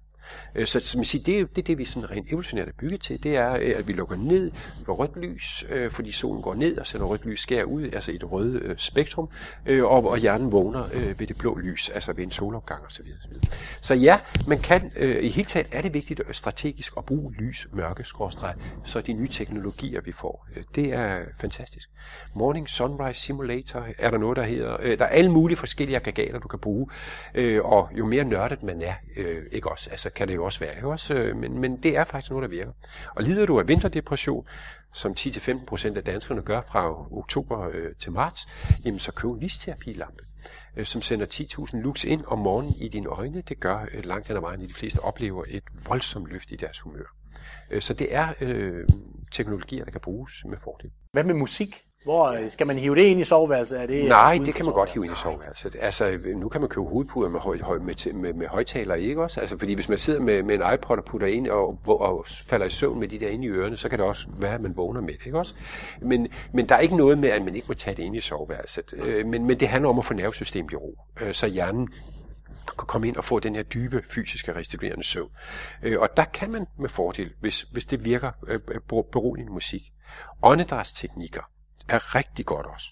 Øh, 0.55 0.67
så 0.67 0.81
som 0.81 0.99
jeg 0.99 1.07
siger, 1.07 1.25
det, 1.25 1.39
er, 1.39 1.45
det 1.45 1.59
er 1.59 1.63
det, 1.63 1.79
vi 1.79 1.85
sådan 1.85 2.11
rent 2.11 2.29
evolutionært 2.29 2.69
er 2.69 2.73
bygget 2.79 3.01
til. 3.01 3.23
Det 3.23 3.37
er, 3.37 3.53
øh, 3.53 3.73
at 3.77 3.89
vi 3.89 3.93
lukker 3.93 4.17
ned 4.17 4.51
for 4.85 4.93
rødt 4.93 5.17
lys, 5.17 5.65
øh, 5.71 5.91
fordi 5.91 6.13
solen 6.13 6.43
går 6.43 6.55
ned 6.55 6.79
og 6.79 6.87
sender 6.87 7.07
rødt 7.07 7.27
lys 7.27 7.41
skær 7.41 7.65
ud, 7.65 7.83
altså 7.83 8.11
i 8.13 8.17
det 8.17 8.33
røde 8.33 8.75
spektrum, 8.77 9.29
og, 9.69 10.11
og 10.11 10.19
hjernen 10.19 10.53
vågner 10.53 11.15
ved 11.19 11.27
det 11.27 11.39
blå 11.39 11.57
lys, 11.57 11.89
altså 11.89 12.13
ved 12.13 12.25
en 12.25 12.31
solopgang 12.31 12.87
osv. 12.87 13.07
Så, 13.07 13.49
så 13.81 13.95
ja, 13.95 14.21
man 14.47 14.59
kan, 14.59 14.93
i 15.21 15.29
hele 15.29 15.49
taget 15.49 15.67
er 15.73 15.83
det 15.83 15.95
vigtigt 15.95 16.21
strategisk 16.33 16.93
at 16.97 17.05
bruge 17.05 17.35
lys, 17.35 17.67
mørke, 17.73 18.05
skråstreg, 18.05 18.55
så 18.85 19.01
de 19.01 19.13
nye 19.13 19.29
teknologier, 19.29 20.01
vi 20.01 20.13
får, 20.13 20.49
det 20.75 20.93
er 20.93 21.19
fantastisk. 21.41 21.91
Morning 22.35 22.69
Sunrise 22.69 23.21
Simulator 23.21 23.87
er 23.99 24.11
der 24.11 24.19
noget, 24.19 24.37
der 24.37 24.43
hedder. 24.43 24.97
Der 24.97 25.05
er 25.05 25.09
alle 25.09 25.31
mulige 25.31 25.57
forskellige 25.57 25.97
aggregater, 25.97 26.39
du 26.39 26.49
kan 26.49 26.59
bruge, 26.59 26.91
og 27.63 27.89
jo 27.99 28.07
mere 28.07 28.25
nørdet 28.25 28.63
man 28.63 28.83
er, 28.83 28.95
ikke 29.53 29.71
også, 29.71 29.91
altså 29.91 30.10
kan 30.15 30.29
det 30.29 30.35
jo 30.35 30.45
også 30.45 30.61
være, 30.61 30.75
ikke 30.75 30.89
også? 30.89 31.15
Øh, 31.15 31.37
men, 31.37 31.59
men 31.59 31.83
det 31.83 31.97
er 31.97 32.05
faktisk 32.05 32.31
noget, 32.31 32.43
der 32.43 32.57
virker. 32.57 32.73
Og 33.17 33.23
lider 33.23 33.47
du 33.47 33.59
af 33.59 33.69
vinterdepression, 33.69 34.47
som 34.93 35.13
10-15% 35.19 35.97
af 35.97 36.05
danskerne 36.05 36.43
gør 36.43 36.61
fra 36.69 37.07
oktober 37.19 37.69
øh, 37.73 37.95
til 37.99 38.13
marts, 38.13 38.49
jamen 38.85 38.99
så 38.99 39.13
køb 39.13 39.31
en 39.31 39.41
lysterapilampe, 39.41 40.25
øh, 40.77 40.85
som 40.85 41.03
sender 41.03 41.27
10.000 41.27 41.81
lux 41.81 42.05
ind 42.05 42.25
om 42.27 42.39
morgenen 42.39 42.75
i 42.75 42.89
dine 42.89 43.09
øjne. 43.09 43.43
Det 43.49 43.61
gør 43.61 43.87
øh, 43.93 44.05
langt 44.05 44.29
hen 44.29 44.37
ad 44.37 44.41
vejen, 44.41 44.63
at 44.63 44.69
de 44.69 44.75
fleste 44.75 45.01
oplever 45.01 45.45
et 45.49 45.65
voldsomt 45.89 46.29
løft 46.29 46.51
i 46.51 46.57
deres 46.57 46.81
humør. 46.81 47.17
Øh, 47.71 47.83
så 47.83 47.95
det 47.95 48.15
er 48.15 48.35
øh, 48.41 48.87
teknologier, 49.33 49.85
der 49.85 49.91
kan 49.91 50.01
bruges 50.01 50.33
med 50.49 50.59
fordel. 50.59 50.91
Hvad 51.13 51.25
med 51.25 51.35
musik? 51.35 51.85
Hvor 52.05 52.27
øh, 52.27 52.51
skal 52.51 52.67
man 52.67 52.79
hive 52.79 52.95
det 52.95 53.03
ind 53.03 53.21
i 53.21 53.25
soveværelset? 53.25 53.83
Er 53.83 53.87
det 53.87 54.09
Nej, 54.09 54.39
det 54.47 54.55
kan 54.55 54.65
man 54.65 54.75
godt 54.75 54.91
hive 54.91 55.05
ind 55.05 55.13
i 55.13 55.17
soveværelset. 55.17 55.77
Altså, 55.81 56.19
nu 56.37 56.49
kan 56.49 56.61
man 56.61 56.71
købe 56.71 56.87
hovedpuder 56.87 57.29
med, 57.29 57.41
høj, 57.41 57.59
høj, 57.59 57.79
med, 57.79 58.13
med, 58.13 58.33
med 58.33 58.47
højtalere, 58.47 59.01
ikke 59.01 59.23
også? 59.23 59.41
Altså, 59.41 59.59
fordi 59.59 59.75
hvis 59.75 59.89
man 59.89 59.99
sidder 59.99 60.21
med, 60.21 60.43
med 60.43 60.55
en 60.55 60.75
iPod 60.75 60.99
og 60.99 61.05
putter 61.05 61.27
ind 61.27 61.49
og, 61.49 61.79
og 61.87 62.25
falder 62.29 62.67
i 62.67 62.71
søvn 62.71 63.01
med 63.01 63.09
de 63.09 63.21
der 63.21 63.29
inde 63.29 63.45
i 63.45 63.49
ørerne, 63.49 63.77
så 63.77 63.89
kan 63.89 63.99
det 63.99 64.07
også 64.07 64.27
være, 64.39 64.55
at 64.55 64.61
man 64.61 64.77
vågner 64.77 65.01
med 65.01 65.13
det, 65.13 65.27
ikke 65.27 65.39
også? 65.39 65.55
Men, 66.03 66.29
men 66.53 66.69
der 66.69 66.75
er 66.75 66.81
ikke 66.81 66.97
noget 66.97 67.19
med, 67.19 67.29
at 67.29 67.43
man 67.43 67.55
ikke 67.55 67.69
må 67.69 67.75
tage 67.75 67.97
det 67.97 68.03
ind 68.03 68.17
i 68.17 68.21
soveværelset. 68.21 68.95
Øh, 68.97 69.27
men, 69.27 69.47
men 69.47 69.61
det 69.61 69.69
handler 69.69 69.89
om 69.89 69.99
at 69.99 70.05
få 70.05 70.15
nervesystemet 70.15 70.73
i 70.73 70.77
ro, 70.77 70.99
øh, 71.21 71.35
så 71.35 71.47
hjernen 71.47 71.89
kan 72.79 72.87
komme 72.87 73.09
ind 73.09 73.17
og 73.17 73.25
få 73.25 73.39
den 73.39 73.55
her 73.55 73.63
dybe 73.63 74.03
fysiske 74.11 74.55
restituerende 74.55 75.05
søvn. 75.05 75.31
Og 75.99 76.09
der 76.17 76.25
kan 76.25 76.51
man 76.51 76.67
med 76.79 76.89
fordel, 76.89 77.31
hvis, 77.41 77.63
hvis 77.63 77.87
det 77.87 78.05
virker, 78.05 78.31
beroligende 79.13 79.53
musik. 79.53 79.83
Åndedrætsteknikker, 80.43 81.43
er 81.91 82.15
rigtig 82.15 82.47
godt 82.47 82.67
også. 82.67 82.87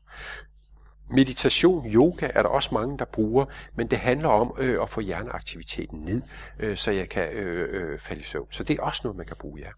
Meditation, 1.10 1.86
yoga 1.86 2.30
er 2.34 2.42
der 2.42 2.48
også 2.48 2.68
mange, 2.72 2.98
der 2.98 3.04
bruger, 3.04 3.44
men 3.74 3.86
det 3.86 3.98
handler 3.98 4.28
om 4.28 4.54
øh, 4.58 4.82
at 4.82 4.90
få 4.90 5.00
hjerneaktiviteten 5.00 6.00
ned, 6.00 6.22
øh, 6.60 6.76
så 6.76 6.90
jeg 6.90 7.08
kan 7.08 7.32
øh, 7.32 7.68
øh, 7.70 7.98
falde 7.98 8.20
i 8.20 8.24
søvn. 8.24 8.46
Så 8.50 8.64
det 8.64 8.78
er 8.78 8.82
også 8.82 9.00
noget, 9.04 9.16
man 9.16 9.26
kan 9.26 9.36
bruge, 9.40 9.60
ja. 9.60 9.68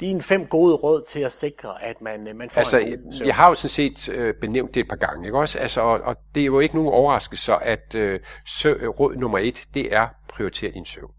Dine 0.00 0.22
fem 0.22 0.46
gode 0.46 0.74
råd 0.74 1.04
til 1.08 1.20
at 1.20 1.32
sikre, 1.32 1.82
at 1.82 2.00
man, 2.00 2.28
øh, 2.28 2.36
man 2.36 2.50
får 2.50 2.58
altså, 2.58 2.78
en 2.78 3.02
god 3.02 3.12
søvn. 3.12 3.26
Jeg 3.26 3.34
har 3.34 3.48
jo 3.48 3.54
sådan 3.54 3.68
set 3.68 4.08
øh, 4.08 4.34
benævnt 4.34 4.74
det 4.74 4.80
et 4.80 4.88
par 4.88 4.96
gange, 4.96 5.26
ikke 5.26 5.38
også? 5.38 5.58
Altså, 5.58 5.80
og, 5.80 6.00
og 6.00 6.16
det 6.34 6.40
er 6.40 6.46
jo 6.46 6.60
ikke 6.60 6.74
nogen 6.74 6.92
overraskelse, 6.92 7.52
at 7.54 7.94
øh, 7.94 8.20
sø, 8.46 8.72
råd 8.72 9.16
nummer 9.16 9.38
et, 9.38 9.64
det 9.74 9.94
er 9.94 10.08
prioritere 10.28 10.70
din 10.70 10.84
søvn. 10.84 11.12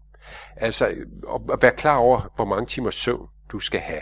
Altså, 0.56 0.86
at, 0.86 1.40
at 1.52 1.62
være 1.62 1.76
klar 1.76 1.96
over, 1.96 2.32
hvor 2.36 2.44
mange 2.44 2.66
timer 2.66 2.90
søvn 2.90 3.26
du 3.52 3.60
skal 3.60 3.80
have. 3.80 4.00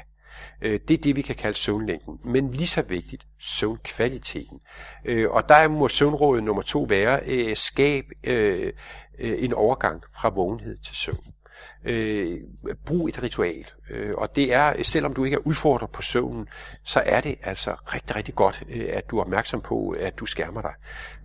Øh, 0.63 0.81
det 0.89 0.95
er 0.95 1.03
det, 1.03 1.17
vi 1.17 1.23
kan 1.23 1.35
kalde 1.35 1.59
søvnlængden. 1.59 2.19
Men 2.25 2.51
lige 2.51 2.67
så 2.67 2.83
vigtigt, 2.83 3.27
søvnkvaliteten. 3.39 4.61
Øh, 5.05 5.31
og 5.31 5.49
der 5.49 5.69
må 5.69 5.89
søvnrådet 5.89 6.45
nummer 6.45 6.63
to 6.63 6.83
være, 6.83 7.21
øh, 7.27 7.57
skab 7.57 8.05
øh, 8.25 8.73
øh, 9.19 9.45
en 9.45 9.53
overgang 9.53 10.03
fra 10.15 10.29
vågenhed 10.29 10.79
til 10.79 10.97
søvn 10.97 11.19
øh, 11.85 12.41
brug 12.87 13.09
et 13.09 13.23
ritual. 13.23 13.67
Øh, 13.91 14.15
og 14.15 14.37
det 14.37 14.55
er, 14.55 14.83
selvom 14.83 15.15
du 15.15 15.25
ikke 15.25 15.35
er 15.35 15.47
udfordret 15.47 15.91
på 15.91 16.03
søvnen, 16.03 16.49
så 16.85 17.03
er 17.07 17.21
det 17.21 17.37
altså 17.43 17.75
rigtig, 17.95 18.17
rigtig 18.17 18.35
godt, 18.35 18.63
øh, 18.75 18.87
at 18.89 19.11
du 19.11 19.19
er 19.19 19.21
opmærksom 19.21 19.61
på, 19.61 19.95
at 20.01 20.19
du 20.19 20.27
skærmer 20.27 20.63
dig. 20.63 20.73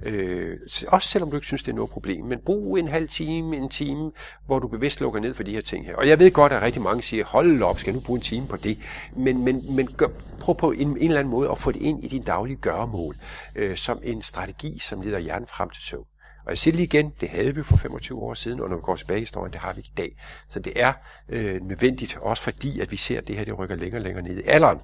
Øh, 0.06 0.58
også 0.88 1.10
selvom 1.10 1.30
du 1.30 1.38
ikke 1.38 1.48
synes, 1.48 1.63
det 1.63 1.72
er 1.72 1.76
noget 1.76 1.92
problem. 1.92 2.26
Men 2.26 2.39
brug 2.46 2.78
en 2.78 2.88
halv 2.88 3.10
time, 3.10 3.58
en 3.58 3.70
time, 3.70 4.12
hvor 4.46 4.60
du 4.60 4.68
bevidst 4.68 5.02
lukker 5.02 5.20
ned 5.20 5.34
for 5.34 5.44
de 5.44 5.52
her 5.52 5.62
ting 5.62 5.86
her. 5.86 5.96
Og 5.96 6.08
jeg 6.08 6.20
ved 6.20 6.32
godt, 6.32 6.54
at 6.54 6.62
rigtig 6.62 6.82
mange 6.82 7.02
siger, 7.02 7.26
hold 7.26 7.63
op, 7.63 7.80
skal 7.80 7.94
nu 7.94 8.00
bruge 8.00 8.18
en 8.18 8.24
time 8.24 8.48
på 8.48 8.58
det? 8.58 8.80
Men, 9.18 9.44
men, 9.44 9.76
men 9.76 9.88
gør, 9.98 10.08
prøv 10.39 10.58
på 10.58 10.72
en, 10.72 10.88
en 10.88 10.98
eller 10.98 11.20
anden 11.20 11.32
måde 11.32 11.52
at 11.52 11.60
få 11.60 11.72
det 11.72 11.82
ind 11.82 12.04
i 12.04 12.08
din 12.08 12.24
daglige 12.24 12.58
gøremål, 12.58 13.16
øh, 13.56 13.76
som 13.76 14.00
en 14.04 14.22
strategi, 14.22 14.80
som 14.80 15.02
leder 15.02 15.20
hjernen 15.20 15.48
frem 15.48 15.70
til 15.70 15.84
søvn. 15.84 16.06
Og 16.46 16.50
jeg 16.50 16.58
siger 16.58 16.76
lige 16.76 16.84
igen, 16.86 17.14
det 17.22 17.30
havde 17.30 17.56
vi 17.56 17.64
for 17.64 17.78
25 17.78 18.20
år 18.20 18.34
siden, 18.34 18.60
og 18.60 18.70
når 18.70 18.76
vi 18.76 18.82
går 18.82 18.96
tilbage 18.96 19.18
i 19.18 19.22
historien, 19.22 19.54
det 19.54 19.62
har 19.62 19.74
vi 19.74 19.82
i 19.82 19.94
dag. 19.98 20.18
Så 20.50 20.60
det 20.60 20.74
er 20.76 20.94
øh, 21.30 21.62
nødvendigt, 21.62 22.18
også 22.22 22.44
fordi, 22.44 22.80
at 22.80 22.92
vi 22.92 22.98
ser, 22.98 23.18
at 23.18 23.28
det 23.28 23.36
her 23.36 23.46
det 23.46 23.60
rykker 23.60 23.76
længere 23.76 24.00
og 24.00 24.04
længere 24.04 24.24
ned 24.24 24.40
i 24.40 24.44
alderen. 24.46 24.80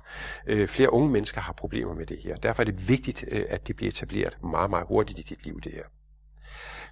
Øh, 0.48 0.68
flere 0.68 0.94
unge 0.94 1.10
mennesker 1.10 1.42
har 1.42 1.54
problemer 1.54 1.94
med 1.94 2.06
det 2.06 2.20
her. 2.24 2.36
Derfor 2.36 2.64
er 2.64 2.66
det 2.66 2.90
vigtigt, 2.90 3.26
øh, 3.32 3.44
at 3.50 3.68
det 3.68 3.76
bliver 3.76 3.90
etableret 3.90 4.38
meget, 4.44 4.70
meget 4.70 4.86
hurtigt 4.88 5.20
i 5.20 5.22
dit 5.22 5.46
liv, 5.46 5.62
det 5.62 5.72
her. 5.72 5.84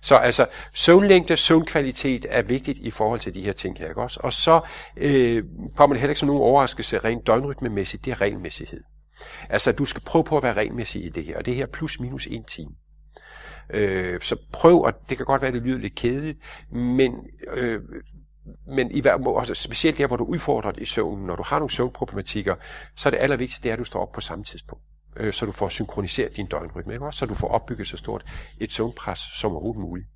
Så 0.02 0.16
altså, 0.16 0.48
søvnlængde, 0.74 1.38
søvnkvalitet 1.38 2.26
er 2.30 2.42
vigtigt 2.42 2.78
i 2.78 2.92
forhold 2.92 3.20
til 3.20 3.34
de 3.34 3.42
her 3.42 3.52
ting 3.52 3.78
her, 3.78 3.88
ikke 3.88 4.02
også? 4.02 4.20
Og 4.24 4.34
så 4.34 4.62
øh, 4.98 5.44
kommer 5.76 5.94
det 5.94 6.02
heller 6.02 6.12
ikke 6.12 6.20
som 6.20 6.28
nogen 6.28 6.42
overraskelse 6.42 6.98
rent 6.98 7.28
døgnrytmemæssigt, 7.28 8.06
det 8.06 8.12
er 8.12 8.22
regelmæssighed. 8.22 8.84
Altså, 9.50 9.72
du 9.72 9.86
skal 9.86 10.02
prøve 10.02 10.24
på 10.24 10.38
at 10.38 10.44
være 10.44 10.54
regelmæssig 10.54 11.06
i 11.06 11.10
det 11.10 11.26
her, 11.26 11.38
og 11.38 11.46
det 11.46 11.56
her 11.56 11.66
plus 11.66 12.00
minus 12.00 12.28
en 12.28 12.44
time. 12.44 12.72
Øh, 13.70 14.22
så 14.22 14.36
prøv, 14.54 14.82
og 14.82 14.94
det 15.10 15.18
kan 15.18 15.26
godt 15.26 15.42
være, 15.42 15.48
at 15.48 15.54
det 15.54 15.64
lyder 15.64 15.78
lidt 15.78 15.96
kedeligt, 15.96 16.40
men, 16.72 17.14
øh, 17.54 17.82
men 18.68 18.92
i 18.92 19.02
hver, 19.02 19.38
altså 19.40 19.54
specielt 19.54 19.98
der, 19.98 20.08
hvor 20.08 20.18
du 20.18 20.24
udfordrer 20.24 20.72
i 20.78 20.86
søvnen, 20.86 21.26
når 21.26 21.36
du 21.36 21.44
har 21.46 21.60
nogle 21.60 21.72
søvnproblematikker, 21.72 22.56
så 22.96 23.10
er 23.10 23.12
det 23.12 23.20
allervigtigste, 23.20 23.64
det 23.64 23.70
er, 23.70 23.74
at 23.74 23.80
du 23.80 23.84
står 23.84 24.02
op 24.02 24.12
på 24.12 24.22
samme 24.22 24.44
tidspunkt 24.44 24.84
øh, 25.20 25.34
så 25.34 25.46
du 25.46 25.52
får 25.52 25.70
synkroniseret 25.70 26.38
din 26.38 26.46
døgnrytme, 26.46 26.94
ikke? 26.94 27.06
Også, 27.06 27.20
så 27.20 27.26
du 27.26 27.34
får 27.34 27.48
opbygget 27.48 27.88
så 27.88 27.98
stort 27.98 28.26
et 28.60 28.72
søvnpres 28.72 29.20
som 29.20 29.52
overhovedet 29.52 29.82
muligt. 29.82 30.08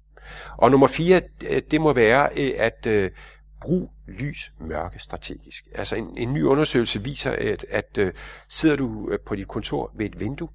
Og 0.58 0.72
nummer 0.72 0.88
fire, 0.88 1.22
øh, 1.50 1.62
det 1.72 1.82
må 1.82 1.94
være 1.94 2.30
øh, 2.38 2.52
at 2.58 2.86
øh, 2.88 3.12
brug 3.62 3.92
lys 4.08 4.52
mørke 4.60 5.00
strategisk. 5.00 5.64
Altså 5.76 5.96
en, 5.96 6.18
en 6.18 6.34
ny 6.34 6.44
undersøgelse 6.44 7.04
viser, 7.04 7.32
at, 7.32 7.66
at 7.70 7.98
øh, 7.98 8.14
sidder 8.50 8.76
du 8.76 9.18
på 9.26 9.36
dit 9.36 9.48
kontor 9.48 9.92
ved 9.96 10.06
et 10.06 10.20
vindue, 10.20 10.50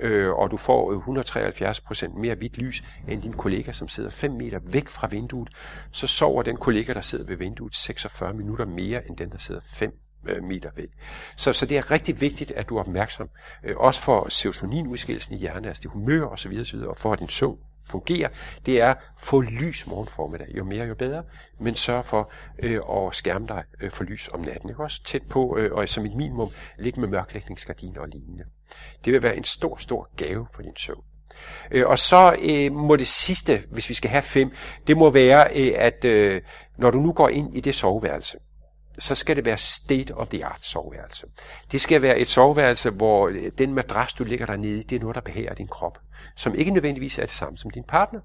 øh, 0.00 0.32
og 0.32 0.50
du 0.50 0.56
får 0.56 0.92
øh, 0.92 0.96
173 0.96 1.80
procent 1.80 2.14
mere 2.14 2.34
hvidt 2.34 2.58
lys 2.58 2.84
end 3.08 3.22
din 3.22 3.32
kollega, 3.32 3.72
som 3.72 3.88
sidder 3.88 4.10
5 4.10 4.30
meter 4.30 4.58
væk 4.62 4.88
fra 4.88 5.06
vinduet, 5.06 5.48
så 5.90 6.06
sover 6.06 6.42
den 6.42 6.56
kollega, 6.56 6.94
der 6.94 7.00
sidder 7.00 7.24
ved 7.24 7.36
vinduet, 7.36 7.76
46 7.76 8.34
minutter 8.34 8.64
mere 8.64 9.08
end 9.08 9.16
den, 9.16 9.30
der 9.30 9.38
sidder 9.38 9.60
5 9.64 9.92
øh, 10.28 10.44
meter 10.44 10.70
væk. 10.76 10.88
Så, 11.36 11.52
så 11.52 11.66
det 11.66 11.78
er 11.78 11.90
rigtig 11.90 12.20
vigtigt, 12.20 12.50
at 12.50 12.68
du 12.68 12.76
er 12.76 12.80
opmærksom, 12.80 13.28
øh, 13.64 13.76
også 13.76 14.00
for 14.00 14.28
serotoninudskillelsen 14.28 15.34
i 15.34 15.38
hjernen, 15.38 15.64
altså 15.64 15.82
det 15.82 15.90
humør 15.90 16.24
osv., 16.26 16.58
osv., 16.60 16.78
og 16.78 16.96
for 16.96 17.14
din 17.14 17.28
søvn 17.28 17.58
fungerer, 17.88 18.28
det 18.66 18.80
er 18.80 18.94
få 19.18 19.40
lys 19.40 19.86
morgen 19.86 20.08
formiddag. 20.08 20.48
Jo 20.56 20.64
mere, 20.64 20.86
jo 20.86 20.94
bedre. 20.94 21.22
Men 21.60 21.74
sørg 21.74 22.04
for 22.04 22.32
øh, 22.62 22.80
at 22.90 23.14
skærme 23.14 23.46
dig 23.46 23.64
øh, 23.80 23.90
for 23.90 24.04
lys 24.04 24.28
om 24.32 24.40
natten. 24.40 24.68
Ikke? 24.68 24.82
Også 24.82 25.02
tæt 25.02 25.22
på, 25.22 25.56
øh, 25.58 25.72
og 25.72 25.88
som 25.88 26.06
et 26.06 26.16
minimum, 26.16 26.50
ligge 26.78 27.00
med 27.00 27.08
mørklægningsgardiner 27.08 28.00
og 28.00 28.08
lignende. 28.08 28.44
Det 29.04 29.12
vil 29.12 29.22
være 29.22 29.36
en 29.36 29.44
stor, 29.44 29.76
stor 29.76 30.08
gave 30.16 30.46
for 30.54 30.62
din 30.62 30.76
søvn. 30.76 31.04
Øh, 31.70 31.86
og 31.86 31.98
så 31.98 32.36
øh, 32.50 32.72
må 32.72 32.96
det 32.96 33.08
sidste, 33.08 33.62
hvis 33.70 33.88
vi 33.88 33.94
skal 33.94 34.10
have 34.10 34.22
fem, 34.22 34.50
det 34.86 34.96
må 34.96 35.10
være, 35.10 35.46
øh, 35.56 35.72
at 35.76 36.04
øh, 36.04 36.42
når 36.78 36.90
du 36.90 36.98
nu 36.98 37.12
går 37.12 37.28
ind 37.28 37.56
i 37.56 37.60
det 37.60 37.74
soveværelse, 37.74 38.38
så 38.98 39.14
skal 39.14 39.36
det 39.36 39.44
være 39.44 39.58
state 39.58 40.14
of 40.14 40.28
the 40.28 40.44
art 40.44 40.64
soveværelse. 40.64 41.26
Det 41.72 41.80
skal 41.80 42.02
være 42.02 42.18
et 42.18 42.28
soveværelse, 42.28 42.90
hvor 42.90 43.28
øh, 43.28 43.50
den 43.58 43.74
madras, 43.74 44.12
du 44.12 44.24
ligger 44.24 44.46
der 44.46 44.56
nede, 44.56 44.82
det 44.82 44.96
er 44.96 45.00
noget, 45.00 45.14
der 45.14 45.20
behager 45.20 45.54
din 45.54 45.68
krop, 45.68 45.98
som 46.36 46.54
ikke 46.54 46.70
nødvendigvis 46.70 47.18
er 47.18 47.22
det 47.22 47.34
samme 47.34 47.58
som 47.58 47.70
din 47.70 47.84
partner. 47.84 48.20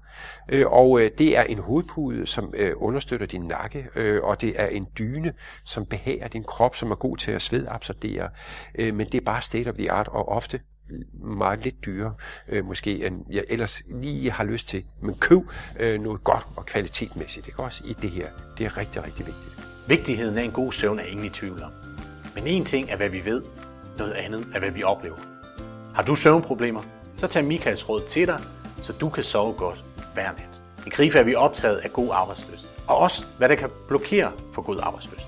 Øh, 0.48 0.66
og 0.66 1.00
øh, 1.00 1.10
det 1.18 1.38
er 1.38 1.42
en 1.42 1.58
hovedpude, 1.58 2.26
som 2.26 2.54
understøtter 2.76 3.26
din 3.26 3.40
nakke, 3.40 3.86
og 4.22 4.40
det 4.40 4.60
er 4.60 4.66
en 4.66 4.86
dyne, 4.98 5.32
som 5.64 5.86
behager 5.86 6.28
din 6.28 6.44
krop, 6.44 6.76
som 6.76 6.90
er 6.90 6.94
god 6.94 7.16
til 7.16 7.30
at 7.30 7.42
svedabsorbere. 7.42 8.28
Men 8.78 9.00
det 9.00 9.14
er 9.14 9.24
bare 9.24 9.42
state 9.42 9.68
of 9.68 9.74
the 9.74 9.92
art, 9.92 10.08
og 10.08 10.28
ofte 10.28 10.60
meget 11.12 11.64
lidt 11.64 11.84
dyre, 11.84 12.14
øh, 12.48 12.64
måske 12.64 13.06
end 13.06 13.24
jeg 13.30 13.44
ellers 13.48 13.82
lige 13.86 14.30
har 14.30 14.44
lyst 14.44 14.68
til. 14.68 14.84
Men 15.00 15.14
køb 15.14 15.42
øh, 15.80 16.00
noget 16.00 16.24
godt 16.24 16.46
og 16.56 16.66
kvalitetmæssigt, 16.66 17.46
ikke 17.46 17.60
også, 17.60 17.84
i 17.86 17.92
det 17.92 18.10
her. 18.10 18.28
Det 18.58 18.66
er 18.66 18.76
rigtig, 18.76 19.04
rigtig 19.04 19.26
vigtigt. 19.26 19.71
Vigtigheden 19.88 20.38
af 20.38 20.42
en 20.42 20.50
god 20.50 20.72
søvn 20.72 20.98
er 20.98 21.04
ingen 21.04 21.26
i 21.26 21.28
tvivl 21.28 21.62
om. 21.62 21.70
Men 22.34 22.46
en 22.46 22.64
ting 22.64 22.90
er, 22.90 22.96
hvad 22.96 23.08
vi 23.08 23.24
ved, 23.24 23.42
noget 23.98 24.12
andet 24.12 24.46
er, 24.54 24.58
hvad 24.58 24.70
vi 24.70 24.82
oplever. 24.82 25.16
Har 25.94 26.02
du 26.02 26.14
søvnproblemer, 26.14 26.82
så 27.14 27.26
tag 27.26 27.44
Michaels 27.44 27.88
råd 27.88 28.02
til 28.06 28.26
dig, 28.26 28.40
så 28.82 28.92
du 28.92 29.08
kan 29.08 29.24
sove 29.24 29.52
godt 29.52 29.84
hver 30.14 30.32
nat. 30.32 30.60
I 30.86 30.90
Grife 30.90 31.18
er 31.18 31.22
vi 31.22 31.34
optaget 31.34 31.76
af 31.76 31.92
god 31.92 32.08
arbejdsløst, 32.12 32.68
og 32.86 32.96
også 32.96 33.26
hvad 33.38 33.48
der 33.48 33.54
kan 33.54 33.70
blokere 33.88 34.32
for 34.52 34.62
god 34.62 34.78
arbejdsløst. 34.82 35.26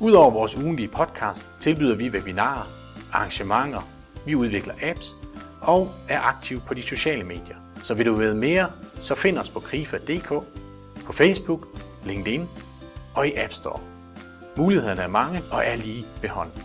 Udover 0.00 0.30
vores 0.30 0.56
ugenlige 0.56 0.88
podcast 0.88 1.50
tilbyder 1.60 1.96
vi 1.96 2.10
webinarer, 2.10 2.68
arrangementer, 3.12 3.88
vi 4.26 4.34
udvikler 4.34 4.74
apps 4.82 5.16
og 5.60 5.92
er 6.08 6.20
aktive 6.20 6.60
på 6.66 6.74
de 6.74 6.82
sociale 6.82 7.24
medier. 7.24 7.56
Så 7.82 7.94
vil 7.94 8.06
du 8.06 8.14
vide 8.14 8.34
mere, 8.34 8.70
så 9.00 9.14
find 9.14 9.38
os 9.38 9.50
på 9.50 9.60
krifa.dk, 9.60 10.28
på 11.06 11.12
Facebook 11.12 11.66
LinkedIn 12.04 12.48
og 13.14 13.28
i 13.28 13.32
App 13.36 13.52
Store. 13.52 13.89
Mulighederne 14.60 15.02
er 15.02 15.08
mange 15.08 15.42
og 15.50 15.66
er 15.66 15.76
lige 15.76 16.06
ved 16.22 16.28
hånden. 16.28 16.62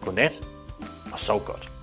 Godnat 0.00 0.44
og 1.12 1.18
sov 1.18 1.44
godt. 1.44 1.75